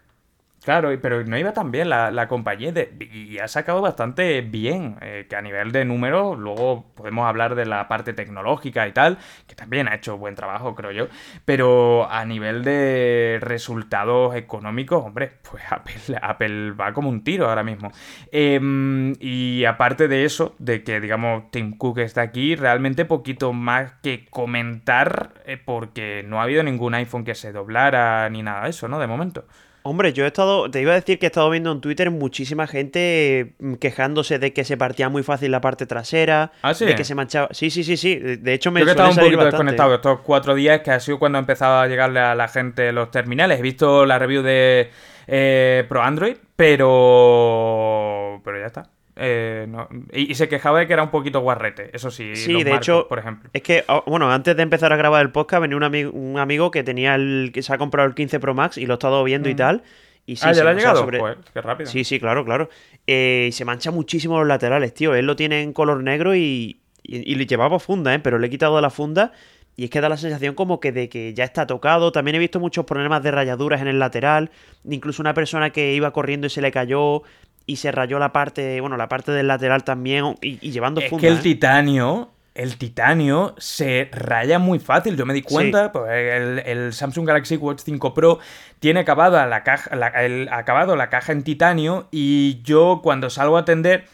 Claro, 0.67 0.91
pero 1.01 1.23
no 1.23 1.39
iba 1.39 1.53
tan 1.53 1.71
bien 1.71 1.89
la, 1.89 2.27
compañía 2.27 2.73
y 3.13 3.39
ha 3.39 3.47
sacado 3.47 3.81
bastante 3.81 4.41
bien, 4.41 4.97
eh, 5.01 5.27
que 5.31 5.37
a 5.37 5.41
nivel 5.41 5.71
de 5.71 5.85
números, 5.85 6.37
luego 6.37 6.87
podemos 6.97 7.25
hablar 7.29 7.55
de 7.55 7.67
la 7.67 7.87
parte 7.87 8.15
tecnológica 8.15 8.89
y 8.89 8.93
tal, 8.93 9.17
que 9.47 9.55
también 9.55 9.87
ha 9.87 9.95
hecho 9.95 10.19
buen 10.19 10.35
trabajo, 10.35 10.75
creo 10.75 10.91
yo, 10.91 11.07
pero 11.45 12.11
a 12.11 12.25
nivel 12.25 12.65
de 12.65 13.39
resultados 13.41 14.35
económicos, 14.35 15.05
hombre, 15.05 15.35
pues 15.49 15.63
Apple, 15.71 16.19
Apple 16.21 16.73
va 16.73 16.93
como 16.93 17.11
un 17.11 17.23
tiro 17.23 17.49
ahora 17.49 17.63
mismo. 17.63 17.93
Em, 18.33 19.13
y 19.21 19.65
aparte 19.67 20.09
de 20.09 20.25
eso, 20.25 20.57
de 20.59 20.83
que 20.83 21.01
digamos 21.01 21.49
Tim 21.53 21.79
Cook 21.79 21.99
está 21.99 22.23
aquí, 22.23 22.57
realmente 22.57 23.05
poquito 23.05 23.53
más 23.53 23.93
que 24.03 24.27
comentar, 24.31 25.35
eh, 25.47 25.59
porque 25.65 26.25
no 26.27 26.41
ha 26.41 26.43
habido 26.43 26.65
ningún 26.65 26.95
iPhone 26.95 27.23
que 27.23 27.37
se 27.37 27.53
doblara 27.53 28.29
ni 28.31 28.43
nada 28.43 28.65
de 28.65 28.71
eso, 28.71 28.89
¿no? 28.89 28.99
De 28.99 29.07
momento. 29.07 29.45
Hombre, 29.89 30.13
yo 30.13 30.25
he 30.25 30.27
estado, 30.27 30.69
te 30.69 30.81
iba 30.81 30.91
a 30.91 30.97
decir 30.97 31.21
que 31.21 31.27
he 31.27 31.29
estado 31.29 31.49
viendo 31.49 31.71
en 31.71 31.81
Twitter 31.81 32.11
muchísima 32.11 32.67
gente 32.67 33.55
mm, 33.61 33.75
quejándose 33.75 34.41
de 34.41 34.53
que 34.53 34.65
se 34.65 34.77
partía 34.77 35.09
muy 35.09 35.23
fácil 35.23 35.53
la 35.53 35.61
parte 35.61 35.87
trasera, 35.87 36.51
¿Ah, 36.63 36.75
sí? 36.75 36.85
de 36.85 36.97
que 36.97 37.05
se 37.05 37.15
manchaba. 37.15 37.49
Sí, 37.53 37.71
sí, 37.71 37.85
sí, 37.85 37.97
sí. 37.97 38.17
De 38.17 38.53
hecho, 38.53 38.73
me 38.73 38.81
Yo 38.81 38.87
que 38.87 38.91
estaba 38.91 39.11
un 39.11 39.15
poquito 39.15 39.37
bastante. 39.37 39.57
desconectado 39.57 39.95
estos 39.95 40.21
cuatro 40.21 40.57
días, 40.57 40.81
que 40.81 40.91
ha 40.91 40.99
sido 40.99 41.21
cuando 41.21 41.39
ha 41.39 41.41
empezado 41.41 41.79
a 41.79 41.87
llegarle 41.87 42.19
a 42.19 42.35
la 42.35 42.49
gente 42.49 42.91
los 42.91 43.13
terminales. 43.13 43.61
He 43.61 43.63
visto 43.63 44.05
la 44.07 44.19
review 44.19 44.43
de 44.43 44.91
eh, 45.29 45.85
Pro 45.89 46.03
Android, 46.03 46.37
pero. 46.57 48.41
Pero 48.45 48.59
ya 48.59 48.67
está. 48.67 48.91
Eh, 49.19 49.67
no- 49.69 49.89
y, 50.13 50.31
y 50.31 50.35
se 50.35 50.49
quejaba 50.49 50.79
de 50.81 50.87
que 50.87 50.93
era 50.93 51.03
un 51.03 51.11
poquito 51.11 51.41
guarrete, 51.41 51.91
eso 51.95 52.11
sí. 52.11 52.37
Sí, 52.37 52.53
los 52.53 52.65
de 52.65 52.71
marcos, 52.71 52.85
hecho, 52.87 53.09
por 53.09 53.19
ejemplo. 53.19 53.49
Es 53.53 53.63
que, 53.63 53.85
ah, 53.89 54.03
bueno, 54.07 54.31
antes 54.31 54.55
de 54.57 54.63
empezar 54.63 54.93
a 54.93 54.97
grabar 54.97 55.23
el 55.23 55.33
podcast, 55.33 55.63
venía 55.63 55.77
un, 55.77 55.83
ami- 55.85 56.11
un 56.13 56.39
amigo 56.39 56.71
que 56.71 56.83
tenía 56.85 57.15
el. 57.15 57.51
que 57.55 57.63
se 57.63 57.73
ha 57.73 57.79
comprado 57.79 58.07
el 58.09 58.15
15 58.15 58.39
Pro 58.41 58.55
Max 58.55 58.77
y 58.79 58.85
lo 58.87 58.95
he 58.95 58.97
estado 58.97 59.25
viendo 59.25 59.49
y 59.49 59.55
tal. 59.55 59.83
Y 60.27 60.37
sí, 60.37 60.45
ah, 60.47 60.53
ya 60.53 60.65
le 60.65 60.71
ha 60.71 60.75
llegado. 60.75 61.01
sobre- 61.01 61.19
Joder, 61.21 61.39
qué 61.55 61.61
rápido. 61.63 61.89
Sí, 61.91 62.05
sí, 62.05 62.19
claro, 62.21 62.45
claro. 62.45 62.69
Eh, 63.07 63.47
y 63.49 63.53
se 63.53 63.65
mancha 63.65 63.91
muchísimo 63.91 64.39
los 64.39 64.47
laterales, 64.49 64.93
tío. 64.93 65.15
Él 65.15 65.25
lo 65.25 65.37
tiene 65.37 65.63
en 65.63 65.73
color 65.73 66.03
negro 66.03 66.35
y, 66.35 66.81
y, 67.03 67.33
y 67.33 67.35
le 67.37 67.47
llevaba 67.47 67.79
funda, 67.79 68.13
¿eh? 68.15 68.19
Pero 68.19 68.39
le 68.39 68.49
he 68.49 68.51
quitado 68.51 68.79
la 68.81 68.91
funda 68.91 69.33
y 69.77 69.85
es 69.85 69.91
que 69.91 70.01
da 70.01 70.09
la 70.09 70.17
sensación 70.17 70.55
como 70.55 70.81
que 70.81 70.91
de 70.91 71.09
que 71.09 71.33
ya 71.33 71.45
está 71.45 71.67
tocado. 71.67 72.11
También 72.11 72.35
he 72.35 72.39
visto 72.41 72.59
muchos 72.59 72.85
problemas 72.87 73.23
de 73.23 73.31
rayaduras 73.31 73.81
en 73.81 73.87
el 73.89 73.99
lateral. 74.01 74.51
Incluso 74.85 75.23
una 75.23 75.33
persona 75.33 75.71
que 75.71 75.95
iba 75.95 76.11
corriendo 76.13 76.49
y 76.49 76.51
se 76.51 76.61
le 76.61 76.73
cayó 76.73 77.23
y 77.67 77.77
se 77.77 77.91
rayó 77.93 78.19
la 78.19 78.33
parte, 78.33 78.81
bueno, 78.81 78.97
la 78.97 79.09
parte 79.09 79.33
del 79.33 79.49
lateral 79.49 79.83
también 79.85 80.37
y, 80.41 80.59
y 80.67 80.71
llevando 80.71 81.01
Es 81.01 81.11
funda. 81.11 81.21
que 81.23 81.29
el 81.29 81.39
¿eh? 81.39 81.43
titanio, 81.43 82.31
el 82.55 82.77
titanio 82.79 83.55
se 83.59 84.09
raya 84.13 84.59
muy 84.59 84.79
fácil. 84.79 85.17
Yo 85.17 85.27
me 85.27 85.35
di 85.35 85.43
cuenta, 85.43 85.93
pues, 85.93 86.05
el, 86.11 86.61
el 86.61 86.93
Samsung 86.93 87.27
Galaxy 87.27 87.57
Watch 87.57 87.81
5 87.85 88.15
Pro 88.15 88.39
tiene 88.79 89.01
acabado 89.01 89.45
la 89.47 89.63
caja, 89.65 89.95
la, 89.97 90.09
el- 90.09 90.49
acabado 90.51 90.97
la 90.97 91.09
caja 91.11 91.33
en 91.33 91.43
titanio 91.43 92.09
y 92.11 92.63
yo 92.63 93.01
cuando 93.03 93.29
salgo 93.31 93.57
a 93.57 93.61
atender 93.61 94.05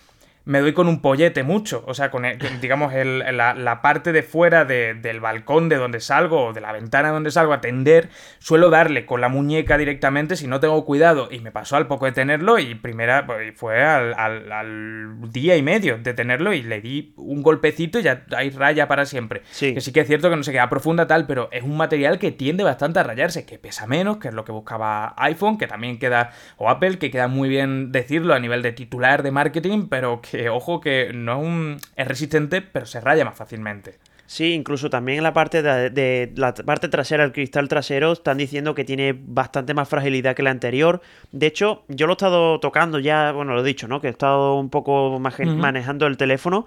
me 0.44 0.60
doy 0.60 0.72
con 0.72 0.88
un 0.88 1.00
pollete 1.00 1.42
mucho. 1.42 1.84
O 1.86 1.94
sea, 1.94 2.10
con, 2.10 2.24
el- 2.24 2.38
digamos, 2.60 2.92
el- 2.94 3.18
la, 3.36 3.54
la 3.54 3.82
parte 3.82 4.12
de 4.12 4.22
fuera 4.22 4.64
de- 4.64 4.94
del 4.94 5.20
balcón 5.20 5.68
de 5.68 5.76
donde 5.76 6.00
salgo 6.00 6.46
o 6.46 6.52
de 6.52 6.60
la 6.60 6.72
ventana 6.72 7.10
donde 7.10 7.30
salgo 7.30 7.52
a 7.52 7.56
atender, 7.56 8.08
suelo 8.38 8.70
darle 8.70 9.06
con 9.06 9.20
la 9.20 9.28
muñeca 9.28 9.78
directamente 9.78 10.36
si 10.36 10.46
no 10.46 10.60
tengo 10.60 10.84
cuidado. 10.84 11.28
Y 11.30 11.40
me 11.40 11.52
pasó 11.52 11.76
al 11.76 11.86
poco 11.86 12.06
de 12.06 12.12
tenerlo 12.12 12.58
y 12.58 12.74
primera, 12.74 13.26
pues, 13.26 13.54
fue 13.56 13.82
al, 13.82 14.14
al- 14.14 14.50
al 14.52 15.30
día 15.30 15.56
y 15.56 15.62
medio 15.62 15.98
de 15.98 16.14
tenerlo 16.14 16.52
y 16.52 16.62
le 16.62 16.80
di 16.80 17.12
un 17.16 17.42
golpecito 17.42 17.98
y 17.98 18.02
ya 18.02 18.24
hay 18.36 18.50
raya 18.50 18.88
para 18.88 19.04
siempre. 19.06 19.42
Sí. 19.50 19.74
Que 19.74 19.80
sí 19.80 19.92
que 19.92 20.00
es 20.00 20.06
cierto 20.06 20.28
que 20.30 20.36
no 20.36 20.42
se 20.42 20.52
queda 20.52 20.68
profunda 20.68 21.06
tal, 21.06 21.26
pero 21.26 21.48
es 21.52 21.62
un 21.62 21.76
material 21.76 22.18
que 22.18 22.32
tiende 22.32 22.64
bastante 22.64 22.98
a 23.00 23.02
rayarse, 23.02 23.46
que 23.46 23.58
pesa 23.58 23.86
menos, 23.86 24.18
que 24.18 24.28
es 24.28 24.34
lo 24.34 24.44
que 24.44 24.52
buscaba 24.52 25.14
iPhone, 25.18 25.58
que 25.58 25.66
también 25.66 25.98
queda, 25.98 26.30
o 26.56 26.68
Apple, 26.68 26.98
que 26.98 27.10
queda 27.10 27.28
muy 27.28 27.48
bien 27.48 27.92
decirlo 27.92 28.34
a 28.34 28.38
nivel 28.40 28.62
de 28.62 28.72
titular 28.72 29.22
de 29.22 29.30
marketing, 29.30 29.88
pero 29.88 30.20
que, 30.20 30.31
ojo, 30.48 30.80
que 30.80 31.12
no 31.14 31.32
es 31.40 31.46
un... 31.46 31.76
es 31.96 32.08
resistente, 32.08 32.62
pero 32.62 32.86
se 32.86 33.00
raya 33.00 33.24
más 33.24 33.36
fácilmente. 33.36 33.98
Sí, 34.26 34.54
incluso 34.54 34.88
también 34.88 35.18
en 35.18 35.24
la 35.24 35.34
parte 35.34 35.60
de, 35.60 35.90
de 35.90 36.32
la 36.36 36.54
parte 36.54 36.88
trasera, 36.88 37.22
el 37.22 37.32
cristal 37.32 37.68
trasero, 37.68 38.12
están 38.12 38.38
diciendo 38.38 38.74
que 38.74 38.82
tiene 38.84 39.14
bastante 39.18 39.74
más 39.74 39.88
fragilidad 39.88 40.34
que 40.34 40.42
la 40.42 40.50
anterior. 40.50 41.02
De 41.32 41.46
hecho, 41.48 41.84
yo 41.88 42.06
lo 42.06 42.12
he 42.12 42.14
estado 42.14 42.58
tocando 42.58 42.98
ya, 42.98 43.32
bueno, 43.32 43.52
lo 43.54 43.60
he 43.60 43.64
dicho, 43.64 43.88
¿no? 43.88 44.00
Que 44.00 44.06
he 44.06 44.10
estado 44.10 44.54
un 44.58 44.70
poco 44.70 45.18
maje- 45.20 45.44
manejando 45.44 46.06
el 46.06 46.16
teléfono 46.16 46.64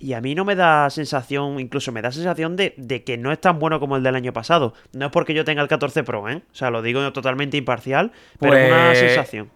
y 0.00 0.14
a 0.14 0.20
mí 0.20 0.34
no 0.34 0.44
me 0.44 0.56
da 0.56 0.90
sensación, 0.90 1.60
incluso 1.60 1.92
me 1.92 2.02
da 2.02 2.10
sensación 2.10 2.56
de, 2.56 2.74
de 2.78 3.04
que 3.04 3.16
no 3.16 3.30
es 3.30 3.40
tan 3.40 3.60
bueno 3.60 3.78
como 3.78 3.96
el 3.96 4.02
del 4.02 4.16
año 4.16 4.32
pasado. 4.32 4.74
No 4.92 5.06
es 5.06 5.12
porque 5.12 5.34
yo 5.34 5.44
tenga 5.44 5.62
el 5.62 5.68
14 5.68 6.02
Pro, 6.02 6.28
¿eh? 6.28 6.42
O 6.50 6.54
sea, 6.54 6.70
lo 6.70 6.82
digo 6.82 7.12
totalmente 7.12 7.56
imparcial, 7.56 8.10
pero 8.40 8.56
es 8.56 8.72
una 8.72 8.86
Pues- 8.88 8.98
sensación. 8.98 9.50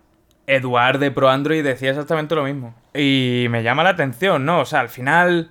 Eduard 0.48 0.98
de 0.98 1.10
Pro 1.10 1.28
Android 1.28 1.62
decía 1.62 1.90
exactamente 1.90 2.34
lo 2.34 2.42
mismo. 2.42 2.74
Y 2.94 3.46
me 3.50 3.62
llama 3.62 3.84
la 3.84 3.90
atención, 3.90 4.44
¿no? 4.44 4.60
O 4.60 4.64
sea, 4.64 4.80
al 4.80 4.88
final 4.88 5.50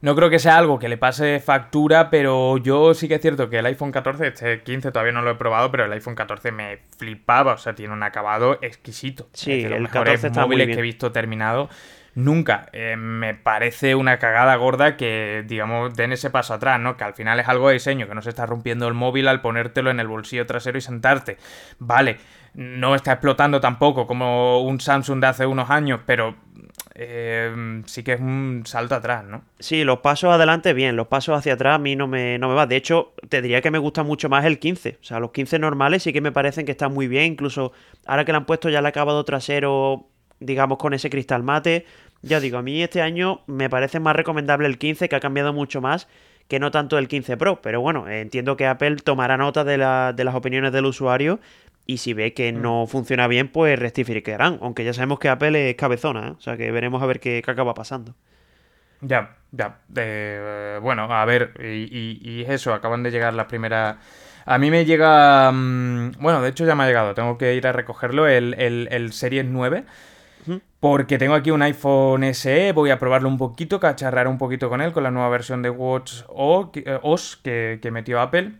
no 0.00 0.14
creo 0.16 0.30
que 0.30 0.38
sea 0.38 0.56
algo 0.56 0.78
que 0.78 0.88
le 0.88 0.96
pase 0.96 1.38
factura, 1.40 2.08
pero 2.10 2.56
yo 2.58 2.94
sí 2.94 3.08
que 3.08 3.16
es 3.16 3.20
cierto 3.20 3.50
que 3.50 3.58
el 3.58 3.66
iPhone 3.66 3.92
14, 3.92 4.26
este 4.28 4.62
15 4.62 4.90
todavía 4.90 5.12
no 5.12 5.22
lo 5.22 5.30
he 5.32 5.34
probado, 5.34 5.70
pero 5.70 5.84
el 5.84 5.92
iPhone 5.92 6.14
14 6.14 6.50
me 6.52 6.78
flipaba, 6.96 7.52
o 7.54 7.58
sea, 7.58 7.74
tiene 7.74 7.92
un 7.92 8.02
acabado 8.02 8.58
exquisito. 8.62 9.28
Sí, 9.32 9.52
Es 9.52 9.62
de 9.64 9.68
los 9.70 9.76
el 9.76 9.82
mejores 9.82 10.04
14 10.22 10.26
está 10.28 10.40
muy 10.40 10.48
móviles 10.48 10.66
bien. 10.68 10.76
que 10.76 10.80
he 10.80 10.82
visto 10.82 11.12
terminado. 11.12 11.68
Nunca. 12.14 12.68
Eh, 12.72 12.96
me 12.96 13.34
parece 13.34 13.94
una 13.94 14.18
cagada 14.18 14.56
gorda 14.56 14.96
que, 14.96 15.44
digamos, 15.46 15.94
den 15.94 16.12
ese 16.12 16.30
paso 16.30 16.54
atrás, 16.54 16.80
¿no? 16.80 16.96
Que 16.96 17.04
al 17.04 17.14
final 17.14 17.38
es 17.38 17.46
algo 17.48 17.68
de 17.68 17.74
diseño, 17.74 18.08
que 18.08 18.14
no 18.14 18.22
se 18.22 18.30
está 18.30 18.44
rompiendo 18.44 18.88
el 18.88 18.94
móvil 18.94 19.28
al 19.28 19.40
ponértelo 19.40 19.90
en 19.90 20.00
el 20.00 20.08
bolsillo 20.08 20.44
trasero 20.46 20.78
y 20.78 20.80
sentarte. 20.80 21.36
Vale, 21.78 22.16
no 22.54 22.94
está 22.94 23.12
explotando 23.12 23.60
tampoco 23.60 24.06
como 24.06 24.62
un 24.62 24.80
Samsung 24.80 25.20
de 25.20 25.26
hace 25.28 25.46
unos 25.46 25.70
años, 25.70 26.00
pero 26.06 26.34
eh, 26.94 27.82
sí 27.86 28.02
que 28.02 28.14
es 28.14 28.20
un 28.20 28.62
salto 28.66 28.94
atrás, 28.94 29.24
¿no? 29.24 29.42
Sí, 29.58 29.84
los 29.84 29.98
pasos 30.00 30.32
adelante 30.32 30.72
bien, 30.72 30.96
los 30.96 31.06
pasos 31.08 31.36
hacia 31.38 31.54
atrás 31.54 31.76
a 31.76 31.78
mí 31.78 31.96
no 31.96 32.06
me, 32.08 32.38
no 32.38 32.48
me 32.48 32.54
va. 32.54 32.66
De 32.66 32.76
hecho, 32.76 33.12
te 33.28 33.40
diría 33.42 33.60
que 33.60 33.70
me 33.70 33.78
gusta 33.78 34.02
mucho 34.02 34.28
más 34.28 34.44
el 34.44 34.58
15. 34.58 34.98
O 35.00 35.04
sea, 35.04 35.20
los 35.20 35.30
15 35.30 35.58
normales 35.58 36.02
sí 36.02 36.12
que 36.12 36.20
me 36.20 36.32
parecen 36.32 36.66
que 36.66 36.72
están 36.72 36.92
muy 36.92 37.06
bien. 37.08 37.32
Incluso 37.32 37.72
ahora 38.06 38.24
que 38.24 38.32
le 38.32 38.38
han 38.38 38.46
puesto 38.46 38.68
ya 38.68 38.80
el 38.80 38.86
acabado 38.86 39.24
trasero, 39.24 40.06
digamos, 40.40 40.78
con 40.78 40.94
ese 40.94 41.10
cristal 41.10 41.42
mate. 41.42 41.86
Ya 42.22 42.40
digo, 42.40 42.58
a 42.58 42.62
mí 42.62 42.82
este 42.82 43.00
año 43.00 43.42
me 43.46 43.70
parece 43.70 44.00
más 44.00 44.16
recomendable 44.16 44.66
el 44.66 44.78
15, 44.78 45.08
que 45.08 45.14
ha 45.16 45.20
cambiado 45.20 45.52
mucho 45.52 45.80
más 45.80 46.08
que 46.48 46.58
no 46.58 46.70
tanto 46.70 46.96
el 46.98 47.08
15 47.08 47.36
Pro. 47.36 47.60
Pero 47.62 47.80
bueno, 47.82 48.08
entiendo 48.08 48.56
que 48.56 48.66
Apple 48.66 48.96
tomará 48.96 49.36
nota 49.36 49.64
de, 49.64 49.76
la- 49.78 50.12
de 50.14 50.24
las 50.24 50.34
opiniones 50.34 50.72
del 50.72 50.86
usuario 50.86 51.38
y 51.88 51.96
si 51.96 52.12
ve 52.12 52.34
que 52.34 52.52
no 52.52 52.86
funciona 52.86 53.26
bien, 53.26 53.48
pues 53.48 53.78
rectificarán. 53.78 54.58
Aunque 54.60 54.84
ya 54.84 54.92
sabemos 54.92 55.18
que 55.18 55.30
Apple 55.30 55.70
es 55.70 55.74
cabezona, 55.74 56.28
¿eh? 56.28 56.34
o 56.36 56.40
sea 56.40 56.58
que 56.58 56.70
veremos 56.70 57.02
a 57.02 57.06
ver 57.06 57.18
qué, 57.18 57.40
qué 57.42 57.50
acaba 57.50 57.72
pasando. 57.72 58.14
Ya, 59.00 59.36
ya. 59.52 59.78
Eh, 59.96 60.78
bueno, 60.82 61.04
a 61.10 61.24
ver, 61.24 61.54
y, 61.58 62.20
y, 62.22 62.44
eso, 62.46 62.74
acaban 62.74 63.02
de 63.02 63.10
llegar 63.10 63.32
las 63.32 63.46
primeras... 63.46 63.96
A 64.44 64.58
mí 64.58 64.70
me 64.70 64.84
llega... 64.84 65.50
mm, 65.50 66.12
bueno, 66.20 66.42
de 66.42 66.50
hecho 66.50 66.66
ya 66.66 66.74
me 66.74 66.84
ha 66.84 66.86
llegado, 66.86 67.14
tengo 67.14 67.38
que 67.38 67.54
ir 67.54 67.66
a 67.66 67.72
recogerlo, 67.72 68.28
el, 68.28 68.54
el, 68.58 68.88
el 68.90 69.12
Series 69.12 69.46
9. 69.46 69.84
Porque 70.80 71.18
tengo 71.18 71.34
aquí 71.34 71.50
un 71.50 71.62
iPhone 71.62 72.22
SE, 72.34 72.72
voy 72.72 72.90
a 72.90 72.98
probarlo 72.98 73.28
un 73.28 73.38
poquito, 73.38 73.80
cacharrar 73.80 74.28
un 74.28 74.36
poquito 74.36 74.68
con 74.68 74.82
él, 74.82 74.92
con 74.92 75.02
la 75.02 75.10
nueva 75.10 75.30
versión 75.30 75.62
de 75.62 75.70
Watch 75.70 76.22
OS 76.28 77.36
que, 77.42 77.78
que 77.80 77.90
metió 77.90 78.20
Apple. 78.20 78.52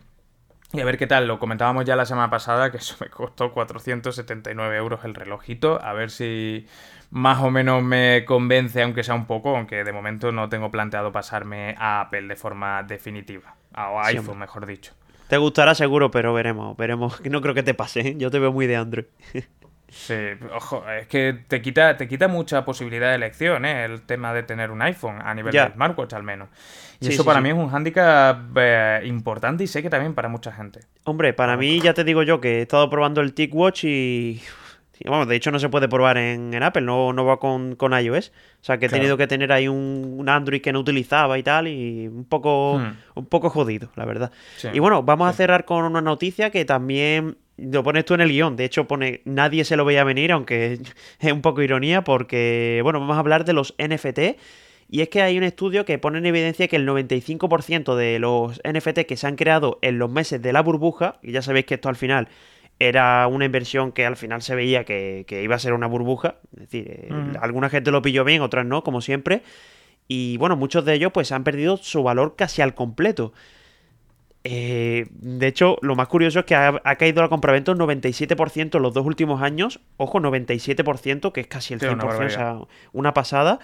Y 0.72 0.80
a 0.80 0.84
ver 0.84 0.98
qué 0.98 1.06
tal, 1.06 1.26
lo 1.26 1.38
comentábamos 1.38 1.84
ya 1.86 1.96
la 1.96 2.04
semana 2.04 2.28
pasada, 2.28 2.70
que 2.70 2.76
eso 2.76 2.96
me 3.00 3.08
costó 3.08 3.52
479 3.52 4.76
euros 4.76 5.00
el 5.04 5.14
relojito. 5.14 5.82
A 5.82 5.92
ver 5.94 6.10
si 6.10 6.66
más 7.10 7.40
o 7.42 7.50
menos 7.50 7.82
me 7.82 8.24
convence, 8.26 8.82
aunque 8.82 9.02
sea 9.02 9.14
un 9.14 9.26
poco, 9.26 9.56
aunque 9.56 9.82
de 9.84 9.92
momento 9.92 10.30
no 10.32 10.48
tengo 10.48 10.70
planteado 10.70 11.10
pasarme 11.12 11.74
a 11.78 12.00
Apple 12.02 12.22
de 12.28 12.36
forma 12.36 12.82
definitiva. 12.82 13.54
O 13.76 13.98
a 14.00 14.06
iPhone, 14.08 14.38
mejor 14.38 14.66
dicho. 14.66 14.92
Te 15.28 15.36
gustará 15.36 15.74
seguro, 15.74 16.10
pero 16.10 16.32
veremos, 16.34 16.76
veremos. 16.76 17.20
No 17.30 17.40
creo 17.40 17.54
que 17.54 17.62
te 17.62 17.74
pase, 17.74 18.00
¿eh? 18.00 18.14
yo 18.18 18.30
te 18.30 18.38
veo 18.38 18.52
muy 18.52 18.66
de 18.66 18.76
Android. 18.76 19.06
Sí, 19.90 20.14
ojo, 20.54 20.84
es 20.90 21.06
que 21.06 21.32
te 21.48 21.62
quita, 21.62 21.96
te 21.96 22.06
quita 22.08 22.28
mucha 22.28 22.62
posibilidad 22.66 23.08
de 23.08 23.14
elección, 23.14 23.64
¿eh? 23.64 23.86
El 23.86 24.02
tema 24.02 24.34
de 24.34 24.42
tener 24.42 24.70
un 24.70 24.82
iPhone, 24.82 25.18
a 25.24 25.32
nivel 25.34 25.50
Ya. 25.50 25.64
de 25.68 25.72
smartwatch 25.72 26.12
al 26.12 26.22
menos. 26.24 26.50
Y 27.01 27.07
Sí, 27.07 27.12
eso 27.12 27.22
sí, 27.22 27.26
para 27.26 27.38
sí. 27.38 27.42
mí 27.44 27.49
es 27.51 27.55
un 27.55 27.68
hándicap 27.70 28.38
eh, 28.57 29.01
importante 29.05 29.62
y 29.64 29.66
sé 29.66 29.82
que 29.82 29.90
también 29.90 30.14
para 30.14 30.28
mucha 30.28 30.51
gente. 30.53 30.80
Hombre, 31.05 31.32
para 31.32 31.57
mí 31.57 31.80
ya 31.80 31.94
te 31.94 32.03
digo 32.05 32.22
yo 32.24 32.40
que 32.40 32.59
he 32.59 32.62
estado 32.62 32.88
probando 32.90 33.20
el 33.20 33.34
TicWatch 33.34 33.84
y... 33.84 34.40
Vamos, 35.05 35.28
de 35.28 35.36
hecho 35.36 35.53
no 35.53 35.61
se 35.61 35.68
puede 35.68 35.86
probar 35.88 36.18
en, 36.18 36.53
en 36.53 36.62
Apple, 36.64 36.82
no, 36.82 37.12
no 37.12 37.24
va 37.24 37.38
con, 37.38 37.76
con 37.76 37.92
iOS. 37.92 38.32
O 38.61 38.64
sea 38.64 38.78
que 38.78 38.86
he 38.86 38.88
Claro. 38.88 39.01
tenido 39.03 39.16
que 39.16 39.28
tener 39.28 39.53
ahí 39.53 39.68
un, 39.68 40.16
un 40.18 40.28
Android 40.28 40.61
que 40.61 40.72
no 40.72 40.80
utilizaba 40.80 41.38
y 41.38 41.44
tal 41.44 41.68
y 41.68 42.09
un 42.09 42.24
poco, 42.24 42.78
Hmm. 42.80 42.96
un 43.14 43.26
poco 43.26 43.49
jodido, 43.49 43.90
la 43.94 44.05
verdad. 44.05 44.32
Y 44.72 44.80
bueno, 44.80 45.05
vamos 45.05 45.28
a 45.30 45.32
cerrar 45.34 45.64
con 45.64 45.84
una 45.84 46.01
noticia 46.01 46.51
que 46.51 46.64
también 46.64 47.36
lo 47.59 47.84
pones 47.84 48.07
tú 48.07 48.14
en 48.14 48.22
el 48.22 48.28
guion. 48.30 48.57
De 48.57 48.64
hecho, 48.64 48.88
pone 48.88 49.20
nadie 49.24 49.64
se 49.64 49.76
lo 49.76 49.84
veía 49.84 50.03
venir, 50.03 50.32
aunque 50.32 50.80
es 51.20 51.32
un 51.32 51.42
poco 51.42 51.62
ironía, 51.62 52.03
porque, 52.03 52.80
bueno, 52.82 52.99
vamos 52.99 53.14
a 53.16 53.20
hablar 53.20 53.44
de 53.44 53.53
los 53.53 53.76
NFT. 53.78 54.18
Y 54.91 55.03
es 55.03 55.09
que 55.11 55.20
hay 55.22 55.36
un 55.36 55.45
estudio 55.45 55.84
que 55.84 55.99
pone 55.99 56.18
en 56.18 56.26
evidencia 56.26 56.66
que 56.66 56.76
el 56.76 56.89
95% 56.89 57.95
de 57.95 58.18
los 58.18 58.61
NFT 58.64 59.01
que 59.01 59.16
se 59.16 59.26
han 59.26 59.36
creado 59.36 59.78
en 59.82 59.99
los 59.99 60.11
meses 60.11 60.41
de 60.41 60.53
la 60.53 60.62
burbuja, 60.62 61.18
y 61.22 61.32
ya 61.32 61.43
sabéis 61.43 61.66
que 61.66 61.74
esto 61.74 61.89
al 61.89 61.97
final 61.97 62.28
era 62.80 63.26
una 63.26 63.45
inversión 63.45 63.93
que 63.93 64.07
al 64.07 64.16
final 64.16 64.41
se 64.41 64.55
veía 64.55 64.84
que, 64.84 65.24
que 65.26 65.43
iba 65.43 65.57
a 65.57 65.59
ser 65.59 65.72
una 65.72 65.86
burbuja. 65.89 66.36
Es 66.55 66.61
decir, 66.61 66.86
eh, 66.89 67.09
Ujú. 67.11 67.39
alguna 67.41 67.68
gente 67.68 67.91
lo 67.91 68.03
pilló 68.03 68.24
bien, 68.24 68.41
otras 68.41 68.64
no, 68.64 68.82
como 68.82 69.01
siempre. 69.01 69.43
Y 70.07 70.36
bueno, 70.39 70.57
muchos 70.57 70.84
de 70.84 70.95
ellos 70.95 71.12
pues 71.12 71.32
han 71.32 71.45
perdido 71.45 71.76
su 71.76 72.03
valor 72.03 72.34
casi 72.36 72.62
al 72.62 72.74
completo. 72.74 73.32
Eh, 74.45 75.07
de 75.11 75.47
hecho, 75.49 75.76
lo 75.82 75.97
más 75.97 76.09
curioso 76.09 76.39
es 76.39 76.45
que 76.47 76.55
ha, 76.55 76.80
ha 76.82 76.97
caído 76.97 77.20
la 77.20 77.28
compraventa 77.28 77.72
un 77.72 77.78
97% 77.78 78.76
en 78.76 78.82
los 78.82 78.95
dos 78.95 79.05
últimos 79.05 79.43
años. 79.43 79.80
Ojo, 79.97 80.20
97%, 80.20 81.32
que 81.32 81.41
es 81.41 81.47
casi 81.49 81.74
el 81.74 81.80
Sí, 81.80 81.86
una 81.86 82.05
100%, 82.05 82.26
o 82.26 82.30
sea, 82.30 82.59
una 82.93 83.12
pasada. 83.12 83.59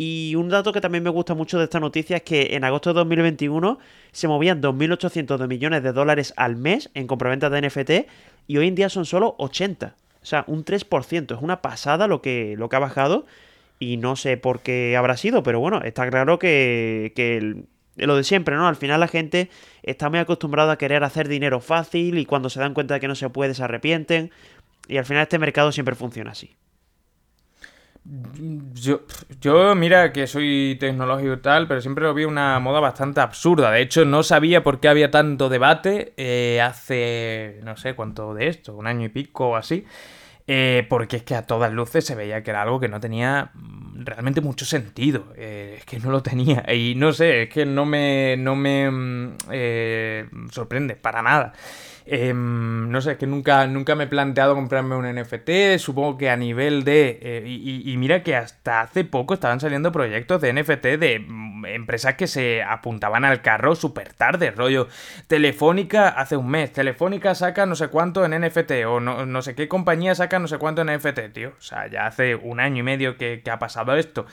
Y 0.00 0.36
un 0.36 0.48
dato 0.48 0.72
que 0.72 0.80
también 0.80 1.02
me 1.02 1.10
gusta 1.10 1.34
mucho 1.34 1.58
de 1.58 1.64
esta 1.64 1.80
noticia 1.80 2.18
es 2.18 2.22
que 2.22 2.54
en 2.54 2.62
agosto 2.62 2.90
de 2.90 3.00
2021 3.00 3.80
se 4.12 4.28
movían 4.28 4.62
2.800 4.62 5.38
de 5.38 5.48
millones 5.48 5.82
de 5.82 5.92
dólares 5.92 6.32
al 6.36 6.54
mes 6.54 6.88
en 6.94 7.08
compraventa 7.08 7.50
de 7.50 7.62
NFT 7.62 8.08
y 8.46 8.58
hoy 8.58 8.68
en 8.68 8.76
día 8.76 8.90
son 8.90 9.06
solo 9.06 9.34
80. 9.38 9.96
O 10.22 10.24
sea, 10.24 10.44
un 10.46 10.64
3%. 10.64 11.34
Es 11.34 11.42
una 11.42 11.62
pasada 11.62 12.06
lo 12.06 12.22
que, 12.22 12.54
lo 12.56 12.68
que 12.68 12.76
ha 12.76 12.78
bajado 12.78 13.26
y 13.80 13.96
no 13.96 14.14
sé 14.14 14.36
por 14.36 14.60
qué 14.60 14.96
habrá 14.96 15.16
sido, 15.16 15.42
pero 15.42 15.58
bueno, 15.58 15.82
está 15.82 16.08
claro 16.08 16.38
que, 16.38 17.64
lo 17.96 18.16
de 18.16 18.22
siempre, 18.22 18.54
¿no? 18.54 18.68
Al 18.68 18.76
final 18.76 19.00
la 19.00 19.08
gente 19.08 19.50
está 19.82 20.10
muy 20.10 20.20
acostumbrada 20.20 20.74
a 20.74 20.78
querer 20.78 21.02
hacer 21.02 21.26
dinero 21.26 21.58
fácil 21.58 22.18
y 22.18 22.24
cuando 22.24 22.50
se 22.50 22.60
dan 22.60 22.72
cuenta 22.72 22.94
de 22.94 23.00
que 23.00 23.08
no 23.08 23.16
se 23.16 23.30
puede 23.30 23.52
se 23.52 23.64
arrepienten 23.64 24.30
y 24.86 24.96
al 24.98 25.04
final 25.04 25.24
este 25.24 25.40
mercado 25.40 25.72
siempre 25.72 25.96
funciona 25.96 26.30
así. 26.30 26.54
Yo, 28.74 29.02
yo, 29.40 29.74
mira 29.74 30.12
que 30.14 30.26
soy 30.26 30.78
tecnológico 30.80 31.34
y 31.34 31.36
tal, 31.42 31.68
pero 31.68 31.82
siempre 31.82 32.04
lo 32.04 32.14
vi 32.14 32.24
una 32.24 32.58
moda 32.58 32.80
bastante 32.80 33.20
absurda. 33.20 33.70
De 33.70 33.82
hecho, 33.82 34.06
no 34.06 34.22
sabía 34.22 34.62
por 34.62 34.80
qué 34.80 34.88
había 34.88 35.10
tanto 35.10 35.50
debate 35.50 36.14
eh, 36.16 36.58
hace, 36.62 37.60
no 37.64 37.76
sé 37.76 37.94
cuánto 37.94 38.32
de 38.32 38.48
esto, 38.48 38.74
un 38.74 38.86
año 38.86 39.04
y 39.04 39.08
pico 39.10 39.48
o 39.50 39.56
así. 39.56 39.84
eh, 40.46 40.86
porque 40.90 41.18
es 41.18 41.24
que 41.24 41.34
a 41.36 41.46
todas 41.46 41.72
luces 41.72 42.04
se 42.06 42.14
veía 42.16 42.42
que 42.42 42.50
era 42.50 42.62
algo 42.62 42.80
que 42.80 42.88
no 42.88 43.00
tenía 43.00 43.52
realmente 43.96 44.40
mucho 44.42 44.64
sentido. 44.66 45.32
Eh, 45.36 45.76
es 45.78 45.84
que 45.86 45.98
no 46.00 46.10
lo 46.10 46.22
tenía. 46.22 46.64
Y 46.74 46.94
no 46.96 47.12
sé, 47.12 47.44
es 47.44 47.50
que 47.50 47.66
no 47.66 47.86
me, 47.86 48.36
no 48.38 48.56
me 48.56 48.90
mm, 48.90 49.36
eh, 49.52 50.28
sorprende 50.52 50.96
para 50.96 51.22
nada. 51.22 51.54
Em, 52.10 52.90
no 52.90 53.02
sé, 53.02 53.12
es 53.12 53.18
que 53.18 53.26
nunca, 53.26 53.66
nunca 53.66 53.94
me 53.94 54.04
he 54.04 54.06
planteado 54.06 54.54
comprarme 54.54 54.96
un 54.96 55.04
NFT. 55.14 55.78
Supongo 55.78 56.16
que 56.16 56.30
a 56.30 56.36
nivel 56.38 56.82
de. 56.82 57.18
eh, 57.20 57.42
y, 57.46 57.94
mira 57.98 58.22
que 58.22 58.34
hasta 58.34 58.80
hace 58.80 59.04
poco 59.04 59.34
estaban 59.34 59.60
saliendo 59.60 59.92
proyectos 59.92 60.40
de 60.40 60.54
NFT 60.54 60.84
de 60.98 61.18
mm, 61.26 61.66
empresas 61.66 62.14
que 62.14 62.26
se 62.26 62.62
apuntaban 62.62 63.26
al 63.26 63.42
carro 63.42 63.74
súper 63.74 64.14
tarde. 64.14 64.50
Rollo, 64.52 64.88
Telefónica 65.26 66.08
hace 66.08 66.38
un 66.38 66.48
mes. 66.48 66.72
Telefónica 66.72 67.34
saca 67.34 67.66
no 67.66 67.74
sé 67.74 67.88
cuánto 67.88 68.24
en 68.24 68.40
NFT. 68.40 68.72
O 68.86 69.00
no, 69.00 69.26
no 69.26 69.42
sé 69.42 69.54
qué 69.54 69.68
compañía 69.68 70.14
saca 70.14 70.38
no 70.38 70.48
sé 70.48 70.56
cuánto 70.56 70.80
en 70.80 70.96
NFT, 70.96 71.32
tío. 71.34 71.50
O 71.58 71.62
sea, 71.62 71.88
ya 71.88 72.06
hace 72.06 72.36
un 72.36 72.58
año 72.58 72.80
y 72.80 72.84
medio 72.84 73.18
que 73.18 73.42
ha 73.50 73.58
pasado 73.58 73.94
esto. 73.96 74.24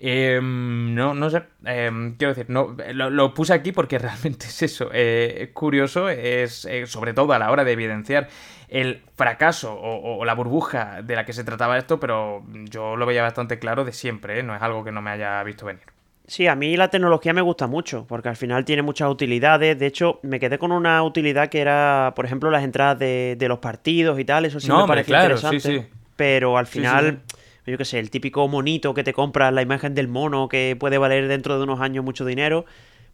Em, 0.00 0.94
no, 0.94 1.12
no 1.14 1.28
sé. 1.30 1.42
em, 1.64 2.14
quiero 2.16 2.32
decir, 2.34 2.46
no, 2.50 2.76
lo, 2.94 3.10
lo 3.10 3.34
puse 3.34 3.52
aquí 3.52 3.72
porque 3.72 3.98
realmente 3.98 4.46
es 4.46 4.62
eso. 4.62 4.90
eh, 4.92 5.38
es 5.42 5.48
curioso, 5.50 6.08
es 6.08 6.64
eh, 6.66 6.86
sobre 6.86 7.14
todo 7.14 7.32
a 7.32 7.38
la 7.38 7.50
hora 7.50 7.64
de 7.64 7.72
evidenciar 7.72 8.28
el 8.68 9.02
fracaso 9.16 9.72
o, 9.74 10.18
o 10.18 10.24
la 10.24 10.34
burbuja 10.34 11.02
de 11.02 11.16
la 11.16 11.24
que 11.24 11.32
se 11.32 11.42
trataba 11.44 11.78
esto, 11.78 11.98
pero 11.98 12.44
yo 12.70 12.96
lo 12.96 13.06
veía 13.06 13.22
bastante 13.22 13.58
claro 13.58 13.84
de 13.84 13.92
siempre, 13.92 14.38
¿eh? 14.38 14.42
no 14.42 14.54
es 14.54 14.62
algo 14.62 14.84
que 14.84 14.92
no 14.92 15.02
me 15.02 15.10
haya 15.10 15.42
visto 15.42 15.66
venir. 15.66 15.82
Sí, 16.26 16.46
a 16.46 16.54
mí 16.54 16.76
la 16.76 16.90
tecnología 16.90 17.32
me 17.32 17.40
gusta 17.40 17.66
mucho, 17.66 18.06
porque 18.06 18.28
al 18.28 18.36
final 18.36 18.64
tiene 18.66 18.82
muchas 18.82 19.08
utilidades. 19.10 19.78
De 19.78 19.86
hecho, 19.86 20.20
me 20.22 20.38
quedé 20.38 20.58
con 20.58 20.72
una 20.72 21.02
utilidad 21.02 21.48
que 21.48 21.60
era, 21.60 22.12
por 22.14 22.26
ejemplo, 22.26 22.50
las 22.50 22.64
entradas 22.64 22.98
de, 22.98 23.34
de 23.38 23.48
los 23.48 23.60
partidos 23.60 24.18
y 24.20 24.24
tal. 24.26 24.44
Eso 24.44 24.60
sí 24.60 24.70
No, 24.70 24.76
me 24.76 24.84
parece 24.84 25.08
claro, 25.08 25.14
interesante. 25.14 25.60
sí. 25.60 25.86
Pero 26.16 26.58
al 26.58 26.66
sí, 26.70 26.80
final, 26.80 27.22
yo 27.70 27.78
qué 27.78 27.84
sé, 27.84 27.98
el 27.98 28.10
típico 28.10 28.46
monito 28.48 28.94
que 28.94 29.04
te 29.04 29.12
compras, 29.12 29.52
la 29.52 29.62
imagen 29.62 29.94
del 29.94 30.08
mono 30.08 30.48
que 30.48 30.76
puede 30.78 30.98
valer 30.98 31.28
dentro 31.28 31.56
de 31.58 31.64
unos 31.64 31.80
años 31.80 32.04
mucho 32.04 32.24
dinero, 32.24 32.64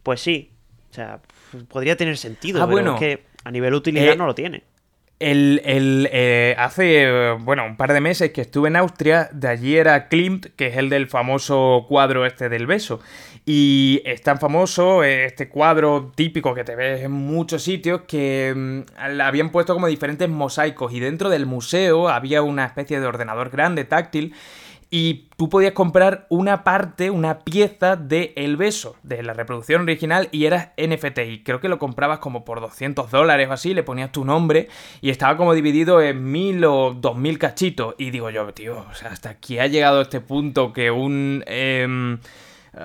pues 0.03 0.21
sí. 0.21 0.51
O 0.91 0.93
sea, 0.93 1.19
podría 1.67 1.97
tener 1.97 2.17
sentido, 2.17 2.59
Ah, 2.61 2.65
pero 2.65 2.71
bueno. 2.75 2.93
es 2.93 2.99
que 2.99 3.23
a 3.43 3.51
nivel 3.51 3.73
utilidad 3.73 4.13
Eh, 4.13 4.15
no 4.17 4.25
lo 4.25 4.35
tiene. 4.35 4.63
El, 5.17 5.61
el, 5.63 6.09
eh, 6.11 6.55
hace, 6.57 7.31
bueno, 7.39 7.65
un 7.65 7.77
par 7.77 7.93
de 7.93 8.01
meses 8.01 8.31
que 8.31 8.41
estuve 8.41 8.67
en 8.67 8.75
Austria, 8.75 9.29
de 9.31 9.47
allí 9.47 9.77
era 9.77 10.09
Klimt, 10.09 10.47
que 10.57 10.67
es 10.67 10.77
el 10.77 10.89
del 10.89 11.07
famoso 11.07 11.85
cuadro 11.87 12.25
este 12.25 12.49
del 12.49 12.67
beso. 12.67 12.99
Y 13.45 14.01
es 14.05 14.21
tan 14.23 14.39
famoso 14.39 15.03
eh, 15.03 15.25
este 15.25 15.47
cuadro 15.47 16.11
típico 16.15 16.53
que 16.53 16.63
te 16.63 16.75
ves 16.75 17.03
en 17.03 17.11
muchos 17.11 17.63
sitios 17.63 18.01
que 18.07 18.53
mm, 18.55 19.21
habían 19.21 19.51
puesto 19.51 19.73
como 19.73 19.87
diferentes 19.87 20.27
mosaicos 20.27 20.91
y 20.91 20.99
dentro 20.99 21.29
del 21.29 21.45
museo 21.45 22.09
había 22.09 22.41
una 22.41 22.65
especie 22.65 22.99
de 22.99 23.05
ordenador 23.05 23.51
grande, 23.51 23.85
táctil, 23.85 24.33
y 24.89 25.29
tú 25.35 25.49
podías 25.49 25.73
comprar 25.73 26.27
una 26.29 26.63
parte, 26.63 27.09
una 27.09 27.39
pieza 27.39 27.95
de 27.95 28.33
El 28.35 28.55
Beso, 28.55 28.95
de 29.03 29.23
la 29.23 29.33
reproducción 29.33 29.81
original, 29.81 30.29
y 30.31 30.45
era 30.45 30.73
NFT. 30.77 31.19
Y 31.27 31.43
creo 31.43 31.59
que 31.59 31.69
lo 31.69 31.79
comprabas 31.79 32.19
como 32.19 32.45
por 32.45 32.61
200 32.61 33.11
dólares 33.11 33.49
o 33.49 33.53
así, 33.53 33.73
le 33.73 33.83
ponías 33.83 34.11
tu 34.11 34.25
nombre, 34.25 34.69
y 35.01 35.09
estaba 35.09 35.37
como 35.37 35.53
dividido 35.53 36.01
en 36.01 36.31
mil 36.31 36.63
o 36.65 36.93
dos 36.93 37.17
mil 37.17 37.39
cachitos. 37.39 37.95
Y 37.97 38.11
digo 38.11 38.29
yo, 38.29 38.53
tío, 38.53 38.85
hasta 39.09 39.29
aquí 39.29 39.59
ha 39.59 39.67
llegado 39.67 40.01
este 40.01 40.21
punto 40.21 40.71
que 40.71 40.91
un 40.91 41.43
em, 41.47 42.19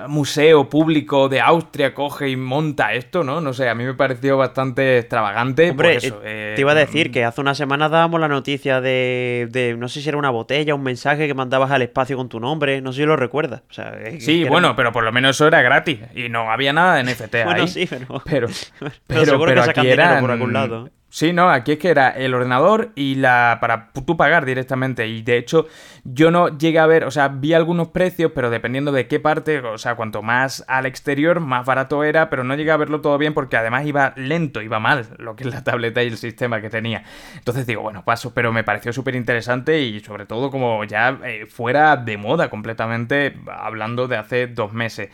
museo 0.07 0.69
público 0.69 1.27
de 1.27 1.41
Austria 1.41 1.93
coge 1.93 2.29
y 2.29 2.35
monta 2.37 2.93
esto, 2.93 3.23
¿no? 3.23 3.41
No 3.41 3.51
sé, 3.53 3.67
a 3.67 3.75
mí 3.75 3.83
me 3.83 3.93
pareció 3.93 4.37
bastante 4.37 4.99
extravagante. 4.99 5.71
Hombre, 5.71 5.95
por 5.95 5.97
eso, 5.97 6.21
eh, 6.23 6.51
eh, 6.51 6.53
te 6.55 6.61
iba 6.61 6.71
a 6.71 6.75
decir 6.75 7.11
que 7.11 7.25
hace 7.25 7.41
una 7.41 7.55
semana 7.55 7.89
dábamos 7.89 8.19
la 8.21 8.27
noticia 8.29 8.79
de, 8.81 9.47
de, 9.51 9.75
no 9.77 9.89
sé 9.89 10.01
si 10.01 10.07
era 10.09 10.17
una 10.17 10.29
botella, 10.29 10.75
un 10.75 10.83
mensaje 10.83 11.27
que 11.27 11.33
mandabas 11.33 11.71
al 11.71 11.81
espacio 11.81 12.15
con 12.15 12.29
tu 12.29 12.39
nombre, 12.39 12.79
no 12.81 12.93
sé 12.93 13.01
si 13.01 13.05
lo 13.05 13.15
recuerdas. 13.17 13.63
O 13.69 13.73
sea, 13.73 13.89
es- 14.03 14.23
Sí, 14.23 14.41
era- 14.41 14.49
bueno, 14.49 14.75
pero 14.75 14.91
por 14.91 15.03
lo 15.03 15.11
menos 15.11 15.35
eso 15.35 15.47
era 15.47 15.61
gratis 15.61 15.99
y 16.15 16.29
no 16.29 16.51
había 16.51 16.71
nada 16.73 16.95
de 16.95 17.03
NFT 17.03 17.35
Bueno, 17.45 17.63
ahí. 17.63 17.67
sí, 17.67 17.85
pero, 17.89 18.21
Pero, 18.25 18.47
pero 18.77 18.91
pero, 19.07 19.25
seguro 19.25 19.45
pero 19.51 19.61
que 19.61 19.67
sacan 19.67 19.81
aquí 19.81 19.91
dinero 19.91 20.09
eran- 20.09 20.21
por 20.21 20.31
algún 20.31 20.53
lado. 20.53 20.89
Sí, 21.13 21.33
no, 21.33 21.49
aquí 21.49 21.73
es 21.73 21.77
que 21.77 21.89
era 21.89 22.09
el 22.11 22.33
ordenador 22.33 22.93
y 22.95 23.15
la 23.15 23.57
para 23.59 23.91
tú 23.91 24.15
pagar 24.15 24.45
directamente. 24.45 25.07
Y 25.07 25.21
de 25.23 25.37
hecho, 25.37 25.67
yo 26.05 26.31
no 26.31 26.57
llegué 26.57 26.79
a 26.79 26.85
ver, 26.85 27.03
o 27.03 27.11
sea, 27.11 27.27
vi 27.27 27.53
algunos 27.53 27.89
precios, 27.89 28.31
pero 28.33 28.49
dependiendo 28.49 28.93
de 28.93 29.09
qué 29.09 29.19
parte, 29.19 29.59
o 29.59 29.77
sea, 29.77 29.95
cuanto 29.95 30.21
más 30.21 30.63
al 30.69 30.85
exterior, 30.85 31.41
más 31.41 31.65
barato 31.65 32.05
era, 32.05 32.29
pero 32.29 32.45
no 32.45 32.55
llegué 32.55 32.71
a 32.71 32.77
verlo 32.77 33.01
todo 33.01 33.17
bien 33.17 33.33
porque 33.33 33.57
además 33.57 33.85
iba 33.85 34.13
lento, 34.15 34.61
iba 34.61 34.79
mal 34.79 35.09
lo 35.17 35.35
que 35.35 35.43
es 35.43 35.53
la 35.53 35.65
tableta 35.65 36.01
y 36.01 36.07
el 36.07 36.17
sistema 36.17 36.61
que 36.61 36.69
tenía. 36.69 37.03
Entonces 37.35 37.67
digo, 37.67 37.81
bueno, 37.81 38.05
paso, 38.05 38.33
pero 38.33 38.53
me 38.53 38.63
pareció 38.63 38.93
súper 38.93 39.15
interesante 39.15 39.81
y 39.81 39.99
sobre 39.99 40.25
todo 40.25 40.49
como 40.49 40.85
ya 40.85 41.19
eh, 41.25 41.45
fuera 41.45 41.97
de 41.97 42.15
moda 42.15 42.49
completamente, 42.49 43.35
hablando 43.51 44.07
de 44.07 44.15
hace 44.15 44.47
dos 44.47 44.71
meses. 44.71 45.09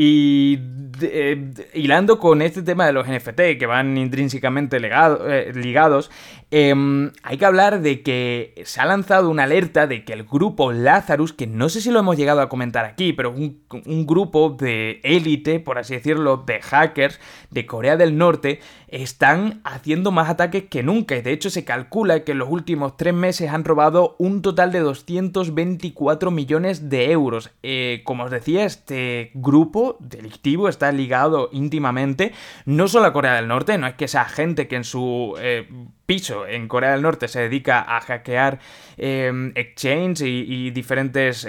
Y 0.00 0.60
eh, 1.00 1.52
hilando 1.74 2.20
con 2.20 2.40
este 2.40 2.62
tema 2.62 2.86
de 2.86 2.92
los 2.92 3.08
NFT 3.08 3.58
que 3.58 3.66
van 3.66 3.98
intrínsecamente 3.98 4.76
eh, 4.76 5.37
ligados, 5.54 6.10
em, 6.50 7.10
hay 7.22 7.38
que 7.38 7.44
hablar 7.44 7.80
de 7.80 8.02
que 8.02 8.54
se 8.64 8.80
ha 8.80 8.86
lanzado 8.86 9.30
una 9.30 9.44
alerta 9.44 9.86
de 9.86 10.04
que 10.04 10.12
el 10.12 10.24
grupo 10.24 10.72
Lazarus, 10.72 11.32
que 11.32 11.46
no 11.46 11.68
sé 11.68 11.80
si 11.80 11.90
lo 11.90 12.00
hemos 12.00 12.16
llegado 12.16 12.40
a 12.40 12.48
comentar 12.48 12.84
aquí, 12.84 13.12
pero 13.12 13.30
un, 13.30 13.62
un 13.86 14.06
grupo 14.06 14.50
de 14.50 15.00
élite, 15.02 15.60
por 15.60 15.78
así 15.78 15.94
decirlo, 15.94 16.38
de 16.46 16.60
hackers 16.60 17.20
de 17.50 17.66
Corea 17.66 17.96
del 17.96 18.16
Norte, 18.16 18.60
están 18.88 19.60
haciendo 19.64 20.10
más 20.10 20.28
ataques 20.28 20.64
que 20.64 20.82
nunca. 20.82 21.16
Y 21.16 21.22
de 21.22 21.32
hecho 21.32 21.50
se 21.50 21.64
calcula 21.64 22.24
que 22.24 22.32
en 22.32 22.38
los 22.38 22.48
últimos 22.48 22.96
tres 22.96 23.14
meses 23.14 23.50
han 23.50 23.64
robado 23.64 24.16
un 24.18 24.42
total 24.42 24.72
de 24.72 24.80
224 24.80 26.30
millones 26.30 26.88
de 26.88 27.10
euros. 27.12 27.50
Eh, 27.62 28.02
como 28.04 28.24
os 28.24 28.30
decía, 28.30 28.64
este 28.64 29.30
grupo 29.34 29.96
delictivo 30.00 30.68
está 30.68 30.90
ligado 30.92 31.50
íntimamente 31.52 32.32
no 32.64 32.88
solo 32.88 33.06
a 33.06 33.12
Corea 33.12 33.34
del 33.34 33.48
Norte, 33.48 33.78
no 33.78 33.86
es 33.86 33.94
que 33.94 34.08
sea 34.08 34.24
gente 34.24 34.68
que 34.68 34.76
en 34.76 34.84
su 34.84 35.27
eh, 35.38 35.68
piso 36.06 36.46
en 36.46 36.68
Corea 36.68 36.92
del 36.92 37.02
Norte 37.02 37.28
se 37.28 37.40
dedica 37.40 37.80
a 37.80 38.00
hackear 38.00 38.60
eh, 38.96 39.52
exchange 39.54 40.22
y, 40.22 40.70
diferentes 40.70 41.46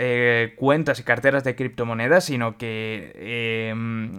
cuentas 0.58 1.00
y 1.00 1.04
carteras 1.04 1.44
de 1.44 1.56
criptomonedas, 1.56 2.26
sino 2.26 2.58
que 2.58 3.72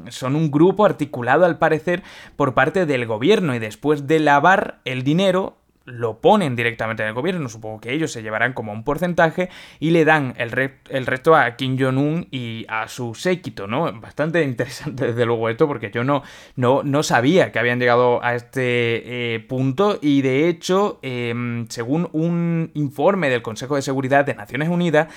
son 0.08 0.36
un 0.36 0.50
grupo 0.50 0.86
articulado 0.86 1.44
al 1.44 1.58
parecer 1.58 2.02
por 2.36 2.54
parte 2.54 2.86
del 2.86 3.06
gobierno. 3.06 3.54
Y 3.54 3.58
después 3.58 4.06
de 4.06 4.20
lavar 4.20 4.80
el 4.84 5.02
dinero 5.02 5.59
lo 5.84 6.20
ponen 6.20 6.56
directamente 6.56 7.02
en 7.02 7.08
el 7.08 7.14
gobierno, 7.14 7.48
supongo 7.48 7.80
que 7.80 7.92
ellos 7.92 8.12
se 8.12 8.22
llevarán 8.22 8.52
como 8.52 8.72
un 8.72 8.84
porcentaje 8.84 9.48
y 9.78 9.90
le 9.90 10.04
dan 10.04 10.34
el, 10.36 10.72
el 10.88 11.06
resto 11.06 11.34
a 11.34 11.56
Kim 11.56 11.78
Jong-un 11.78 12.28
y 12.30 12.66
a 12.68 12.88
su 12.88 13.14
séquito, 13.14 13.66
¿no? 13.66 13.92
Bastante 14.00 14.42
interesante 14.44 15.06
desde 15.06 15.26
luego 15.26 15.48
esto 15.48 15.66
porque 15.66 15.90
yo 15.90 16.04
no, 16.04 16.22
no, 16.56 16.82
no 16.82 17.02
sabía 17.02 17.50
que 17.52 17.58
habían 17.58 17.80
llegado 17.80 18.22
a 18.22 18.34
este 18.34 19.34
eh, 19.34 19.40
punto 19.40 19.98
y 20.00 20.22
de 20.22 20.48
hecho, 20.48 20.98
em, 21.02 21.66
según 21.68 22.08
un 22.12 22.70
informe 22.74 23.30
del 23.30 23.42
Consejo 23.42 23.76
de 23.76 23.82
Seguridad 23.82 24.24
de 24.24 24.34
Naciones 24.34 24.68
Unidas, 24.68 25.08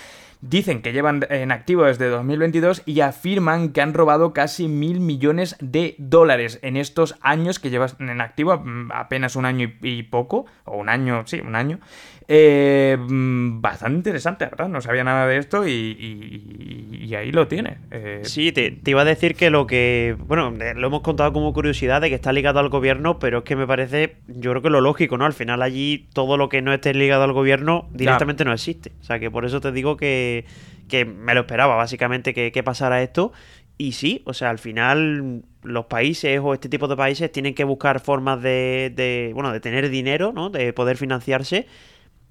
Dicen 0.46 0.82
que 0.82 0.91
llevan 0.91 1.26
en 1.30 1.54
activo 1.54 1.86
desde 1.86 2.10
2022 2.10 2.82
y 2.86 3.00
afirman 3.00 3.70
que 3.70 3.80
han 3.80 3.94
robado 3.94 4.34
casi 4.34 4.68
mil 4.68 5.00
millones 5.00 5.56
de 5.62 5.96
dólares 6.00 6.60
en 6.64 6.76
estos 6.76 7.16
años 7.22 7.60
que 7.60 7.70
llevan 7.70 7.91
en 8.00 8.20
activo, 8.20 8.58
mm, 8.58 8.91
apenas 8.91 9.38
un 9.38 9.46
año 9.46 9.72
y 9.82 10.04
poco, 10.04 10.46
o 10.66 10.76
un 10.76 10.89
año, 10.89 11.24
sí, 11.28 11.39
un 11.39 11.56
año. 11.56 11.80
Eh, 12.28 12.97
mm, 12.99 13.61
bastante 13.61 13.97
interesante, 13.97 14.45
¿verdad? 14.45 14.69
No 14.69 14.82
sabía 14.82 15.03
nada 15.03 15.28
de 15.28 15.38
esto 15.38 15.67
y, 15.67 17.13
ahí 17.15 17.32
lo 17.32 17.47
tiene. 17.47 17.78
Eh, 17.91 18.21
sí, 18.24 18.51
te, 18.51 18.80
iba 18.86 19.01
a 19.01 19.05
decir 19.05 19.36
que 19.36 19.51
lo 19.51 19.67
que, 19.67 20.15
bueno, 20.17 20.51
eh, 20.59 20.74
lo 20.76 20.88
hemos 20.88 21.01
contado 21.01 21.32
como 21.32 21.53
curiosidad 21.53 22.01
de 22.01 22.09
que 22.09 22.15
está 22.15 22.34
ligado 22.34 22.59
al 22.59 22.69
gobierno, 22.69 23.19
pero 23.19 23.39
es 23.39 23.43
que 23.43 23.55
me 23.55 23.67
parece, 23.67 24.15
yo 24.28 24.49
creo 24.49 24.63
que 24.63 24.71
lo 24.71 24.82
lógico, 24.82 25.17
¿no? 25.17 25.26
Al 25.26 25.34
final 25.34 25.61
allí 25.61 26.07
todo 26.13 26.38
lo 26.38 26.49
que 26.49 26.63
no 26.63 26.74
esté 26.74 26.93
ligado 26.95 27.24
al 27.24 27.34
gobierno 27.34 27.88
directamente 27.91 28.45
no 28.45 28.53
existe. 28.53 28.93
O 29.01 29.03
sea 29.03 29.19
que 29.19 29.30
por 29.30 29.45
eso 29.45 29.61
te 29.61 29.71
digo 29.71 29.95
que 29.95 30.45
que, 30.88 31.05
me 31.05 31.34
lo 31.34 31.41
esperaba, 31.41 31.76
básicamente, 31.76 32.34
que, 32.34 32.63
pasara 32.63 33.01
esto. 33.01 33.32
Y 33.78 33.93
sí, 33.93 34.21
o 34.26 34.34
sea, 34.34 34.49
al 34.49 34.59
final 34.59 35.43
los 35.63 35.86
países 35.86 36.39
o 36.43 36.53
este 36.53 36.69
tipo 36.69 36.88
de 36.88 36.95
países 36.95 37.32
tienen 37.32 37.55
que 37.55 37.63
buscar 37.63 37.99
formas 37.99 38.41
de, 38.41 39.32
bueno, 39.34 39.51
de 39.51 39.59
tener 39.59 39.89
dinero, 39.89 40.32
¿no? 40.32 40.49
De 40.49 40.74
poder 40.74 40.97
financiarse. 40.97 41.67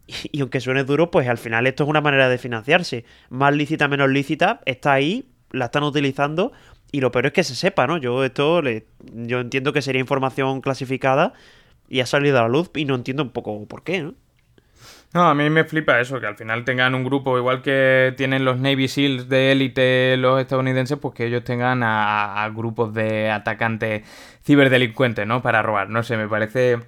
Y, 0.33 0.41
aunque 0.41 0.61
suene 0.61 0.85
duro, 0.85 1.11
pues 1.11 1.29
al 1.29 1.39
final 1.39 1.67
esto 1.67 1.85
es 1.85 1.91
una 1.91 2.01
manera 2.01 2.29
de 2.29 2.39
financiarse. 2.39 3.05
Más 3.31 3.55
lícita, 3.55 3.89
menos 3.89 4.11
lícita, 4.11 4.61
está 4.67 4.93
ahí, 4.93 5.29
la 5.51 5.67
están 5.67 5.85
utilizando. 5.85 6.53
Y 6.91 7.01
lo 7.01 7.11
peor 7.11 7.27
es 7.27 7.33
que 7.33 7.45
se 7.45 7.55
sepa, 7.55 7.87
¿no? 7.87 7.97
Yo 7.97 8.25
esto, 8.25 8.63
yo 9.15 9.41
entiendo 9.41 9.73
que 9.73 9.81
sería 9.81 10.01
información 10.01 10.61
clasificada 10.61 11.33
y 11.89 12.01
ha 12.01 12.07
salido 12.07 12.39
a 12.39 12.43
la 12.43 12.49
luz 12.49 12.71
y 12.75 12.85
no 12.85 12.95
entiendo 12.95 13.23
un 13.23 13.31
poco 13.31 13.67
por 13.67 13.83
qué, 13.83 14.03
¿no? 14.03 14.15
No, 15.15 15.29
a 15.29 15.35
mí 15.35 15.49
me 15.51 15.65
flipa 15.65 16.01
eso, 16.01 16.21
que 16.21 16.27
al 16.27 16.37
final 16.37 16.65
tengan 16.65 16.95
un 16.95 17.05
grupo 17.05 17.37
igual 17.37 17.61
que 17.61 18.15
tienen 18.17 18.47
los 18.47 18.59
Navy 18.59 18.89
SEALs 18.89 19.29
de 19.29 19.53
élite 19.53 20.17
los 20.17 20.41
estadounidenses, 20.41 20.99
pues 20.99 21.15
que 21.15 21.27
ellos 21.27 21.45
tengan 21.45 21.83
a 21.83 22.51
grupos 22.55 22.95
de 22.95 23.31
atacantes 23.31 24.07
ciberdelincuentes, 24.43 25.27
¿no? 25.27 25.43
Para 25.43 25.63
robar. 25.63 25.91
No 25.91 26.03
sé, 26.03 26.17
me 26.17 26.29
parece 26.29 26.79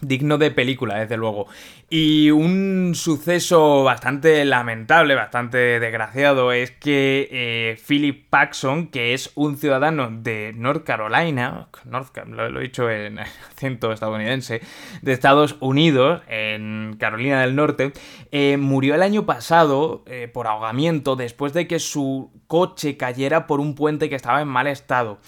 digno 0.00 0.38
de 0.38 0.50
película, 0.50 0.98
desde 0.98 1.16
luego. 1.16 1.46
Y 1.90 2.30
un 2.30 2.92
suceso 2.94 3.82
bastante 3.82 4.44
lamentable, 4.44 5.14
bastante 5.14 5.80
desgraciado, 5.80 6.52
es 6.52 6.70
que 6.70 7.28
eh, 7.30 7.80
Philip 7.86 8.28
Paxson, 8.28 8.88
que 8.88 9.14
es 9.14 9.32
un 9.34 9.56
ciudadano 9.56 10.10
de 10.10 10.52
North 10.54 10.84
Carolina, 10.84 11.68
North, 11.84 12.16
lo, 12.26 12.60
he 12.60 12.62
dicho 12.62 12.90
en 12.90 13.18
acento 13.50 13.92
estadounidense, 13.92 14.60
de 15.02 15.12
Estados 15.12 15.56
Unidos, 15.60 16.22
en 16.28 16.96
Carolina 16.98 17.40
del 17.40 17.56
Norte, 17.56 17.92
eh, 18.30 18.56
murió 18.56 18.94
el 18.94 19.02
año 19.02 19.26
pasado 19.26 20.04
eh, 20.06 20.28
por 20.32 20.46
ahogamiento 20.46 21.16
después 21.16 21.52
de 21.52 21.66
que 21.66 21.78
su 21.78 22.30
coche 22.46 22.96
cayera 22.96 23.46
por 23.46 23.60
un 23.60 23.74
puente 23.74 24.08
que 24.08 24.14
estaba 24.14 24.40
en 24.40 24.48
mal 24.48 24.66
estado. 24.66 25.18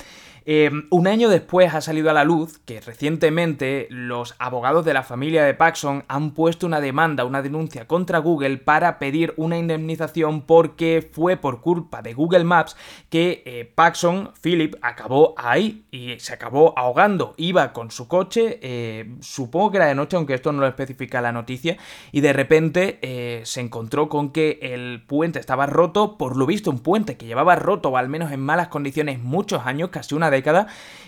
Em, 0.53 0.89
un 0.91 1.07
año 1.07 1.29
después 1.29 1.73
ha 1.75 1.81
salido 1.81 2.11
a 2.11 2.13
la 2.13 2.25
luz 2.25 2.59
que 2.65 2.81
recientemente 2.81 3.87
los 3.89 4.35
abogados 4.41 4.85
de 4.85 4.93
la 4.93 5.05
familia 5.05 5.45
de 5.45 5.55
Paxson 5.55 6.03
han 6.09 6.33
puesto 6.33 6.67
una 6.67 6.81
demanda, 6.81 7.25
una 7.25 7.41
denuncia 7.41 7.87
contra 7.87 8.19
Google 8.19 8.57
para 8.57 8.99
pedir 8.99 9.33
una 9.37 9.59
indemnización 9.59 10.41
porque 10.41 11.09
fue 11.13 11.37
por 11.37 11.61
culpa 11.61 12.03
de 12.03 12.15
Google 12.15 12.43
Maps 12.43 12.77
que 13.11 13.45
eh, 13.47 13.73
Paxson, 13.73 14.33
Philip, 14.43 14.75
acabó 14.83 15.35
ahí 15.37 15.85
y 15.93 16.19
se 16.19 16.33
acabó 16.33 16.77
ahogando. 16.77 17.35
Iba 17.37 17.73
con 17.73 17.93
su 17.93 18.09
coche, 18.09 18.59
eh, 18.61 19.09
supongo 19.21 19.71
que 19.71 19.77
era 19.77 19.87
de 19.87 19.95
noche, 19.95 20.17
aunque 20.17 20.35
esto 20.35 20.51
no 20.51 20.63
lo 20.63 20.67
especifica 20.67 21.21
la 21.21 21.31
noticia, 21.31 21.77
y 22.11 22.23
de 22.23 22.33
repente 22.33 22.99
eh, 23.03 23.43
se 23.45 23.61
encontró 23.61 24.09
con 24.09 24.33
que 24.33 24.59
el 24.61 25.05
puente 25.07 25.39
estaba 25.39 25.67
roto, 25.67 26.19
por 26.19 26.37
lo 26.37 26.45
visto 26.45 26.73
un 26.73 26.81
puente 26.81 27.17
que 27.17 27.27
llevaba 27.27 27.55
roto 27.55 27.91
o 27.91 27.97
al 27.97 28.09
menos 28.09 28.33
en 28.33 28.41
malas 28.41 28.67
condiciones 28.67 29.21
muchos 29.21 29.65
años, 29.65 29.91
casi 29.91 30.17
una 30.17 30.29
década, 30.29 30.40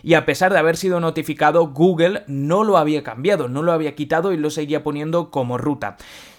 y 0.02 0.14
a 0.14 0.26
pesar 0.26 0.52
de 0.52 0.58
haber 0.58 0.76
sido 0.76 1.00
notificado, 1.00 1.68
Google 1.68 2.24
no 2.26 2.64
lo 2.64 2.76
había 2.76 3.02
cambiado, 3.02 3.48
no 3.48 3.62
lo 3.62 3.72
había 3.72 3.94
quitado 3.94 4.32
y 4.32 4.36
lo 4.36 4.50
seguía 4.50 4.82
poniendo 4.82 5.30
como 5.30 5.58
ruta. 5.58 5.96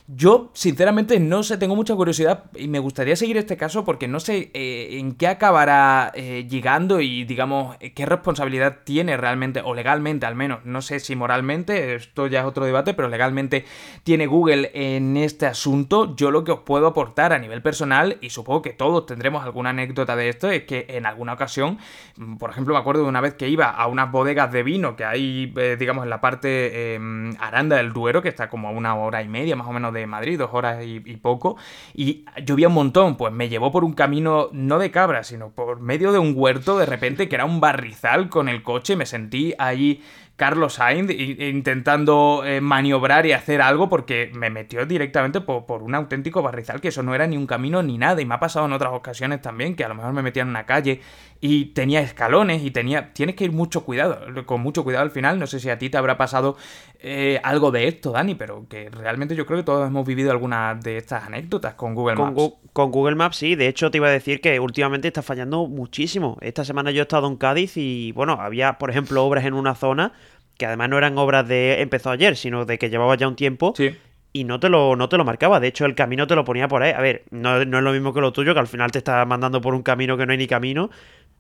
Yo, 0.08 0.52
sinceramente, 0.54 1.18
no 1.22 1.44
sé, 1.44 1.58
tengo 1.58 1.78
mucha 1.78 1.96
curiosidad 1.96 2.44
y 2.56 2.68
me 2.68 2.80
gustaría 2.80 3.16
seguir 3.16 3.38
este 3.38 3.56
caso 3.56 3.86
porque 3.86 4.10
no 4.10 4.20
sé 4.20 4.52
eh, 4.54 5.00
en 5.00 5.16
qué 5.16 5.28
acabará 5.28 6.12
eh, 6.14 6.46
llegando 6.50 7.00
y, 7.00 7.24
digamos, 7.24 7.78
qué 7.96 8.06
responsabilidad 8.06 8.80
tiene 8.84 9.16
realmente, 9.16 9.62
o 9.64 9.74
legalmente 9.74 10.26
al 10.26 10.36
menos, 10.36 10.66
no 10.66 10.82
sé 10.82 11.00
si 11.00 11.16
moralmente, 11.16 11.96
esto 11.96 12.28
ya 12.28 12.42
es 12.42 12.46
otro 12.46 12.66
debate, 12.66 12.94
pero 12.94 13.08
legalmente 13.08 13.64
tiene 14.04 14.28
Google 14.28 14.72
en 14.74 15.16
este 15.16 15.46
asunto. 15.46 16.14
Yo 16.18 16.32
lo 16.32 16.44
que 16.44 16.52
os 16.52 16.60
puedo 16.60 16.88
aportar 16.88 17.32
a 17.32 17.40
nivel 17.40 17.62
personal, 17.62 18.18
y 18.20 18.30
supongo 18.30 18.62
que 18.62 18.74
todos 18.74 19.06
tendremos 19.06 19.42
alguna 19.42 19.70
anécdota 19.70 20.18
de 20.18 20.28
esto, 20.28 20.52
es 20.52 20.64
que 20.64 20.86
en 20.90 21.06
alguna 21.06 21.32
ocasión, 21.32 21.78
mm, 22.18 22.36
por 22.36 22.50
ejemplo, 22.50 22.74
me 22.74 22.82
acuerdo 22.82 23.04
de 23.04 23.10
una 23.10 23.22
vez 23.22 23.36
que 23.36 23.48
iba 23.48 23.70
a 23.70 23.88
unas 23.88 24.12
bodegas 24.12 24.52
de 24.52 24.64
vino 24.64 24.98
que 24.98 25.06
hay, 25.06 25.54
eh, 25.56 25.78
digamos, 25.80 26.04
en 26.04 26.10
la 26.10 26.20
parte 26.20 26.96
em, 26.96 27.34
Aranda 27.40 27.78
del 27.78 27.94
Duero, 27.94 28.22
que 28.22 28.28
está 28.28 28.50
como 28.50 28.68
a 28.68 28.72
una 28.72 28.96
hora 28.96 29.22
y 29.22 29.30
media 29.30 29.56
más 29.56 29.68
o 29.68 29.72
menos 29.72 29.93
de 29.94 30.08
Madrid, 30.08 30.38
dos 30.38 30.50
horas 30.54 30.84
y, 30.86 31.00
poco, 31.18 31.58
y 31.94 32.26
llovía 32.46 32.68
un 32.68 32.74
montón, 32.74 33.16
pues 33.16 33.32
me 33.32 33.50
llevó 33.50 33.72
por 33.72 33.84
un 33.84 33.94
camino 33.94 34.50
no 34.52 34.80
de 34.80 34.92
cabra, 34.92 35.24
sino 35.24 35.52
por 35.52 35.80
medio 35.80 36.12
de 36.12 36.20
un 36.20 36.34
huerto 36.36 36.78
de 36.78 36.86
repente 36.86 37.30
que 37.30 37.36
era 37.36 37.46
un 37.46 37.60
barrizal 37.60 38.30
con 38.30 38.50
el 38.50 38.64
coche, 38.64 38.96
me 38.96 39.06
sentí 39.06 39.54
ahí 39.58 40.02
Carlos 40.36 40.74
Sainz 40.74 41.12
intentando 41.12 42.42
eh, 42.44 42.60
maniobrar 42.60 43.26
y 43.28 43.34
hacer 43.34 43.62
algo 43.62 43.88
porque 43.88 44.32
me 44.34 44.50
metió 44.50 44.86
directamente 44.86 45.42
por, 45.42 45.84
un 45.84 45.94
auténtico 45.94 46.42
barrizal 46.42 46.82
que 46.82 46.88
eso 46.88 47.04
no 47.04 47.14
era 47.14 47.28
ni 47.28 47.38
un 47.38 47.46
camino 47.46 47.84
ni 47.84 48.00
nada 48.00 48.20
y 48.20 48.26
me 48.26 48.34
ha 48.34 48.40
pasado 48.40 48.66
en 48.66 48.74
otras 48.74 48.94
ocasiones 48.94 49.42
también 49.42 49.76
que 49.76 49.84
a 49.84 49.90
lo 49.90 49.96
mejor 49.96 50.14
me 50.14 50.24
metía 50.24 50.42
en 50.42 50.50
una 50.50 50.66
calle 50.66 51.02
y 51.46 51.66
tenía 51.66 52.00
escalones 52.00 52.64
y 52.64 52.72
tenía 52.72 53.12
tienes 53.12 53.36
que 53.36 53.44
ir 53.44 53.52
mucho 53.52 53.84
cuidado 53.84 54.18
con 54.46 54.62
mucho 54.62 54.86
cuidado 54.86 55.04
al 55.04 55.12
final 55.12 55.38
no 55.38 55.46
sé 55.46 55.60
si 55.60 55.70
a 55.70 55.78
ti 55.78 55.90
te 55.90 55.98
habrá 55.98 56.18
pasado 56.18 56.56
eh, 57.02 57.42
algo 57.44 57.70
de 57.70 57.90
esto 57.90 58.12
Dani 58.12 58.36
pero 58.36 58.66
que 58.70 58.90
realmente 58.90 59.36
yo 59.36 59.46
creo 59.46 59.60
que 59.60 59.66
todos 59.66 59.86
hemos 59.86 60.08
vivido 60.08 60.32
alguna 60.32 60.74
de 60.76 60.96
estas 60.96 61.26
anécdotas 61.26 61.74
con 61.74 61.96
Google 61.96 62.16
Maps 62.16 62.54
con 62.72 62.92
Google 62.92 63.16
Maps 63.16 63.36
sí 63.36 63.56
de 63.56 63.68
hecho 63.68 63.92
te 63.92 63.98
iba 63.98 64.08
a 64.08 64.12
decir 64.12 64.40
que 64.40 64.58
últimamente 64.62 65.10
está 65.10 65.22
fallando 65.22 65.68
muchísimo 65.68 66.38
esta 66.40 66.64
semana 66.64 66.92
yo 66.92 67.02
he 67.02 67.02
estado 67.02 67.28
en 67.28 67.36
Cádiz 67.36 67.76
y 67.76 68.14
bueno 68.14 68.38
había 68.40 68.78
por 68.78 68.90
ejemplo 68.90 69.26
obras 69.26 69.44
en 69.44 69.54
una 69.54 69.76
zona 69.76 70.14
que 70.58 70.66
además 70.66 70.90
no 70.90 70.98
eran 70.98 71.18
obras 71.18 71.48
de 71.48 71.82
empezó 71.82 72.12
ayer, 72.12 72.36
sino 72.36 72.66
de 72.66 72.78
que 72.78 72.90
llevaba 72.90 73.16
ya 73.16 73.28
un 73.28 73.36
tiempo. 73.36 73.74
Sí. 73.76 73.96
Y 74.36 74.46
no 74.46 74.60
te, 74.60 74.68
lo, 74.68 74.96
no 74.96 75.10
te 75.10 75.18
lo 75.18 75.26
marcaba. 75.26 75.60
De 75.60 75.68
hecho, 75.68 75.86
el 75.86 75.94
camino 75.94 76.26
te 76.26 76.36
lo 76.36 76.44
ponía 76.44 76.68
por 76.68 76.82
ahí. 76.82 76.92
A 76.92 77.02
ver, 77.02 77.24
no, 77.30 77.64
no 77.66 77.78
es 77.78 77.84
lo 77.84 77.92
mismo 77.92 78.14
que 78.14 78.22
lo 78.22 78.34
tuyo, 78.34 78.56
que 78.56 78.60
al 78.60 78.68
final 78.68 78.92
te 78.92 78.98
está 78.98 79.24
mandando 79.26 79.62
por 79.62 79.76
un 79.76 79.84
camino 79.84 80.18
que 80.18 80.26
no 80.26 80.32
hay 80.32 80.40
ni 80.40 80.48
camino. 80.48 80.90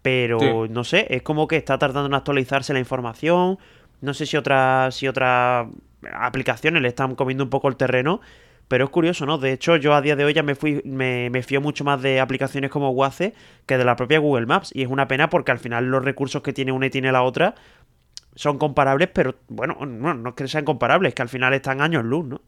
Pero 0.03 0.39
Sí. 0.39 0.47
no 0.69 0.83
sé, 0.83 1.07
es 1.09 1.23
como 1.23 1.47
que 1.47 1.55
está 1.57 1.79
tardando 1.79 2.05
en 2.07 2.13
actualizarse 2.13 2.73
la 2.73 2.79
información. 2.79 3.57
No 4.01 4.13
sé 4.13 4.25
si 4.27 4.37
otras 4.37 4.93
si 4.95 5.07
otras 5.07 5.67
aplicaciones 6.13 6.81
le 6.81 6.89
están 6.89 7.15
comiendo 7.15 7.43
un 7.43 7.49
poco 7.49 7.67
el 7.69 7.75
terreno. 7.77 8.21
Pero 8.67 8.85
es 8.85 8.91
curioso, 8.91 9.25
¿no? 9.25 9.37
De 9.37 9.51
hecho, 9.51 9.75
yo 9.75 9.93
a 9.93 10.01
día 10.01 10.15
de 10.15 10.23
hoy 10.23 10.33
ya 10.33 10.41
me 10.41 10.55
fui, 10.55 10.81
me, 10.85 11.29
me 11.29 11.43
fío 11.43 11.59
mucho 11.61 11.83
más 11.83 12.01
de 12.01 12.19
aplicaciones 12.21 12.71
como 12.71 12.91
Waze 12.91 13.33
que 13.65 13.77
de 13.77 13.83
la 13.85 13.95
propia 13.97 14.19
Google 14.19 14.45
Maps. 14.45 14.71
Y 14.73 14.83
es 14.83 14.87
una 14.87 15.07
pena 15.07 15.29
porque 15.29 15.51
al 15.51 15.59
final 15.59 15.85
los 15.85 16.03
recursos 16.03 16.41
que 16.41 16.53
tiene 16.53 16.71
una 16.71 16.85
y 16.85 16.89
tiene 16.89 17.11
la 17.11 17.23
otra 17.23 17.55
son 18.35 18.57
comparables, 18.57 19.09
pero 19.13 19.35
bueno, 19.47 19.77
no, 19.85 20.13
no 20.13 20.29
es 20.29 20.35
que 20.35 20.47
sean 20.47 20.65
comparables, 20.65 21.09
es 21.09 21.15
que 21.15 21.21
al 21.21 21.29
final 21.29 21.53
están 21.53 21.81
años 21.81 22.03
luz, 22.03 22.25
¿no? 22.25 22.41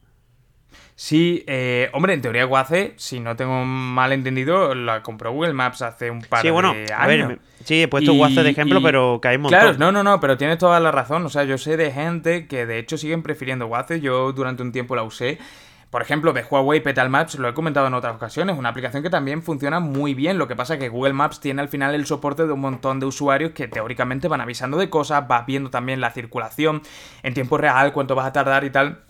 Sí, 0.98 1.44
eh, 1.46 1.90
hombre, 1.92 2.14
en 2.14 2.22
teoría 2.22 2.46
Waze, 2.48 2.94
si 2.96 3.20
no 3.20 3.36
tengo 3.36 3.66
mal 3.66 4.14
entendido, 4.14 4.74
la 4.76 5.04
compró 5.04 5.32
Google 5.34 5.52
Maps 5.52 5.82
hace 5.82 6.10
un 6.10 6.22
par 6.22 6.42
Sí, 6.42 6.50
bueno, 6.50 6.74
de 6.74 6.86
a 6.94 7.06
ver, 7.06 7.22
años. 7.24 7.40
sí, 7.66 7.82
he 7.84 7.88
puesto 7.90 8.14
Y- 8.14 8.36
de 8.36 8.50
ejemplo, 8.50 8.80
y- 8.80 8.84
pero 8.84 9.16
un 9.16 9.42
montón. 9.42 9.50
Claro, 9.60 9.78
no, 9.78 9.92
no, 9.92 10.04
no, 10.04 10.22
pero 10.22 10.38
tienes 10.38 10.58
toda 10.58 10.80
la 10.80 10.92
razón. 10.94 11.26
O 11.26 11.30
sea, 11.30 11.44
yo 11.44 11.58
sé 11.58 11.76
de 11.76 11.92
gente 11.92 12.48
que 12.48 12.66
de 12.66 12.80
hecho 12.80 12.98
siguen 12.98 13.24
prefiriendo 13.24 13.68
Waze. 13.68 14.00
Yo 14.00 14.32
durante 14.32 14.64
un 14.64 14.72
tiempo 14.72 14.96
la 14.96 15.04
usé. 15.04 15.38
Por 15.90 16.02
ejemplo, 16.02 16.34
de 16.34 16.44
Huawei 16.44 16.82
Petal 16.82 17.10
Maps, 17.10 17.36
lo 17.36 17.48
he 17.48 17.54
comentado 17.54 17.88
en 17.88 17.94
otras 17.94 18.16
ocasiones, 18.16 18.58
una 18.58 18.70
aplicación 18.70 19.02
que 19.04 19.10
también 19.10 19.42
funciona 19.44 19.80
muy 19.80 20.14
bien. 20.14 20.38
Lo 20.38 20.48
que 20.48 20.56
pasa 20.56 20.74
es 20.74 20.80
que 20.80 20.90
Google 20.90 21.14
Maps 21.14 21.40
tiene 21.40 21.62
al 21.62 21.70
final 21.70 21.94
el 21.96 22.06
soporte 22.06 22.46
de 22.46 22.52
un 22.54 22.60
montón 22.60 23.00
de 23.00 23.06
usuarios 23.06 23.52
que 23.52 23.68
teóricamente 23.70 24.28
van 24.28 24.42
avisando 24.42 24.78
de 24.78 24.90
cosas, 24.90 25.26
vas 25.28 25.46
viendo 25.46 25.70
también 25.70 26.02
la 26.02 26.12
circulación 26.12 26.82
en 27.24 27.34
tiempo 27.34 27.58
real, 27.58 27.94
cuánto 27.94 28.14
vas 28.16 28.26
a 28.28 28.34
tardar 28.34 28.64
y 28.66 28.72
tal. 28.72 29.04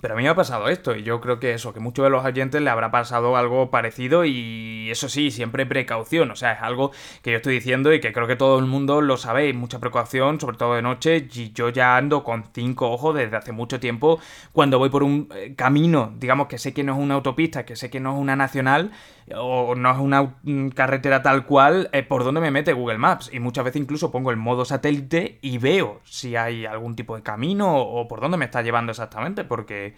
Pero 0.00 0.14
a 0.14 0.16
mí 0.16 0.22
me 0.22 0.28
ha 0.30 0.34
pasado 0.34 0.68
esto 0.68 0.96
y 0.96 1.02
yo 1.02 1.20
creo 1.20 1.38
que 1.38 1.52
eso, 1.52 1.74
que 1.74 1.80
muchos 1.80 2.04
de 2.04 2.10
los 2.10 2.24
oyentes 2.24 2.62
le 2.62 2.70
habrá 2.70 2.90
pasado 2.90 3.36
algo 3.36 3.70
parecido 3.70 4.24
y 4.24 4.88
eso 4.90 5.08
sí, 5.08 5.30
siempre 5.30 5.66
precaución, 5.66 6.30
o 6.30 6.36
sea, 6.36 6.52
es 6.52 6.62
algo 6.62 6.90
que 7.22 7.32
yo 7.32 7.36
estoy 7.36 7.54
diciendo 7.54 7.92
y 7.92 8.00
que 8.00 8.12
creo 8.12 8.26
que 8.26 8.36
todo 8.36 8.58
el 8.58 8.66
mundo 8.66 9.00
lo 9.02 9.16
sabe, 9.16 9.48
y 9.48 9.52
mucha 9.52 9.78
precaución, 9.78 10.40
sobre 10.40 10.56
todo 10.56 10.74
de 10.74 10.82
noche, 10.82 11.28
y 11.32 11.52
yo 11.52 11.68
ya 11.68 11.96
ando 11.96 12.24
con 12.24 12.44
cinco 12.52 12.90
ojos 12.90 13.14
desde 13.14 13.36
hace 13.36 13.52
mucho 13.52 13.78
tiempo 13.78 14.20
cuando 14.52 14.78
voy 14.78 14.88
por 14.88 15.02
un 15.02 15.28
eh, 15.34 15.54
camino, 15.54 16.12
digamos 16.16 16.46
que 16.48 16.58
sé 16.58 16.72
que 16.72 16.82
no 16.82 16.94
es 16.94 16.98
una 16.98 17.14
autopista, 17.14 17.64
que 17.64 17.76
sé 17.76 17.90
que 17.90 18.00
no 18.00 18.14
es 18.14 18.18
una 18.18 18.36
nacional 18.36 18.92
o 19.36 19.74
no 19.74 19.90
es 19.92 19.98
una 19.98 20.34
carretera 20.74 21.22
tal 21.22 21.46
cual, 21.46 21.88
eh, 21.92 22.02
por 22.02 22.24
dónde 22.24 22.40
me 22.40 22.50
mete 22.50 22.72
Google 22.72 22.98
Maps 22.98 23.30
y 23.32 23.38
muchas 23.38 23.64
veces 23.64 23.80
incluso 23.80 24.10
pongo 24.10 24.30
el 24.30 24.36
modo 24.36 24.64
satélite 24.64 25.38
y 25.42 25.58
veo 25.58 26.00
si 26.04 26.36
hay 26.36 26.66
algún 26.66 26.96
tipo 26.96 27.14
de 27.16 27.22
camino 27.22 27.76
o 27.76 28.08
por 28.08 28.20
dónde 28.20 28.38
me 28.38 28.46
está 28.46 28.62
llevando 28.62 28.90
exactamente, 28.90 29.44
porque 29.44 29.89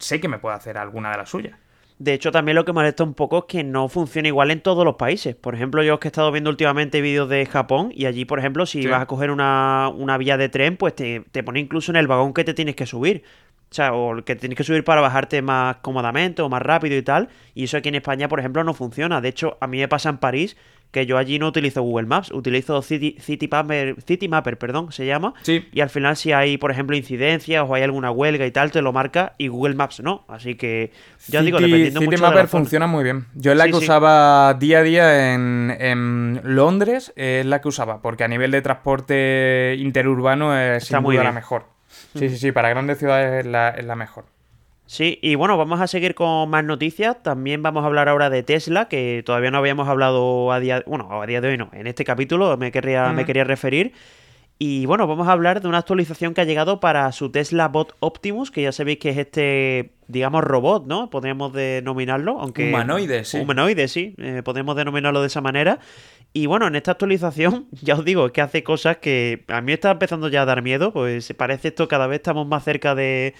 sé 0.00 0.20
que 0.20 0.28
me 0.28 0.38
puede 0.38 0.56
hacer 0.56 0.78
alguna 0.78 1.10
de 1.10 1.16
las 1.18 1.28
suyas. 1.30 1.58
De 1.98 2.12
hecho, 2.12 2.30
también 2.30 2.56
lo 2.56 2.66
que 2.66 2.74
molesta 2.74 3.04
un 3.04 3.14
poco 3.14 3.38
es 3.38 3.44
que 3.48 3.64
no 3.64 3.88
funciona 3.88 4.28
igual 4.28 4.50
en 4.50 4.60
todos 4.60 4.84
los 4.84 4.96
países. 4.96 5.34
Por 5.34 5.54
ejemplo, 5.54 5.82
yo 5.82 5.94
es 5.94 6.00
que 6.00 6.08
he 6.08 6.10
estado 6.10 6.30
viendo 6.30 6.50
últimamente 6.50 7.00
vídeos 7.00 7.26
de 7.30 7.46
Japón 7.46 7.90
y 7.94 8.04
allí, 8.04 8.26
por 8.26 8.38
ejemplo, 8.38 8.66
si 8.66 8.82
Sí. 8.82 8.88
vas 8.88 9.00
a 9.00 9.06
coger 9.06 9.30
una, 9.30 9.88
una 9.94 10.18
vía 10.18 10.36
de 10.36 10.50
tren, 10.50 10.76
pues 10.76 10.94
te, 10.94 11.20
te 11.32 11.42
pone 11.42 11.58
incluso 11.60 11.92
en 11.92 11.96
el 11.96 12.06
vagón 12.06 12.34
que 12.34 12.44
te 12.44 12.52
tienes 12.52 12.76
que 12.76 12.84
subir. 12.84 13.22
O 13.70 13.74
sea, 13.74 13.94
o 13.94 14.12
el 14.14 14.24
que 14.24 14.36
tienes 14.36 14.56
que 14.58 14.62
subir 14.64 14.84
para 14.84 15.00
bajarte 15.00 15.40
más 15.40 15.76
cómodamente 15.78 16.42
o 16.42 16.48
más 16.50 16.60
rápido 16.60 16.96
y 16.96 17.02
tal. 17.02 17.30
Y 17.54 17.64
eso 17.64 17.78
aquí 17.78 17.88
en 17.88 17.94
España, 17.96 18.28
por 18.28 18.40
ejemplo, 18.40 18.62
no 18.62 18.74
funciona. 18.74 19.22
De 19.22 19.28
hecho, 19.28 19.56
a 19.60 19.66
mí 19.66 19.78
me 19.78 19.88
pasa 19.88 20.10
en 20.10 20.18
París 20.18 20.56
que 20.90 21.04
yo 21.04 21.18
allí 21.18 21.38
no 21.38 21.48
utilizo 21.48 21.82
Google 21.82 22.06
Maps, 22.06 22.30
utilizo 22.32 22.80
City, 22.80 23.16
City, 23.20 23.48
Mapper, 23.50 23.96
City 24.06 24.28
Mapper, 24.28 24.56
perdón, 24.58 24.92
se 24.92 25.04
llama. 25.04 25.34
Sí. 25.42 25.66
Y 25.72 25.80
al 25.80 25.90
final 25.90 26.16
si 26.16 26.32
hay, 26.32 26.56
por 26.56 26.70
ejemplo, 26.70 26.96
incidencias 26.96 27.64
o 27.68 27.74
hay 27.74 27.82
alguna 27.82 28.10
huelga 28.10 28.46
y 28.46 28.50
tal, 28.50 28.70
te 28.70 28.80
lo 28.80 28.92
marca 28.92 29.34
y 29.38 29.48
Google 29.48 29.74
Maps 29.74 30.00
no. 30.00 30.24
Así 30.28 30.54
que, 30.54 30.92
ya 31.28 31.42
digo, 31.42 31.58
City- 31.58 31.70
dependiendo 31.70 32.00
City 32.00 32.06
mucho 32.10 32.16
de 32.22 32.22
Mapper 32.28 32.42
la 32.44 32.48
zona. 32.48 32.60
funciona 32.62 32.86
muy 32.86 33.04
bien. 33.04 33.26
Yo 33.34 33.52
es 33.52 33.58
la 33.58 33.64
Sí, 33.64 33.70
que 33.72 33.78
sí. 33.78 33.84
usaba 33.84 34.54
día 34.54 34.78
a 34.78 34.82
día 34.82 35.34
en, 35.34 35.76
en 35.78 36.40
Londres, 36.44 37.12
es 37.16 37.44
la 37.44 37.60
que 37.60 37.68
usaba, 37.68 38.00
porque 38.00 38.24
a 38.24 38.28
nivel 38.28 38.50
de 38.50 38.62
transporte 38.62 39.76
interurbano 39.78 40.56
es 40.58 40.82
Está 40.84 40.96
sin 40.98 41.02
muy 41.04 41.16
duda 41.16 41.24
la 41.24 41.32
mejor. 41.32 41.64
Sí, 42.14 42.28
sí, 42.30 42.38
sí, 42.38 42.52
para 42.52 42.70
grandes 42.70 42.98
ciudades 42.98 43.44
es 43.44 43.46
la, 43.50 43.70
es 43.70 43.84
la 43.84 43.96
mejor. 43.96 44.24
Sí, 44.86 45.18
y 45.20 45.34
bueno, 45.34 45.56
vamos 45.56 45.80
a 45.80 45.88
seguir 45.88 46.14
con 46.14 46.48
más 46.48 46.64
noticias. 46.64 47.20
También 47.22 47.62
vamos 47.62 47.82
a 47.82 47.86
hablar 47.86 48.08
ahora 48.08 48.30
de 48.30 48.42
Tesla, 48.44 48.88
que 48.88 49.22
todavía 49.26 49.50
no 49.50 49.58
habíamos 49.58 49.88
hablado 49.88 50.52
a 50.52 50.60
día, 50.60 50.82
bueno, 50.86 51.20
a 51.20 51.26
día 51.26 51.40
de 51.40 51.48
hoy 51.48 51.58
no, 51.58 51.70
en 51.72 51.88
este 51.88 52.04
capítulo 52.04 52.56
me 52.56 52.70
querría, 52.70 53.12
me 53.12 53.24
quería 53.24 53.44
referir. 53.44 53.92
Y 54.58 54.86
bueno, 54.86 55.06
vamos 55.06 55.28
a 55.28 55.32
hablar 55.32 55.60
de 55.60 55.68
una 55.68 55.78
actualización 55.78 56.32
que 56.32 56.40
ha 56.40 56.44
llegado 56.44 56.80
para 56.80 57.10
su 57.12 57.30
Tesla 57.30 57.68
Bot 57.68 57.94
Optimus, 58.00 58.50
que 58.50 58.62
ya 58.62 58.72
sabéis 58.72 58.98
que 58.98 59.10
es 59.10 59.18
este, 59.18 59.90
digamos, 60.06 60.42
robot, 60.44 60.86
¿no? 60.86 61.10
Podríamos 61.10 61.52
denominarlo, 61.52 62.40
aunque... 62.40 62.70
Humanoide, 62.70 63.24
sí. 63.24 63.38
Humanoide, 63.38 63.86
sí, 63.88 64.14
eh, 64.16 64.40
podemos 64.42 64.74
denominarlo 64.74 65.20
de 65.20 65.26
esa 65.26 65.42
manera. 65.42 65.78
Y 66.32 66.46
bueno, 66.46 66.68
en 66.68 66.74
esta 66.74 66.92
actualización, 66.92 67.66
ya 67.82 67.96
os 67.96 68.04
digo, 68.04 68.26
es 68.26 68.32
que 68.32 68.40
hace 68.40 68.62
cosas 68.62 68.96
que 68.96 69.44
a 69.48 69.60
mí 69.60 69.66
me 69.66 69.72
está 69.74 69.90
empezando 69.90 70.28
ya 70.28 70.42
a 70.42 70.46
dar 70.46 70.62
miedo, 70.62 70.90
pues 70.90 71.34
parece 71.36 71.68
esto, 71.68 71.86
cada 71.86 72.06
vez 72.06 72.20
estamos 72.20 72.46
más 72.46 72.64
cerca 72.64 72.94
de, 72.94 73.34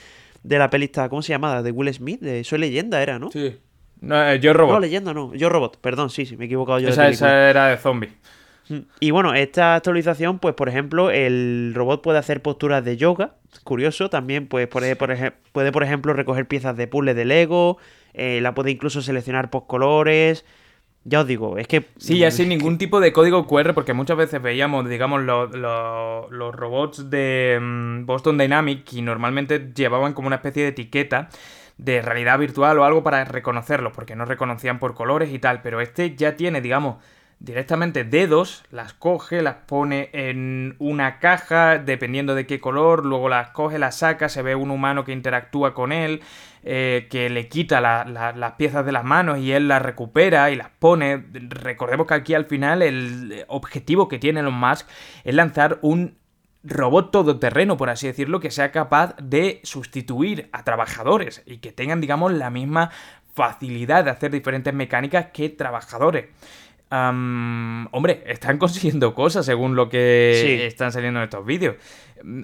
de 0.47 0.59
la 0.59 0.71
pelista, 0.71 1.09
¿cómo 1.09 1.23
se 1.23 1.31
llama? 1.33 1.63
De 1.63 1.71
Will 1.73 1.93
Smith, 1.93 2.21
de 2.21 2.45
Soy 2.45 2.59
Leyenda 2.59 3.03
era, 3.03 3.19
¿no? 3.19 3.31
Sí. 3.31 3.57
No, 4.01 4.29
eh, 4.29 4.39
yo 4.41 4.53
No, 4.53 4.59
robot. 4.59 4.81
Leyenda 4.81 5.15
no, 5.15 5.35
Yo 5.35 5.49
Robot, 5.49 5.81
perdón, 5.81 6.11
sí, 6.11 6.27
sí, 6.27 6.37
me 6.37 6.45
he 6.45 6.47
equivocado 6.47 6.79
yo 6.79 6.89
esa, 6.91 7.09
esa 7.09 7.49
era 7.51 7.69
de 7.69 7.77
zombie. 7.79 8.11
Mm. 8.69 8.79
Y 9.01 9.11
bueno, 9.11 9.33
esta 9.35 9.75
actualización, 9.75 10.39
pues 10.39 10.55
por 10.55 10.69
ejemplo, 10.69 11.11
el 11.11 11.73
robot 11.75 12.03
puede 12.03 12.19
hacer 12.19 12.43
posturas 12.43 12.85
de 12.85 12.97
yoga, 12.97 13.37
curioso, 13.65 14.11
también 14.11 14.47
pues, 14.49 14.67
puede, 14.69 14.97
por, 14.97 15.11
eje- 15.11 15.33
puede, 15.53 15.73
por 15.73 15.83
ejemplo, 15.83 16.13
recoger 16.13 16.47
piezas 16.47 16.77
de 16.77 16.87
puzzle 16.87 17.15
de 17.15 17.25
Lego, 17.25 17.79
eh, 18.13 18.41
la 18.43 18.55
puede 18.55 18.71
incluso 18.71 19.01
seleccionar 19.03 19.51
por 19.51 19.67
colores. 19.67 20.45
Ya 21.09 21.21
os 21.21 21.27
digo, 21.29 21.57
es 21.57 21.69
que... 21.69 21.87
Sí, 21.99 22.19
ya 22.19 22.33
sin 22.33 22.49
ningún 22.49 22.79
tipo 22.79 22.99
de 22.99 23.13
código 23.13 23.47
QR, 23.47 23.75
porque 23.75 23.93
muchas 23.93 24.17
veces 24.17 24.43
veíamos, 24.43 24.89
digamos, 24.89 25.23
lo- 25.23 25.47
lo- 25.47 26.29
los 26.33 26.53
robots 26.53 27.09
de 27.11 27.59
mm, 27.63 28.07
Boston 28.07 28.37
Dynamic 28.39 28.93
y 28.93 29.03
normalmente 29.03 29.71
llevaban 29.73 30.15
como 30.15 30.27
una 30.27 30.37
especie 30.37 30.65
de 30.65 30.71
etiqueta 30.71 31.29
de 31.79 32.03
realidad 32.03 32.41
virtual 32.41 32.79
o 32.81 32.85
algo 32.85 33.05
para 33.05 33.25
reconocerlos, 33.25 33.93
porque 33.93 34.17
no 34.17 34.25
reconocían 34.25 34.81
por 34.81 34.95
colores 34.95 35.33
y 35.33 35.39
tal, 35.39 35.63
pero 35.63 35.81
este 35.81 36.17
ya 36.17 36.35
tiene, 36.35 36.61
digamos, 36.61 36.97
directamente 37.39 38.03
dedos, 38.03 38.65
las 38.73 38.95
coge, 38.95 39.43
las 39.43 39.57
pone 39.67 40.09
en 40.13 40.75
una 40.79 41.19
caja, 41.21 41.79
dependiendo 41.79 42.35
de 42.35 42.47
qué 42.47 42.59
color, 42.61 43.05
luego 43.05 43.29
las 43.29 43.51
coge, 43.51 43.79
las 43.79 43.99
saca, 43.99 44.29
se 44.29 44.43
ve 44.43 44.55
un 44.55 44.71
humano 44.73 45.05
que 45.05 45.13
interactúa 45.13 45.75
con 45.75 45.93
él, 45.93 46.23
eh, 46.69 47.07
que 47.09 47.31
le 47.31 47.49
quita 47.49 47.81
la- 47.81 48.05
la- 48.05 48.33
las 48.33 48.53
piezas 48.55 48.85
de 48.85 48.91
las 48.91 49.05
manos 49.05 49.39
y 49.39 49.53
él 49.53 49.69
las 49.69 49.81
recupera 49.81 50.51
y 50.51 50.57
las 50.57 50.69
pone. 50.69 51.25
Recordemos 51.33 52.09
que 52.09 52.15
aquí 52.15 52.35
al 52.35 52.47
final 52.47 52.83
el 52.83 53.45
objetivo 53.47 54.09
que 54.09 54.19
tiene 54.19 54.41
Elon 54.41 54.55
Musk 54.55 54.89
es 55.23 55.35
lanzar 55.35 55.79
un 55.83 56.19
robot 56.65 57.13
todoterreno, 57.13 57.77
por 57.77 57.89
así 57.89 58.09
decirlo, 58.09 58.41
que 58.41 58.51
sea 58.51 58.73
capaz 58.73 59.15
de 59.23 59.61
sustituir 59.63 60.49
a 60.53 60.65
trabajadores 60.65 61.45
y 61.47 61.59
que 61.59 61.71
tengan, 61.71 62.01
digamos, 62.01 62.33
la 62.33 62.51
misma 62.51 62.91
facilidad 63.33 64.05
de 64.05 64.11
hacer 64.11 64.33
diferentes 64.33 64.75
mecánicas 64.75 65.27
que 65.33 65.49
trabajadores. 65.51 66.27
Am, 66.91 67.89
hombre, 67.93 68.23
están 68.27 68.59
consiguiendo 68.59 69.15
cosas 69.15 69.45
según 69.47 69.75
lo 69.77 69.89
que 69.89 70.43
Sí. 70.45 70.63
están 70.65 70.93
saliendo 70.93 71.21
en 71.21 71.25
estos 71.25 71.45
vídeos. 71.45 71.77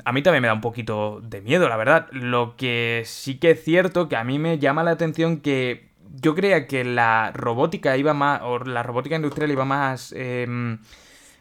A 0.05 0.13
mí 0.13 0.23
también 0.23 0.43
me 0.43 0.49
da 0.49 0.55
un 0.55 0.61
poquito 0.61 1.21
de 1.23 1.41
miedo, 1.41 1.69
la 1.69 1.77
verdad. 1.77 2.09
Lo 2.13 2.57
que 2.57 3.03
sí 3.07 3.39
que 3.39 3.53
es 3.53 3.63
cierto 3.65 4.09
que 4.09 4.17
a 4.17 4.25
mí 4.25 4.39
me 4.39 4.59
llama 4.59 4.83
la 4.83 4.91
atención 4.93 5.39
que 5.39 5.91
yo 6.21 6.35
creía 6.35 6.67
que 6.67 6.85
la 6.85 7.31
robótica 7.35 7.97
iba 7.97 8.13
más, 8.15 8.43
o 8.43 8.59
la 8.59 8.83
robótica 8.83 9.17
industrial 9.17 9.51
iba 9.51 9.65
más 9.65 10.13
em, 10.17 10.79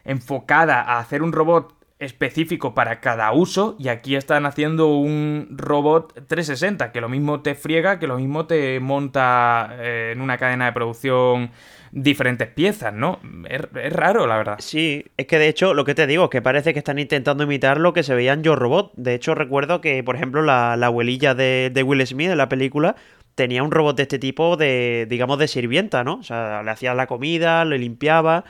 enfocada 0.04 0.80
a 0.80 0.98
hacer 0.98 1.22
un 1.22 1.32
robot 1.32 1.74
específico 1.98 2.74
para 2.74 2.98
cada 3.00 3.30
uso 3.32 3.76
y 3.78 3.88
aquí 3.88 4.16
están 4.16 4.44
haciendo 4.44 4.88
un 4.96 5.48
robot 5.52 6.26
360 6.26 6.90
que 6.90 7.00
lo 7.00 7.08
mismo 7.08 7.42
te 7.42 7.54
friega, 7.54 8.00
que 8.00 8.08
lo 8.08 8.16
mismo 8.16 8.46
te 8.46 8.80
monta 8.80 9.68
eh, 9.78 10.10
en 10.12 10.20
una 10.20 10.36
cadena 10.36 10.64
de 10.64 10.72
producción 10.72 11.50
diferentes 11.92 12.48
piezas, 12.48 12.92
¿no? 12.92 13.20
Es, 13.48 13.60
es 13.80 13.92
raro, 13.92 14.26
la 14.26 14.38
verdad. 14.38 14.56
Sí, 14.58 15.04
es 15.16 15.26
que 15.26 15.38
de 15.38 15.48
hecho, 15.48 15.74
lo 15.74 15.84
que 15.84 15.94
te 15.94 16.06
digo, 16.06 16.30
que 16.30 16.42
parece 16.42 16.72
que 16.72 16.78
están 16.78 16.98
intentando 16.98 17.44
imitar 17.44 17.78
lo 17.78 17.92
que 17.92 18.02
se 18.02 18.14
veía 18.14 18.32
en 18.32 18.42
Yo 18.42 18.56
Robot. 18.56 18.92
De 18.96 19.14
hecho, 19.14 19.34
recuerdo 19.34 19.80
que, 19.80 20.02
por 20.02 20.16
ejemplo, 20.16 20.42
la, 20.42 20.76
la 20.76 20.86
abuelilla 20.86 21.34
de, 21.34 21.70
de 21.72 21.82
Will 21.82 22.04
Smith 22.06 22.30
en 22.30 22.38
la 22.38 22.48
película 22.48 22.96
tenía 23.34 23.62
un 23.62 23.70
robot 23.70 23.96
de 23.96 24.02
este 24.02 24.18
tipo 24.18 24.56
de, 24.56 25.06
digamos, 25.08 25.38
de 25.38 25.48
sirvienta, 25.48 26.02
¿no? 26.02 26.14
O 26.14 26.22
sea, 26.22 26.62
le 26.62 26.70
hacía 26.70 26.94
la 26.94 27.06
comida, 27.06 27.64
le 27.64 27.78
limpiaba. 27.78 28.44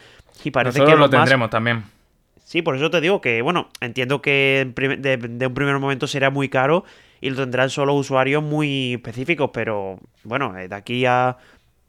Y 0.44 0.50
parece 0.50 0.78
Nosotros 0.78 0.94
que 0.94 1.00
lo 1.00 1.10
tendremos 1.10 1.50
también. 1.50 1.84
Sí, 2.44 2.62
por 2.62 2.76
eso 2.76 2.90
te 2.90 3.00
digo 3.00 3.20
que, 3.20 3.42
bueno, 3.42 3.68
entiendo 3.80 4.22
que 4.22 4.72
de 4.74 5.46
un 5.46 5.54
primer 5.54 5.78
momento 5.78 6.06
será 6.06 6.30
muy 6.30 6.48
caro 6.48 6.84
y 7.20 7.30
lo 7.30 7.36
tendrán 7.36 7.70
solo 7.70 7.94
usuarios 7.94 8.42
muy 8.42 8.94
específicos, 8.94 9.50
pero 9.52 9.98
bueno, 10.24 10.56
eh, 10.58 10.68
de 10.68 10.74
aquí 10.74 11.06
a... 11.06 11.36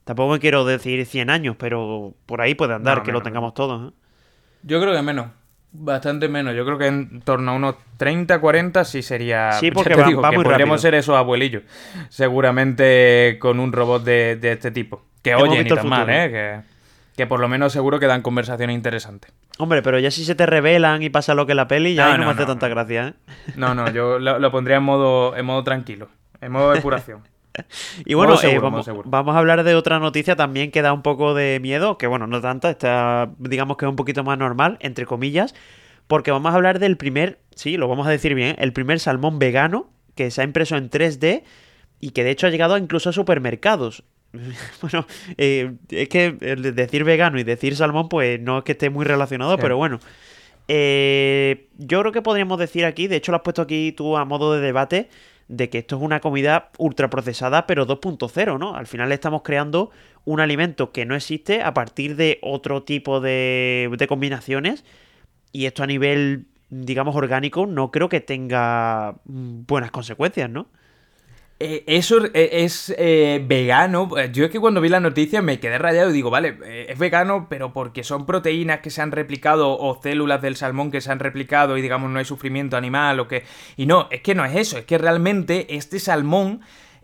Tampoco 0.03 0.33
me 0.33 0.39
quiero 0.39 0.65
decir 0.65 1.05
100 1.05 1.29
años, 1.29 1.55
pero 1.57 2.13
por 2.25 2.41
ahí 2.41 2.55
puede 2.55 2.73
andar 2.73 2.97
No, 2.99 3.03
que 3.03 3.11
lo 3.11 3.21
tengamos 3.21 3.53
todos. 3.53 3.91
¿eh? 3.91 3.95
Yo 4.63 4.81
creo 4.81 4.93
que 4.93 5.01
menos. 5.01 5.27
Bastante 5.75 6.29
menos, 6.29 6.53
yo 6.55 6.65
creo 6.65 6.77
que 6.77 6.85
en 6.85 7.21
torno 7.21 7.51
a 7.51 7.55
unos 7.55 7.75
30, 7.97 8.39
40 8.39 8.83
sí 8.85 9.01
sería... 9.01 9.53
Sí, 9.53 9.71
porque 9.73 9.95
va- 9.95 10.05
digo, 10.07 10.21
va 10.21 10.29
que 10.29 10.35
muy 10.37 10.43
podríamos 10.45 10.73
rápido. 10.75 10.81
ser 10.81 10.93
esos 10.95 11.15
abuelillos, 11.15 11.63
seguramente 12.09 13.37
con 13.39 13.59
un 13.59 13.71
robot 13.71 14.03
de, 14.03 14.35
de 14.35 14.51
este 14.51 14.71
tipo. 14.71 15.03
Que 15.21 15.35
oye, 15.35 15.63
ni 15.63 15.69
tan 15.69 15.87
mal. 15.87 16.07
¿eh? 16.09 16.29
Que, 16.29 16.59
que 17.15 17.27
por 17.27 17.39
lo 17.39 17.47
menos 17.47 17.71
seguro 17.73 17.99
que 17.99 18.07
dan 18.07 18.21
conversaciones 18.21 18.75
interesantes. 18.75 19.31
Hombre, 19.57 19.81
pero 19.81 19.99
ya 19.99 20.11
si 20.11 20.25
se 20.25 20.35
te 20.35 20.45
revelan 20.45 21.01
y 21.01 21.09
pasa 21.09 21.33
lo 21.33 21.45
que 21.45 21.55
la 21.55 21.67
peli, 21.67 21.95
ya 21.95 22.05
No, 22.05 22.11
ahí 22.11 22.17
no, 22.19 22.25
no, 22.25 22.25
me 22.27 22.33
hace 22.33 22.45
tanta 22.45 22.67
gracia, 22.67 23.07
¿eh? 23.07 23.13
No, 23.55 23.73
no, 23.73 23.89
yo 23.89 24.19
lo, 24.19 24.39
lo 24.39 24.51
pondría 24.51 24.77
en 24.77 24.83
modo, 24.83 25.35
en 25.37 25.45
modo 25.45 25.63
tranquilo, 25.63 26.09
en 26.41 26.51
modo 26.51 26.71
depuración. 26.73 27.21
Y 28.05 28.13
bueno, 28.15 28.37
seguro, 28.37 28.67
eh, 28.67 29.03
vamos, 29.05 29.35
a 29.35 29.39
hablar 29.39 29.63
de 29.63 29.75
otra 29.75 29.99
noticia 29.99 30.35
también 30.35 30.71
que 30.71 30.81
da 30.81 30.93
un 30.93 31.01
poco 31.01 31.33
de 31.33 31.59
miedo, 31.61 31.97
que 31.97 32.07
bueno, 32.07 32.27
no 32.27 32.41
tanta, 32.41 32.69
está, 32.69 33.31
digamos 33.37 33.77
que 33.77 33.85
es 33.85 33.89
un 33.89 33.95
poquito 33.95 34.23
más 34.23 34.37
normal, 34.37 34.77
entre 34.81 35.05
comillas, 35.05 35.53
porque 36.07 36.31
vamos 36.31 36.51
a 36.51 36.55
hablar 36.55 36.79
del 36.79 36.97
primer, 36.97 37.39
sí, 37.55 37.77
lo 37.77 37.87
vamos 37.87 38.07
a 38.07 38.09
decir 38.09 38.33
bien, 38.35 38.55
el 38.59 38.73
primer 38.73 38.99
salmón 38.99 39.39
vegano 39.39 39.89
que 40.15 40.31
se 40.31 40.41
ha 40.41 40.43
impreso 40.43 40.75
en 40.77 40.89
3D 40.89 41.43
y 41.99 42.09
que 42.11 42.23
de 42.23 42.31
hecho 42.31 42.47
ha 42.47 42.49
llegado 42.49 42.77
incluso 42.77 43.09
a 43.09 43.13
supermercados. 43.13 44.03
Bueno, 44.81 45.05
eh, 45.37 45.73
es 45.89 46.09
que 46.09 46.31
decir 46.31 47.03
vegano 47.03 47.39
y 47.39 47.43
decir 47.43 47.75
salmón, 47.75 48.09
pues 48.09 48.39
no 48.41 48.59
es 48.59 48.63
que 48.63 48.71
esté 48.73 48.89
muy 48.89 49.05
relacionado, 49.05 49.55
Sí. 49.55 49.61
pero 49.61 49.77
bueno. 49.77 49.99
Eh, 50.67 51.67
yo 51.77 51.99
creo 51.99 52.11
que 52.11 52.21
podríamos 52.21 52.57
decir 52.57 52.85
aquí, 52.85 53.07
de 53.07 53.17
hecho 53.17 53.31
lo 53.31 53.37
has 53.37 53.43
puesto 53.43 53.61
aquí 53.61 53.91
tú 53.91 54.15
a 54.17 54.25
modo 54.25 54.53
de 54.53 54.61
debate, 54.61 55.09
de 55.47 55.69
que 55.69 55.79
esto 55.79 55.97
es 55.97 56.01
una 56.01 56.19
comida 56.19 56.71
ultraprocesada, 56.77 57.67
pero 57.67 57.85
2.0, 57.85 58.59
¿no? 58.59 58.75
Al 58.75 58.87
final 58.87 59.11
estamos 59.11 59.41
creando 59.43 59.91
un 60.25 60.39
alimento 60.39 60.91
que 60.91 61.05
no 61.05 61.15
existe 61.15 61.61
a 61.61 61.73
partir 61.73 62.15
de 62.15 62.39
otro 62.41 62.83
tipo 62.83 63.19
de, 63.19 63.89
de 63.97 64.07
combinaciones. 64.07 64.83
Y 65.51 65.65
esto 65.65 65.83
a 65.83 65.87
nivel, 65.87 66.47
digamos, 66.69 67.15
orgánico, 67.15 67.65
no 67.65 67.91
creo 67.91 68.09
que 68.09 68.21
tenga 68.21 69.15
buenas 69.25 69.91
consecuencias, 69.91 70.49
¿no? 70.49 70.67
Eh, 71.65 71.85
eso 71.87 72.25
eh, 72.25 72.49
es 72.51 72.93
eh, 72.97 73.41
vegano. 73.47 74.09
Yo 74.33 74.43
es 74.43 74.51
que 74.51 74.59
cuando 74.59 74.81
vi 74.81 74.89
la 74.89 74.99
noticia 74.99 75.41
me 75.41 75.61
quedé 75.61 75.77
rayado 75.77 76.09
y 76.09 76.13
digo, 76.13 76.29
vale, 76.29 76.57
es 76.89 76.99
vegano, 76.99 77.47
pero 77.49 77.71
porque 77.71 78.03
son 78.03 78.25
proteínas 78.25 78.81
que 78.81 78.89
se 78.89 79.01
han 79.01 79.13
replicado 79.13 79.71
o 79.71 79.97
células 80.01 80.41
del 80.41 80.57
salmón 80.57 80.91
que 80.91 80.99
se 80.99 81.09
han 81.09 81.19
replicado 81.19 81.77
y 81.77 81.81
digamos 81.81 82.11
no 82.11 82.19
hay 82.19 82.25
sufrimiento 82.25 82.75
animal 82.75 83.21
o 83.21 83.29
que... 83.29 83.45
Y 83.77 83.85
no, 83.85 84.09
es 84.11 84.19
que 84.19 84.35
no 84.35 84.43
es 84.43 84.53
eso, 84.57 84.77
es 84.77 84.83
que 84.83 84.97
realmente 84.97 85.77
este 85.77 85.99
salmón 85.99 86.59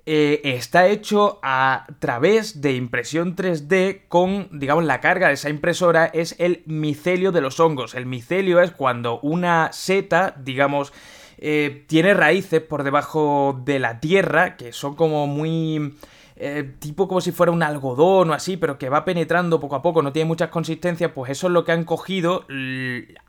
está 0.05 0.87
hecho 0.87 1.39
a 1.43 1.85
través 1.99 2.61
de 2.61 2.73
impresión 2.73 3.35
3D 3.35 4.07
con, 4.07 4.49
digamos, 4.51 4.83
la 4.83 5.01
carga 5.01 5.27
de 5.27 5.35
esa 5.35 5.51
impresora 5.51 6.07
es 6.07 6.35
el 6.39 6.63
micelio 6.65 7.31
de 7.31 7.41
los 7.41 7.59
hongos. 7.59 7.93
El 7.93 8.07
micelio 8.07 8.59
es 8.59 8.71
cuando 8.71 9.19
una 9.19 9.71
seta, 9.71 10.33
digamos, 10.43 10.93
eh, 11.41 11.85
tiene 11.87 12.13
raíces 12.13 12.61
por 12.61 12.83
debajo 12.83 13.59
de 13.63 13.79
la 13.79 13.99
tierra 13.99 14.57
que 14.57 14.73
son 14.73 14.95
como 14.95 15.25
muy... 15.25 15.95
eh, 16.35 16.75
tipo 16.79 17.07
como 17.07 17.21
si 17.21 17.31
fuera 17.31 17.51
un 17.51 17.63
algodón 17.63 18.29
o 18.29 18.33
así, 18.33 18.57
pero 18.57 18.77
que 18.77 18.89
va 18.89 19.05
penetrando 19.05 19.59
poco 19.59 19.75
a 19.75 19.81
poco, 19.81 20.01
no 20.01 20.11
tiene 20.13 20.27
muchas 20.27 20.49
consistencias, 20.49 21.11
pues 21.13 21.31
eso 21.31 21.47
es 21.47 21.53
lo 21.53 21.65
que 21.65 21.71
han 21.71 21.83
cogido, 21.83 22.45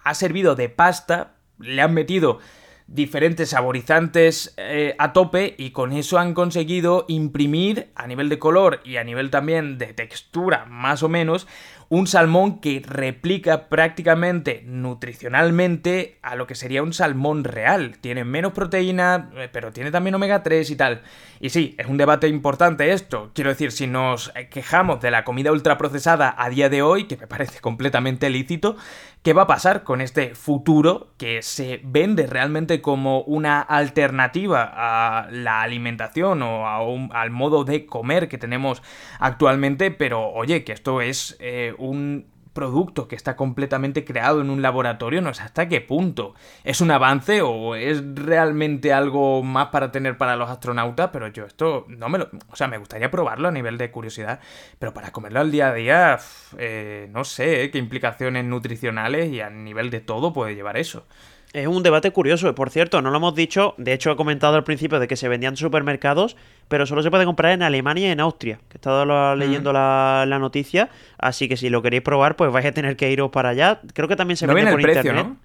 ha 0.04 0.14
servido 0.14 0.54
de 0.54 0.68
pasta, 0.68 1.34
le 1.58 1.82
han 1.82 1.94
metido 1.94 2.38
diferentes 2.86 3.50
saborizantes 3.50 4.52
eh, 4.56 4.96
a 4.98 5.12
tope 5.12 5.54
y 5.56 5.70
con 5.70 5.92
eso 5.92 6.18
han 6.18 6.34
conseguido 6.34 7.04
imprimir 7.06 7.92
a 7.94 8.08
nivel 8.08 8.28
de 8.28 8.40
color 8.40 8.80
y 8.84 8.96
a 8.96 9.04
nivel 9.04 9.30
también 9.30 9.78
de 9.78 9.94
textura 9.94 10.66
más 10.66 11.04
o 11.04 11.08
menos 11.08 11.46
un 11.90 12.06
salmón 12.06 12.60
que 12.60 12.80
replica 12.86 13.68
prácticamente 13.68 14.62
nutricionalmente 14.64 16.18
a 16.22 16.36
lo 16.36 16.46
que 16.46 16.54
sería 16.54 16.84
un 16.84 16.92
salmón 16.92 17.42
real. 17.42 17.98
Tiene 18.00 18.22
menos 18.22 18.52
proteína, 18.52 19.30
eh, 19.34 19.48
pero 19.52 19.72
tiene 19.72 19.90
también 19.90 20.14
omega 20.14 20.44
3 20.44 20.70
y 20.70 20.76
tal. 20.76 21.02
Y 21.40 21.50
sí, 21.50 21.74
es 21.78 21.88
un 21.88 21.96
debate 21.96 22.28
importante 22.28 22.92
esto. 22.92 23.32
Quiero 23.34 23.50
decir, 23.50 23.72
si 23.72 23.88
nos 23.88 24.30
eh, 24.36 24.48
quejamos 24.48 25.00
de 25.00 25.10
la 25.10 25.24
comida 25.24 25.50
ultraprocesada 25.50 26.32
a 26.38 26.48
día 26.48 26.68
de 26.68 26.80
hoy, 26.80 27.08
que 27.08 27.16
me 27.16 27.26
parece 27.26 27.58
completamente 27.60 28.30
lícito, 28.30 28.76
¿qué 29.22 29.32
va 29.34 29.42
a 29.42 29.46
pasar 29.46 29.82
con 29.84 30.00
este 30.00 30.34
futuro 30.34 31.08
que 31.18 31.42
se 31.42 31.80
vende 31.84 32.26
realmente 32.26 32.80
como 32.80 33.20
una 33.22 33.60
alternativa 33.60 34.70
a 34.72 35.28
la 35.30 35.60
alimentación 35.62 36.42
o 36.42 36.66
a 36.66 36.82
un- 36.82 37.10
al 37.12 37.30
modo 37.30 37.64
de 37.64 37.84
comer 37.84 38.28
que 38.28 38.38
tenemos 38.38 38.82
actualmente? 39.18 39.90
Pero 39.90 40.30
oye, 40.30 40.64
que 40.64 40.72
esto 40.72 41.00
es 41.02 41.36
eh, 41.40 41.74
un 41.78 42.29
producto 42.52 43.08
que 43.08 43.16
está 43.16 43.36
completamente 43.36 44.04
creado 44.04 44.40
en 44.40 44.50
un 44.50 44.62
laboratorio, 44.62 45.20
no 45.20 45.32
sé 45.34 45.42
hasta 45.42 45.68
qué 45.68 45.80
punto. 45.80 46.34
¿Es 46.64 46.80
un 46.80 46.90
avance 46.90 47.42
o 47.42 47.74
es 47.74 48.02
realmente 48.14 48.92
algo 48.92 49.42
más 49.42 49.68
para 49.68 49.92
tener 49.92 50.16
para 50.18 50.36
los 50.36 50.50
astronautas? 50.50 51.10
Pero 51.12 51.28
yo 51.28 51.46
esto 51.46 51.86
no 51.88 52.08
me 52.08 52.18
lo... 52.18 52.28
O 52.50 52.56
sea, 52.56 52.68
me 52.68 52.78
gustaría 52.78 53.10
probarlo 53.10 53.48
a 53.48 53.52
nivel 53.52 53.78
de 53.78 53.90
curiosidad, 53.90 54.40
pero 54.78 54.92
para 54.92 55.12
comerlo 55.12 55.40
al 55.40 55.50
día 55.50 55.68
a 55.68 55.74
día, 55.74 56.18
eh, 56.58 57.08
no 57.10 57.24
sé 57.24 57.64
eh, 57.64 57.70
qué 57.70 57.78
implicaciones 57.78 58.44
nutricionales 58.44 59.30
y 59.30 59.40
a 59.40 59.50
nivel 59.50 59.90
de 59.90 60.00
todo 60.00 60.32
puede 60.32 60.54
llevar 60.54 60.76
eso. 60.76 61.06
Es 61.52 61.66
un 61.66 61.82
debate 61.82 62.12
curioso, 62.12 62.54
por 62.54 62.70
cierto, 62.70 63.02
no 63.02 63.10
lo 63.10 63.16
hemos 63.16 63.34
dicho, 63.34 63.74
de 63.76 63.92
hecho 63.92 64.12
he 64.12 64.16
comentado 64.16 64.54
al 64.54 64.62
principio 64.62 65.00
de 65.00 65.08
que 65.08 65.16
se 65.16 65.28
vendían 65.28 65.54
en 65.54 65.56
supermercados, 65.56 66.36
pero 66.68 66.86
solo 66.86 67.02
se 67.02 67.10
puede 67.10 67.24
comprar 67.24 67.50
en 67.50 67.62
Alemania 67.64 68.08
y 68.08 68.12
en 68.12 68.20
Austria, 68.20 68.60
que 68.68 68.74
he 68.74 68.78
estado 68.78 69.34
leyendo 69.34 69.72
la, 69.72 70.24
la 70.28 70.38
noticia, 70.38 70.90
así 71.18 71.48
que 71.48 71.56
si 71.56 71.68
lo 71.68 71.82
queréis 71.82 72.02
probar, 72.02 72.36
pues 72.36 72.52
vais 72.52 72.66
a 72.66 72.70
tener 72.72 72.96
que 72.96 73.10
iros 73.10 73.30
para 73.30 73.48
allá. 73.48 73.80
Creo 73.94 74.06
que 74.06 74.14
también 74.14 74.36
se 74.36 74.46
No 74.46 74.54
vende 74.54 74.70
por 74.70 74.78
el 74.80 74.84
precio, 74.84 75.00
internet. 75.10 75.26
¿no? 75.26 75.36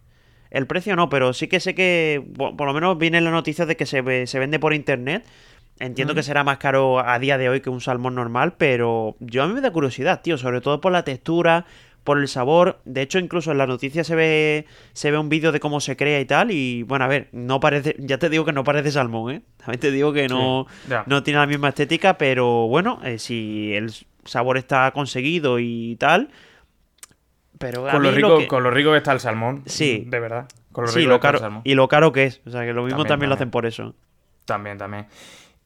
El 0.51 0.67
precio 0.67 0.95
no, 0.95 1.09
pero 1.09 1.33
sí 1.33 1.47
que 1.47 1.59
sé 1.59 1.73
que, 1.73 2.23
bo- 2.35 2.55
por 2.55 2.67
lo 2.67 2.73
menos 2.75 2.99
viene 2.99 3.19
la 3.19 3.31
noticia 3.31 3.65
de 3.65 3.75
que 3.75 3.87
se, 3.87 4.27
se 4.27 4.37
vende 4.39 4.59
por 4.59 4.75
internet. 4.75 5.25
Entiendo 5.79 6.13
que 6.13 6.23
será 6.23 6.43
más 6.45 6.59
caro 6.59 6.99
a 6.99 7.17
día 7.19 7.37
de 7.39 7.49
hoy 7.49 7.59
que 7.61 7.69
un 7.71 7.81
salmón 7.81 8.13
normal, 8.15 8.53
pero 8.57 9.15
yo 9.19 9.41
a 9.43 9.47
mí 9.47 9.53
me 9.55 9.59
da 9.61 9.71
curiosidad, 9.71 10.21
tío, 10.21 10.37
sobre 10.37 10.61
todo 10.61 10.79
por 10.79 10.91
la 10.93 11.03
textura, 11.03 11.65
por 12.05 12.19
el 12.19 12.29
sabor. 12.29 12.79
De 12.85 13.01
hecho, 13.01 13.19
incluso 13.19 13.51
en 13.51 13.57
la 13.57 13.67
noticia 13.67 14.05
se 14.05 14.15
ve 14.15 14.65
se 14.93 15.11
ve 15.11 15.17
un 15.17 15.27
vídeo 15.27 15.51
de 15.51 15.59
cómo 15.59 15.81
se 15.81 15.97
crea 15.97 16.21
y 16.21 16.25
tal. 16.25 16.51
Y 16.51 16.83
bueno, 16.83 17.03
a 17.03 17.09
ver, 17.09 17.27
no 17.33 17.59
parece, 17.59 17.97
ya 17.99 18.17
te 18.17 18.29
digo 18.29 18.45
que 18.45 18.53
no 18.53 18.63
parece 18.63 18.91
salmón, 18.91 19.33
¿eh? 19.33 19.41
También 19.57 19.79
te 19.81 19.91
digo 19.91 20.13
que 20.13 20.29
no, 20.29 20.67
Sí, 20.87 20.93
no 21.07 21.23
tiene 21.23 21.39
la 21.41 21.47
misma 21.47 21.67
estética, 21.69 22.17
pero 22.17 22.67
bueno, 22.67 23.01
eh, 23.03 23.19
si 23.19 23.73
el 23.73 23.91
sabor 24.23 24.57
está 24.57 24.91
conseguido 24.91 25.59
y 25.59 25.97
tal. 25.97 26.29
Pero 27.57 27.87
Con 27.89 28.03
lo, 28.03 28.11
rico, 28.11 28.37
que- 28.37 28.47
con 28.47 28.63
lo 28.63 28.71
rico 28.71 28.91
que 28.91 28.97
está 28.97 29.11
el 29.13 29.19
salmón. 29.19 29.63
Sí. 29.65 30.03
De 30.07 30.19
verdad. 30.19 30.47
Con 30.71 30.85
lo 30.85 30.91
sí, 30.91 30.99
rico 30.99 31.09
lo 31.09 31.15
que 31.15 31.17
está 31.17 31.27
el 31.29 31.31
caro, 31.33 31.39
salmón. 31.39 31.61
y 31.63 31.73
lo 31.73 31.87
caro 31.87 32.11
que 32.11 32.23
es. 32.25 32.41
O 32.45 32.49
sea, 32.51 32.61
que 32.65 32.73
lo 32.73 32.83
mismo 32.83 32.97
También, 32.99 33.07
también, 33.07 33.29
lo 33.29 33.35
hacen 33.35 33.49
por 33.49 33.65
eso. 33.65 33.95
También, 34.45 34.77
también. 34.77 35.07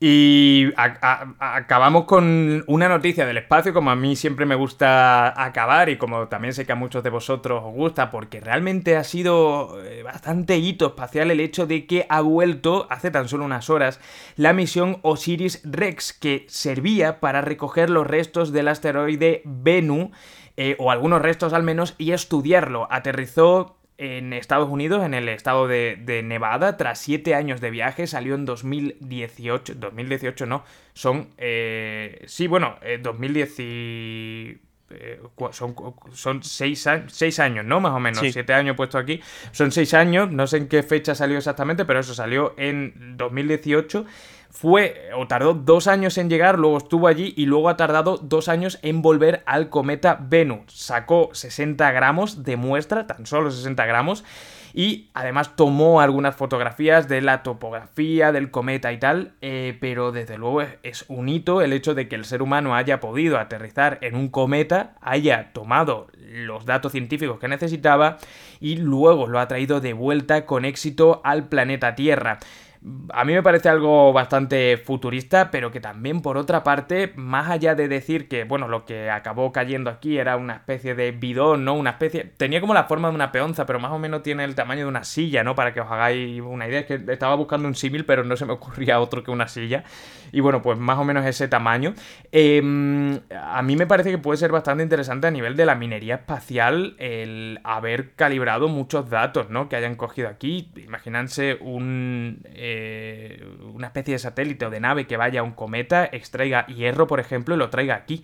Y 0.02 0.70
acabamos 0.78 2.06
con 2.06 2.64
una 2.68 2.88
noticia 2.88 3.26
del 3.26 3.36
espacio, 3.36 3.74
como 3.74 3.91
a 3.91 3.97
mí 3.97 4.16
siempre 4.16 4.45
me 4.45 4.56
gusta 4.56 5.43
acabar 5.43 5.89
y 5.89 5.97
como 5.97 6.30
también 6.30 6.54
sé 6.54 6.66
que 6.66 6.72
a 6.72 6.76
muchos 6.76 7.04
de 7.04 7.10
vosotros 7.10 7.62
os 7.66 7.74
gusta, 7.74 8.10
porque 8.10 8.39
realmente 8.39 8.95
ha 8.95 9.04
sido 9.04 9.84
eh, 9.84 10.02
bastante 10.04 10.56
hito 10.58 10.88
espacial 10.88 11.32
el 11.32 11.41
hecho 11.41 11.68
de 11.68 11.86
que 11.86 12.06
ha 12.08 12.22
vuelto 12.22 12.88
hace 12.89 13.12
tan 13.12 13.28
solo 13.28 13.43
unas 13.43 13.70
horas 13.70 14.00
la 14.38 14.54
misión 14.54 15.00
Osiris 15.02 15.62
Rex, 15.66 16.14
que 16.14 16.45
servía 16.47 17.20
para 17.20 17.41
recoger 17.41 17.89
los 17.89 18.08
restos 18.08 18.54
del 18.54 18.70
asteroide 18.70 19.41
Bennu, 19.43 20.12
eh, 20.56 20.78
o 20.80 20.91
algunos 20.91 21.22
restos 21.22 21.52
al 21.52 21.64
menos, 21.64 21.95
y 21.97 22.14
estudiarlo. 22.14 22.88
Aterrizó 22.89 23.79
en 24.00 24.34
Estados 24.34 24.70
Unidos, 24.70 25.04
en 25.06 25.14
el 25.14 25.28
estado 25.30 25.68
de, 25.68 25.97
de 26.02 26.24
Nevada, 26.24 26.78
tras 26.78 27.00
siete 27.00 27.36
años 27.36 27.60
de 27.62 27.70
viaje, 27.70 28.08
salió 28.08 28.34
en 28.36 28.45
2018. 28.45 29.76
2018 29.76 30.45
no, 30.45 30.64
son. 30.93 31.28
eh, 31.38 32.24
sí, 32.26 32.47
bueno, 32.47 32.78
eh, 32.82 32.97
2010. 33.02 33.56
y- 33.60 34.58
eh, 34.91 35.22
cua- 35.36 35.52
son, 35.54 35.76
son 36.14 36.41
seis, 36.41 36.88
seis 37.10 37.39
años, 37.39 37.64
¿no? 37.64 37.80
Más 37.80 37.91
o 37.91 38.00
menos. 38.00 38.20
Sí. 38.22 38.32
Siete 38.32 38.54
años 38.56 38.76
puesto 38.76 38.97
aquí. 38.97 39.22
Son 39.52 39.72
seis 39.72 39.93
años, 39.93 40.32
no 40.32 40.47
sé 40.47 40.58
en 40.58 40.68
qué 40.68 40.82
fecha 40.82 41.14
salió 41.14 41.38
exactamente, 41.38 41.86
pero 41.86 42.00
eso 42.00 42.16
salió 42.16 42.56
en 42.58 43.16
2018. 43.18 44.06
Fue, 44.52 45.10
o 45.16 45.28
tardó 45.28 45.54
dos 45.54 45.88
años 45.88 46.18
en 46.18 46.28
llegar, 46.28 46.58
luego 46.58 46.80
estuvo 46.80 47.08
allí 47.08 47.34
y 47.38 47.45
luego 47.45 47.70
ha 47.70 47.78
tardado 47.78 48.18
dos 48.18 48.50
años 48.50 48.80
en 48.82 49.04
volver 49.04 49.43
al 49.45 49.70
cometa 49.70 50.18
Bennu. 50.20 50.64
Sacó 50.68 51.30
60 51.34 51.91
gramos 51.91 52.43
de 52.43 52.58
muestra, 52.58 53.06
tan 53.06 53.28
solo 53.28 53.52
60 53.52 53.86
gramos, 53.86 54.24
y 54.74 55.10
además 55.14 55.56
tomó 55.56 56.02
algunas 56.02 56.36
fotografías 56.36 57.08
de 57.08 57.22
la 57.22 57.43
topografía 57.43 58.32
del 58.32 58.50
cometa 58.50 58.91
y 58.91 58.97
tal, 58.97 59.34
eh, 59.41 59.78
pero 59.80 60.12
desde 60.12 60.38
luego 60.39 60.64
es 60.82 61.06
un 61.08 61.30
hito 61.30 61.62
el 61.62 61.72
hecho 61.72 61.93
de 61.93 62.08
que 62.08 62.16
el 62.16 62.26
ser 62.26 62.41
humano 62.41 62.76
haya 62.76 63.00
podido 63.00 63.38
aterrizar 63.38 64.00
en 64.02 64.16
un 64.16 64.30
cometa, 64.30 64.95
haya 65.00 65.52
tomado 65.54 66.08
los 66.18 66.66
datos 66.66 66.91
científicos 66.91 67.39
que 67.39 67.47
necesitaba 67.47 68.18
y 68.60 68.78
luego 68.78 69.28
lo 69.28 69.39
ha 69.39 69.47
traído 69.47 69.80
de 69.80 69.93
vuelta 69.93 70.45
con 70.45 70.66
éxito 70.66 71.22
al 71.24 71.47
planeta 71.50 71.95
Tierra. 71.95 72.39
A 73.12 73.26
mí 73.26 73.34
me 73.34 73.44
parece 73.44 73.68
algo 73.68 74.14
bastante 74.14 74.78
futurista, 74.78 75.52
pero 75.52 75.70
que 75.70 75.82
también 75.82 76.22
por 76.22 76.38
otra 76.38 76.64
parte, 76.64 77.12
más 77.16 77.50
allá 77.50 77.76
de 77.76 77.90
decir 77.90 78.30
que, 78.30 78.46
bueno, 78.46 78.70
lo 78.70 78.86
que 78.86 79.10
acabó 79.10 79.52
cayendo 79.52 79.90
aquí 79.90 80.18
era 80.18 80.38
una 80.38 80.54
especie 80.56 80.96
de 80.96 81.12
bidón, 81.12 81.66
¿no? 81.66 81.74
Una 81.74 81.92
especie... 81.92 82.24
Tenía 82.38 82.62
como 82.62 82.74
la 82.74 82.86
forma 82.86 83.10
de 83.10 83.16
una 83.16 83.34
peonza, 83.34 83.66
pero 83.66 83.80
más 83.80 83.92
o 83.92 84.00
menos 84.00 84.24
tiene 84.24 84.46
el 84.46 84.56
tamaño 84.56 84.82
de 84.82 84.88
una 84.88 85.04
silla, 85.04 85.44
¿no? 85.44 85.56
Para 85.56 85.74
que 85.74 85.82
os 85.82 85.92
hagáis 85.92 86.42
una 86.42 86.68
idea. 86.68 86.80
Es 86.80 86.86
que 86.86 87.02
estaba 87.12 87.36
buscando 87.36 87.68
un 87.68 87.76
símil, 87.76 88.06
pero 88.06 88.24
no 88.24 88.38
se 88.38 88.46
me 88.46 88.54
ocurría 88.54 89.02
otro 89.02 89.24
que 89.24 89.32
una 89.32 89.50
silla. 89.50 89.84
Y 90.32 90.40
bueno, 90.40 90.62
pues 90.62 90.78
más 90.78 91.00
o 91.00 91.04
menos 91.04 91.26
ese 91.26 91.50
tamaño. 91.50 91.94
Em, 92.32 93.20
a 93.36 93.62
mí 93.62 93.76
me 93.76 93.88
parece 93.88 94.12
que 94.12 94.18
puede 94.18 94.38
ser 94.38 94.52
bastante 94.52 94.84
interesante 94.84 95.28
a 95.28 95.32
nivel 95.32 95.58
de 95.58 95.66
la 95.66 95.76
minería 95.76 96.16
espacial 96.16 96.96
el 96.98 97.60
haber 97.66 98.14
calibrado 98.14 98.70
muchos 98.70 99.10
datos, 99.10 99.50
¿no? 99.50 99.68
Que 99.68 99.76
hayan 99.76 99.96
cogido 99.96 100.30
aquí. 100.30 100.72
Imagínense 100.78 101.58
un... 101.60 102.42
una 103.74 103.88
especie 103.88 104.14
de 104.14 104.20
satélite 104.20 104.66
o 104.66 104.70
de 104.70 104.80
nave 104.80 105.08
que 105.08 105.18
vaya 105.18 105.42
a 105.42 105.44
un 105.44 105.52
cometa, 105.52 106.06
extraiga 106.06 106.66
hierro, 106.68 107.08
por 107.08 107.20
ejemplo, 107.20 107.56
y 107.56 107.58
lo 107.58 107.70
traiga 107.70 107.96
aquí. 107.96 108.24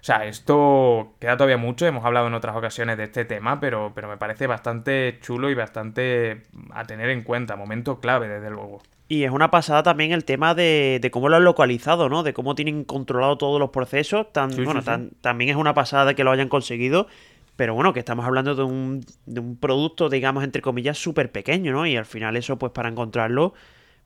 O 0.00 0.04
sea, 0.06 0.24
esto 0.24 1.14
queda 1.18 1.36
todavía 1.36 1.56
mucho, 1.56 1.86
hemos 1.86 2.04
hablado 2.04 2.28
en 2.28 2.34
otras 2.34 2.54
ocasiones 2.54 2.96
de 2.96 3.04
este 3.04 3.24
tema, 3.24 3.58
pero, 3.58 3.92
pero 3.94 4.08
me 4.08 4.16
parece 4.16 4.46
bastante 4.46 5.18
chulo 5.20 5.50
y 5.50 5.54
bastante 5.54 6.42
a 6.70 6.84
tener 6.84 7.10
en 7.10 7.22
cuenta, 7.22 7.56
momento 7.56 7.98
clave, 7.98 8.28
desde 8.28 8.50
luego. 8.50 8.82
Y 9.08 9.24
es 9.24 9.30
una 9.30 9.50
pasada 9.50 9.82
también 9.82 10.12
el 10.12 10.24
tema 10.24 10.54
de, 10.54 11.08
cómo 11.12 11.28
lo 11.28 11.36
han 11.36 11.44
localizado, 11.44 12.08
¿no? 12.08 12.22
De 12.22 12.32
cómo 12.32 12.54
tienen 12.54 12.84
controlado 12.84 13.38
todos 13.38 13.60
los 13.60 13.70
procesos. 13.70 14.32
Tan, 14.32 14.50
bueno, 14.64 14.80
también 15.20 15.50
es 15.50 15.56
una 15.56 15.74
pasada 15.74 16.14
que 16.14 16.24
lo 16.24 16.32
hayan 16.32 16.48
conseguido. 16.48 17.06
Pero 17.54 17.74
bueno, 17.74 17.92
que 17.92 18.00
estamos 18.00 18.26
hablando 18.26 18.54
de 18.54 18.64
un, 18.64 19.04
de 19.24 19.40
un 19.40 19.56
producto, 19.56 20.10
digamos, 20.10 20.44
entre 20.44 20.60
comillas, 20.60 20.98
súper 20.98 21.32
pequeño, 21.32 21.72
¿no? 21.72 21.86
Y 21.86 21.96
al 21.96 22.04
final 22.04 22.36
eso, 22.36 22.58
pues 22.58 22.72
para 22.72 22.88
encontrarlo, 22.88 23.54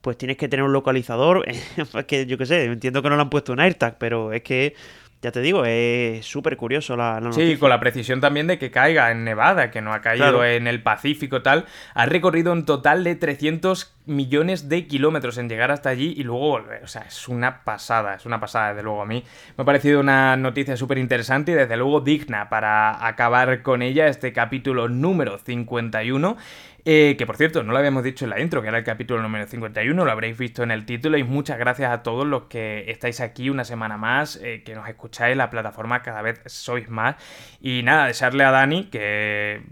pues 0.00 0.18
tienes 0.18 0.36
que 0.36 0.48
tener 0.48 0.64
un 0.64 0.72
localizador. 0.72 1.44
que 2.06 2.26
yo 2.26 2.38
qué 2.38 2.46
sé, 2.46 2.64
entiendo 2.64 3.02
que 3.02 3.10
no 3.10 3.16
le 3.16 3.22
han 3.22 3.30
puesto 3.30 3.52
un 3.52 3.60
AirTag, 3.60 3.98
pero 3.98 4.32
es 4.32 4.42
que 4.42 4.74
ya 5.22 5.32
te 5.32 5.42
digo, 5.42 5.66
es 5.66 6.24
súper 6.24 6.56
curioso 6.56 6.96
la, 6.96 7.20
noticia. 7.20 7.44
Sí, 7.44 7.58
con 7.58 7.68
la 7.68 7.78
precisión 7.78 8.22
también 8.22 8.46
de 8.46 8.58
que 8.58 8.70
caiga 8.70 9.10
en 9.10 9.24
Nevada, 9.24 9.70
que 9.70 9.82
no 9.82 9.92
ha 9.92 10.00
caído 10.00 10.42
en 10.46 10.66
el 10.66 10.82
Pacífico 10.82 11.42
tal. 11.42 11.66
Ha 11.92 12.06
recorrido 12.06 12.52
un 12.52 12.64
total 12.64 13.04
de 13.04 13.16
300 13.16 13.94
millones 14.06 14.70
de 14.70 14.86
kilómetros 14.86 15.36
en 15.36 15.50
llegar 15.50 15.70
hasta 15.72 15.90
allí 15.90 16.14
y 16.16 16.24
luego 16.24 16.48
volver. 16.48 16.82
O 16.84 16.86
sea, 16.86 17.02
es 17.02 17.28
una 17.28 17.64
pasada, 17.64 18.14
es 18.14 18.24
una 18.24 18.40
pasada, 18.40 18.70
desde 18.70 18.82
luego. 18.82 19.02
A 19.02 19.06
mí 19.06 19.22
me 19.58 19.62
ha 19.62 19.64
parecido 19.66 20.00
una 20.00 20.38
noticia 20.38 20.74
súper 20.78 20.96
interesante 20.96 21.52
y 21.52 21.54
desde 21.54 21.76
luego 21.76 22.00
digna 22.00 22.48
para 22.48 23.06
acabar 23.06 23.60
con 23.60 23.82
ella 23.82 24.06
este 24.06 24.32
capítulo 24.32 24.88
número 24.88 25.36
51. 25.36 26.38
Eh, 26.84 27.16
que 27.18 27.26
por 27.26 27.36
cierto, 27.36 27.62
no 27.62 27.72
lo 27.72 27.78
habíamos 27.78 28.02
dicho 28.02 28.24
en 28.24 28.30
la 28.30 28.40
intro, 28.40 28.62
que 28.62 28.68
era 28.68 28.78
el 28.78 28.84
capítulo 28.84 29.22
número 29.22 29.46
51, 29.46 30.04
lo 30.04 30.10
habréis 30.10 30.38
visto 30.38 30.62
en 30.62 30.70
el 30.70 30.86
título 30.86 31.18
y 31.18 31.24
muchas 31.24 31.58
gracias 31.58 31.92
a 31.92 32.02
todos 32.02 32.26
los 32.26 32.44
que 32.44 32.90
estáis 32.90 33.20
aquí 33.20 33.50
una 33.50 33.64
semana 33.64 33.96
más, 33.96 34.36
eh, 34.42 34.62
que 34.64 34.74
nos 34.74 34.88
escucháis, 34.88 35.36
la 35.36 35.50
plataforma 35.50 36.02
cada 36.02 36.22
vez 36.22 36.40
sois 36.46 36.88
más. 36.88 37.16
Y 37.60 37.82
nada, 37.82 38.06
desearle 38.06 38.44
a 38.44 38.50
Dani 38.50 38.84
que 38.84 39.62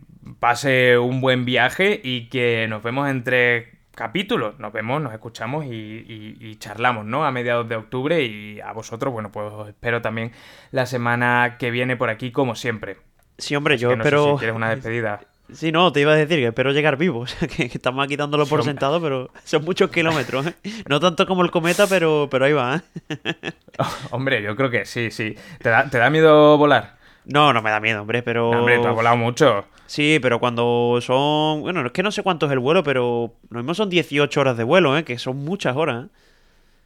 pase 0.40 0.98
un 0.98 1.20
buen 1.20 1.44
viaje 1.44 2.00
y 2.02 2.28
que 2.28 2.66
nos 2.68 2.82
vemos 2.82 3.08
entre 3.08 3.78
capítulos. 3.98 4.58
Nos 4.58 4.72
vemos, 4.72 5.02
nos 5.02 5.12
escuchamos 5.12 5.66
y, 5.68 6.56
charlamos, 6.60 7.04
¿no? 7.04 7.24
A 7.24 7.32
mediados 7.32 7.68
de 7.68 7.76
octubre 7.76 8.22
y 8.24 8.60
a 8.60 8.72
vosotros, 8.72 9.12
bueno, 9.12 9.32
pues 9.32 9.52
os 9.52 9.68
espero 9.68 10.00
también 10.00 10.32
la 10.70 10.86
semana 10.86 11.56
que 11.58 11.70
viene 11.70 11.96
por 11.96 12.08
aquí, 12.08 12.30
como 12.30 12.54
siempre. 12.54 12.98
Sí, 13.38 13.56
hombre, 13.56 13.76
yo 13.76 13.92
espero... 13.92 14.32
si 14.32 14.38
quieres 14.38 14.56
una 14.56 14.70
despedida. 14.70 15.20
Sí, 15.52 15.72
no, 15.72 15.92
te 15.92 16.00
iba 16.00 16.12
a 16.12 16.16
decir 16.16 16.38
que 16.38 16.46
espero 16.46 16.72
llegar 16.72 16.96
vivo. 16.96 17.20
O 17.22 17.26
sea, 17.26 17.48
que, 17.48 17.64
estamos 17.64 18.04
aquí 18.04 18.16
dándolo 18.16 18.46
por 18.46 18.64
sentado, 18.64 19.00
pero 19.00 19.30
son 19.44 19.64
muchos 19.64 19.90
kilómetros. 19.90 20.46
¿eh? 20.46 20.54
No 20.88 21.00
tanto 21.00 21.26
como 21.26 21.42
el 21.42 21.50
cometa, 21.50 21.86
pero, 21.86 22.28
pero 22.30 22.44
ahí 22.44 22.52
va. 22.52 22.82
¿eh? 23.08 23.52
hombre, 24.10 24.42
yo 24.42 24.56
creo 24.56 24.70
que 24.70 24.84
sí, 24.84 25.10
sí. 25.10 25.34
¿Te 25.60 25.70
da, 25.70 25.88
¿Te 25.88 25.98
da 25.98 26.10
miedo 26.10 26.56
volar? 26.56 26.96
No, 27.24 27.52
no 27.52 27.60
me 27.60 27.70
da 27.70 27.80
miedo, 27.80 28.00
hombre, 28.00 28.22
pero. 28.22 28.50
hombre, 28.50 28.78
tú 28.78 28.88
has 28.88 28.94
volado 28.94 29.16
mucho. 29.16 29.66
Sí, 29.86 30.18
pero 30.20 30.38
cuando 30.38 30.98
son. 31.02 31.60
Bueno, 31.60 31.84
es 31.84 31.92
que 31.92 32.02
no 32.02 32.10
sé 32.10 32.22
cuánto 32.22 32.46
es 32.46 32.52
el 32.52 32.58
vuelo, 32.58 32.82
pero. 32.82 33.34
Lo 33.50 33.58
mismo 33.58 33.74
son 33.74 33.90
18 33.90 34.40
horas 34.40 34.56
de 34.56 34.64
vuelo, 34.64 34.96
¿eh? 34.96 35.04
Que 35.04 35.18
son 35.18 35.36
muchas 35.44 35.76
horas, 35.76 36.06
¿eh? 36.06 36.08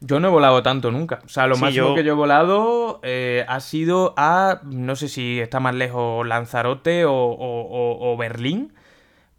Yo 0.05 0.19
no 0.19 0.27
he 0.27 0.31
volado 0.31 0.61
tanto 0.61 0.91
nunca. 0.91 1.21
O 1.25 1.29
sea, 1.29 1.47
lo 1.47 1.55
máximo 1.55 1.95
que 1.95 2.03
yo 2.03 2.11
he 2.11 2.15
volado 2.15 2.99
eh, 3.03 3.45
ha 3.47 3.61
sido 3.61 4.13
a. 4.17 4.59
No 4.65 4.97
sé 4.97 5.07
si 5.07 5.39
está 5.39 5.61
más 5.61 5.73
lejos 5.75 6.27
Lanzarote 6.27 7.05
o, 7.07 8.15
Berlín. 8.19 8.73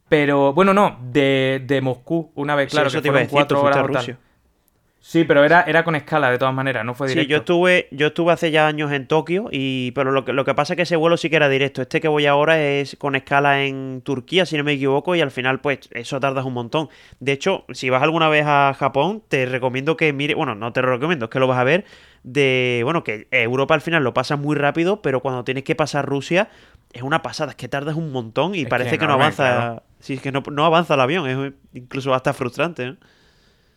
Pero, 0.08 0.52
bueno, 0.54 0.72
no, 0.74 0.98
de, 1.02 1.62
de 1.66 1.80
Moscú, 1.80 2.30
una 2.34 2.54
vez, 2.54 2.70
claro, 2.70 2.90
que 2.90 3.00
fueron 3.00 3.26
cuatro 3.26 3.62
horas. 3.62 4.10
Sí, 5.06 5.24
pero 5.24 5.44
era, 5.44 5.60
era 5.60 5.84
con 5.84 5.96
escala 5.96 6.30
de 6.30 6.38
todas 6.38 6.54
maneras, 6.54 6.82
no 6.82 6.94
fue 6.94 7.08
directo. 7.08 7.26
Sí, 7.26 7.30
yo 7.30 7.36
estuve, 7.36 7.88
yo 7.90 8.06
estuve 8.06 8.32
hace 8.32 8.50
ya 8.50 8.66
años 8.66 8.90
en 8.90 9.06
Tokio, 9.06 9.48
y 9.52 9.90
pero 9.90 10.12
lo 10.12 10.24
que, 10.24 10.32
lo 10.32 10.46
que 10.46 10.54
pasa 10.54 10.72
es 10.72 10.76
que 10.76 10.84
ese 10.84 10.96
vuelo 10.96 11.18
sí 11.18 11.28
que 11.28 11.36
era 11.36 11.50
directo. 11.50 11.82
Este 11.82 12.00
que 12.00 12.08
voy 12.08 12.24
ahora 12.24 12.58
es 12.58 12.96
con 12.98 13.14
escala 13.14 13.64
en 13.64 14.00
Turquía, 14.02 14.46
si 14.46 14.56
no 14.56 14.64
me 14.64 14.72
equivoco, 14.72 15.14
y 15.14 15.20
al 15.20 15.30
final, 15.30 15.60
pues, 15.60 15.90
eso 15.90 16.18
tardas 16.20 16.46
un 16.46 16.54
montón. 16.54 16.88
De 17.20 17.32
hecho, 17.32 17.66
si 17.74 17.90
vas 17.90 18.02
alguna 18.02 18.30
vez 18.30 18.46
a 18.46 18.72
Japón, 18.78 19.22
te 19.28 19.44
recomiendo 19.44 19.98
que 19.98 20.14
mire, 20.14 20.34
bueno, 20.34 20.54
no 20.54 20.72
te 20.72 20.80
lo 20.80 20.90
recomiendo, 20.90 21.26
es 21.26 21.30
que 21.30 21.38
lo 21.38 21.48
vas 21.48 21.58
a 21.58 21.64
ver, 21.64 21.84
de, 22.22 22.80
bueno, 22.82 23.04
que 23.04 23.28
Europa 23.30 23.74
al 23.74 23.82
final 23.82 24.02
lo 24.02 24.14
pasa 24.14 24.36
muy 24.36 24.56
rápido, 24.56 25.02
pero 25.02 25.20
cuando 25.20 25.44
tienes 25.44 25.64
que 25.64 25.74
pasar 25.74 26.06
Rusia, 26.06 26.48
es 26.94 27.02
una 27.02 27.20
pasada, 27.20 27.50
es 27.50 27.56
que 27.56 27.68
tardas 27.68 27.96
un 27.96 28.10
montón 28.10 28.54
y 28.54 28.64
parece 28.64 28.96
que, 28.96 29.06
no 29.06 29.12
avanza. 29.12 29.82
Sí, 30.00 30.14
es 30.14 30.22
que 30.22 30.32
no, 30.32 30.42
no, 30.50 30.64
avanza 30.64 30.94
el 30.94 31.00
avión, 31.00 31.28
es 31.28 31.52
incluso 31.74 32.14
hasta 32.14 32.32
frustrante. 32.32 32.84
¿eh? 32.84 32.96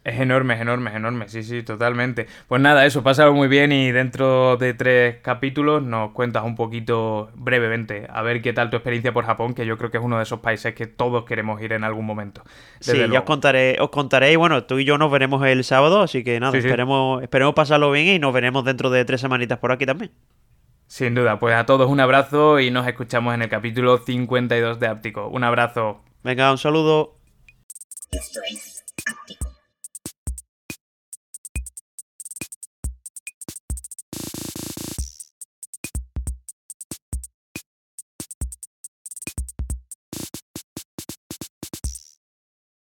Es 0.08 0.22
enorme, 0.22 0.54
es 0.54 0.62
enorme, 0.62 0.90
es 0.90 0.96
enorme, 0.96 1.28
sí, 1.28 1.44
sí, 1.44 1.64
totalmente. 1.64 2.28
Pues 2.48 2.62
nada, 2.62 2.86
eso, 2.86 3.04
pásalo 3.04 3.34
muy 3.34 3.50
bien 3.50 3.74
y 3.74 3.92
dentro 3.92 4.56
de 4.56 4.74
tres 4.74 5.18
capítulos 5.22 5.84
nos 5.84 6.12
cuentas 6.12 6.46
un 6.46 6.56
poquito 6.56 7.30
brevemente 7.36 8.08
a 8.10 8.22
ver 8.22 8.42
qué 8.42 8.54
tal 8.54 8.70
tu 8.70 8.78
experiencia 8.78 9.12
por 9.12 9.26
Japón, 9.26 9.54
que 9.54 9.66
yo 9.66 9.78
creo 9.78 9.92
que 9.92 9.98
es 9.98 10.04
uno 10.04 10.16
de 10.16 10.24
esos 10.24 10.40
países 10.40 10.74
que 10.76 10.88
todos 10.88 11.26
queremos 11.26 11.62
ir 11.62 11.74
en 11.74 11.84
algún 11.84 12.06
momento. 12.06 12.42
sí, 12.80 12.98
ya 13.12 13.20
os 13.20 13.26
contaré, 13.26 13.76
os 13.82 13.90
contaré 13.90 14.32
y 14.32 14.38
bueno, 14.38 14.64
tú 14.64 14.80
y 14.80 14.86
yo 14.86 14.98
nos 14.98 15.12
veremos 15.12 15.46
el 15.46 15.66
sábado, 15.66 16.00
así 16.00 16.24
que 16.24 16.40
nada, 16.40 16.58
esperemos, 16.58 17.22
esperemos 17.22 17.54
pasarlo 17.54 17.92
bien 17.92 18.08
y 18.08 18.18
nos 18.18 18.34
veremos 18.34 18.64
dentro 18.64 18.90
de 18.90 19.04
tres 19.04 19.20
semanitas 19.20 19.60
por 19.60 19.74
aquí 19.74 19.86
también. 19.86 20.12
Sin 20.88 21.16
duda, 21.16 21.38
pues 21.38 21.54
a 21.54 21.66
todos 21.66 21.90
un 21.90 22.00
abrazo 22.00 22.62
y 22.62 22.72
nos 22.72 22.88
escuchamos 22.88 23.34
en 23.34 23.42
el 23.42 23.50
capítulo 23.50 23.98
52 23.98 24.80
de 24.80 24.88
Áptico. 24.88 25.28
Un 25.28 25.44
abrazo. 25.44 26.02
Venga, 26.24 26.50
un 26.50 26.58
saludo. 26.58 27.18
Esto 28.10 28.40
es 28.50 28.86
Áptico. 29.06 29.57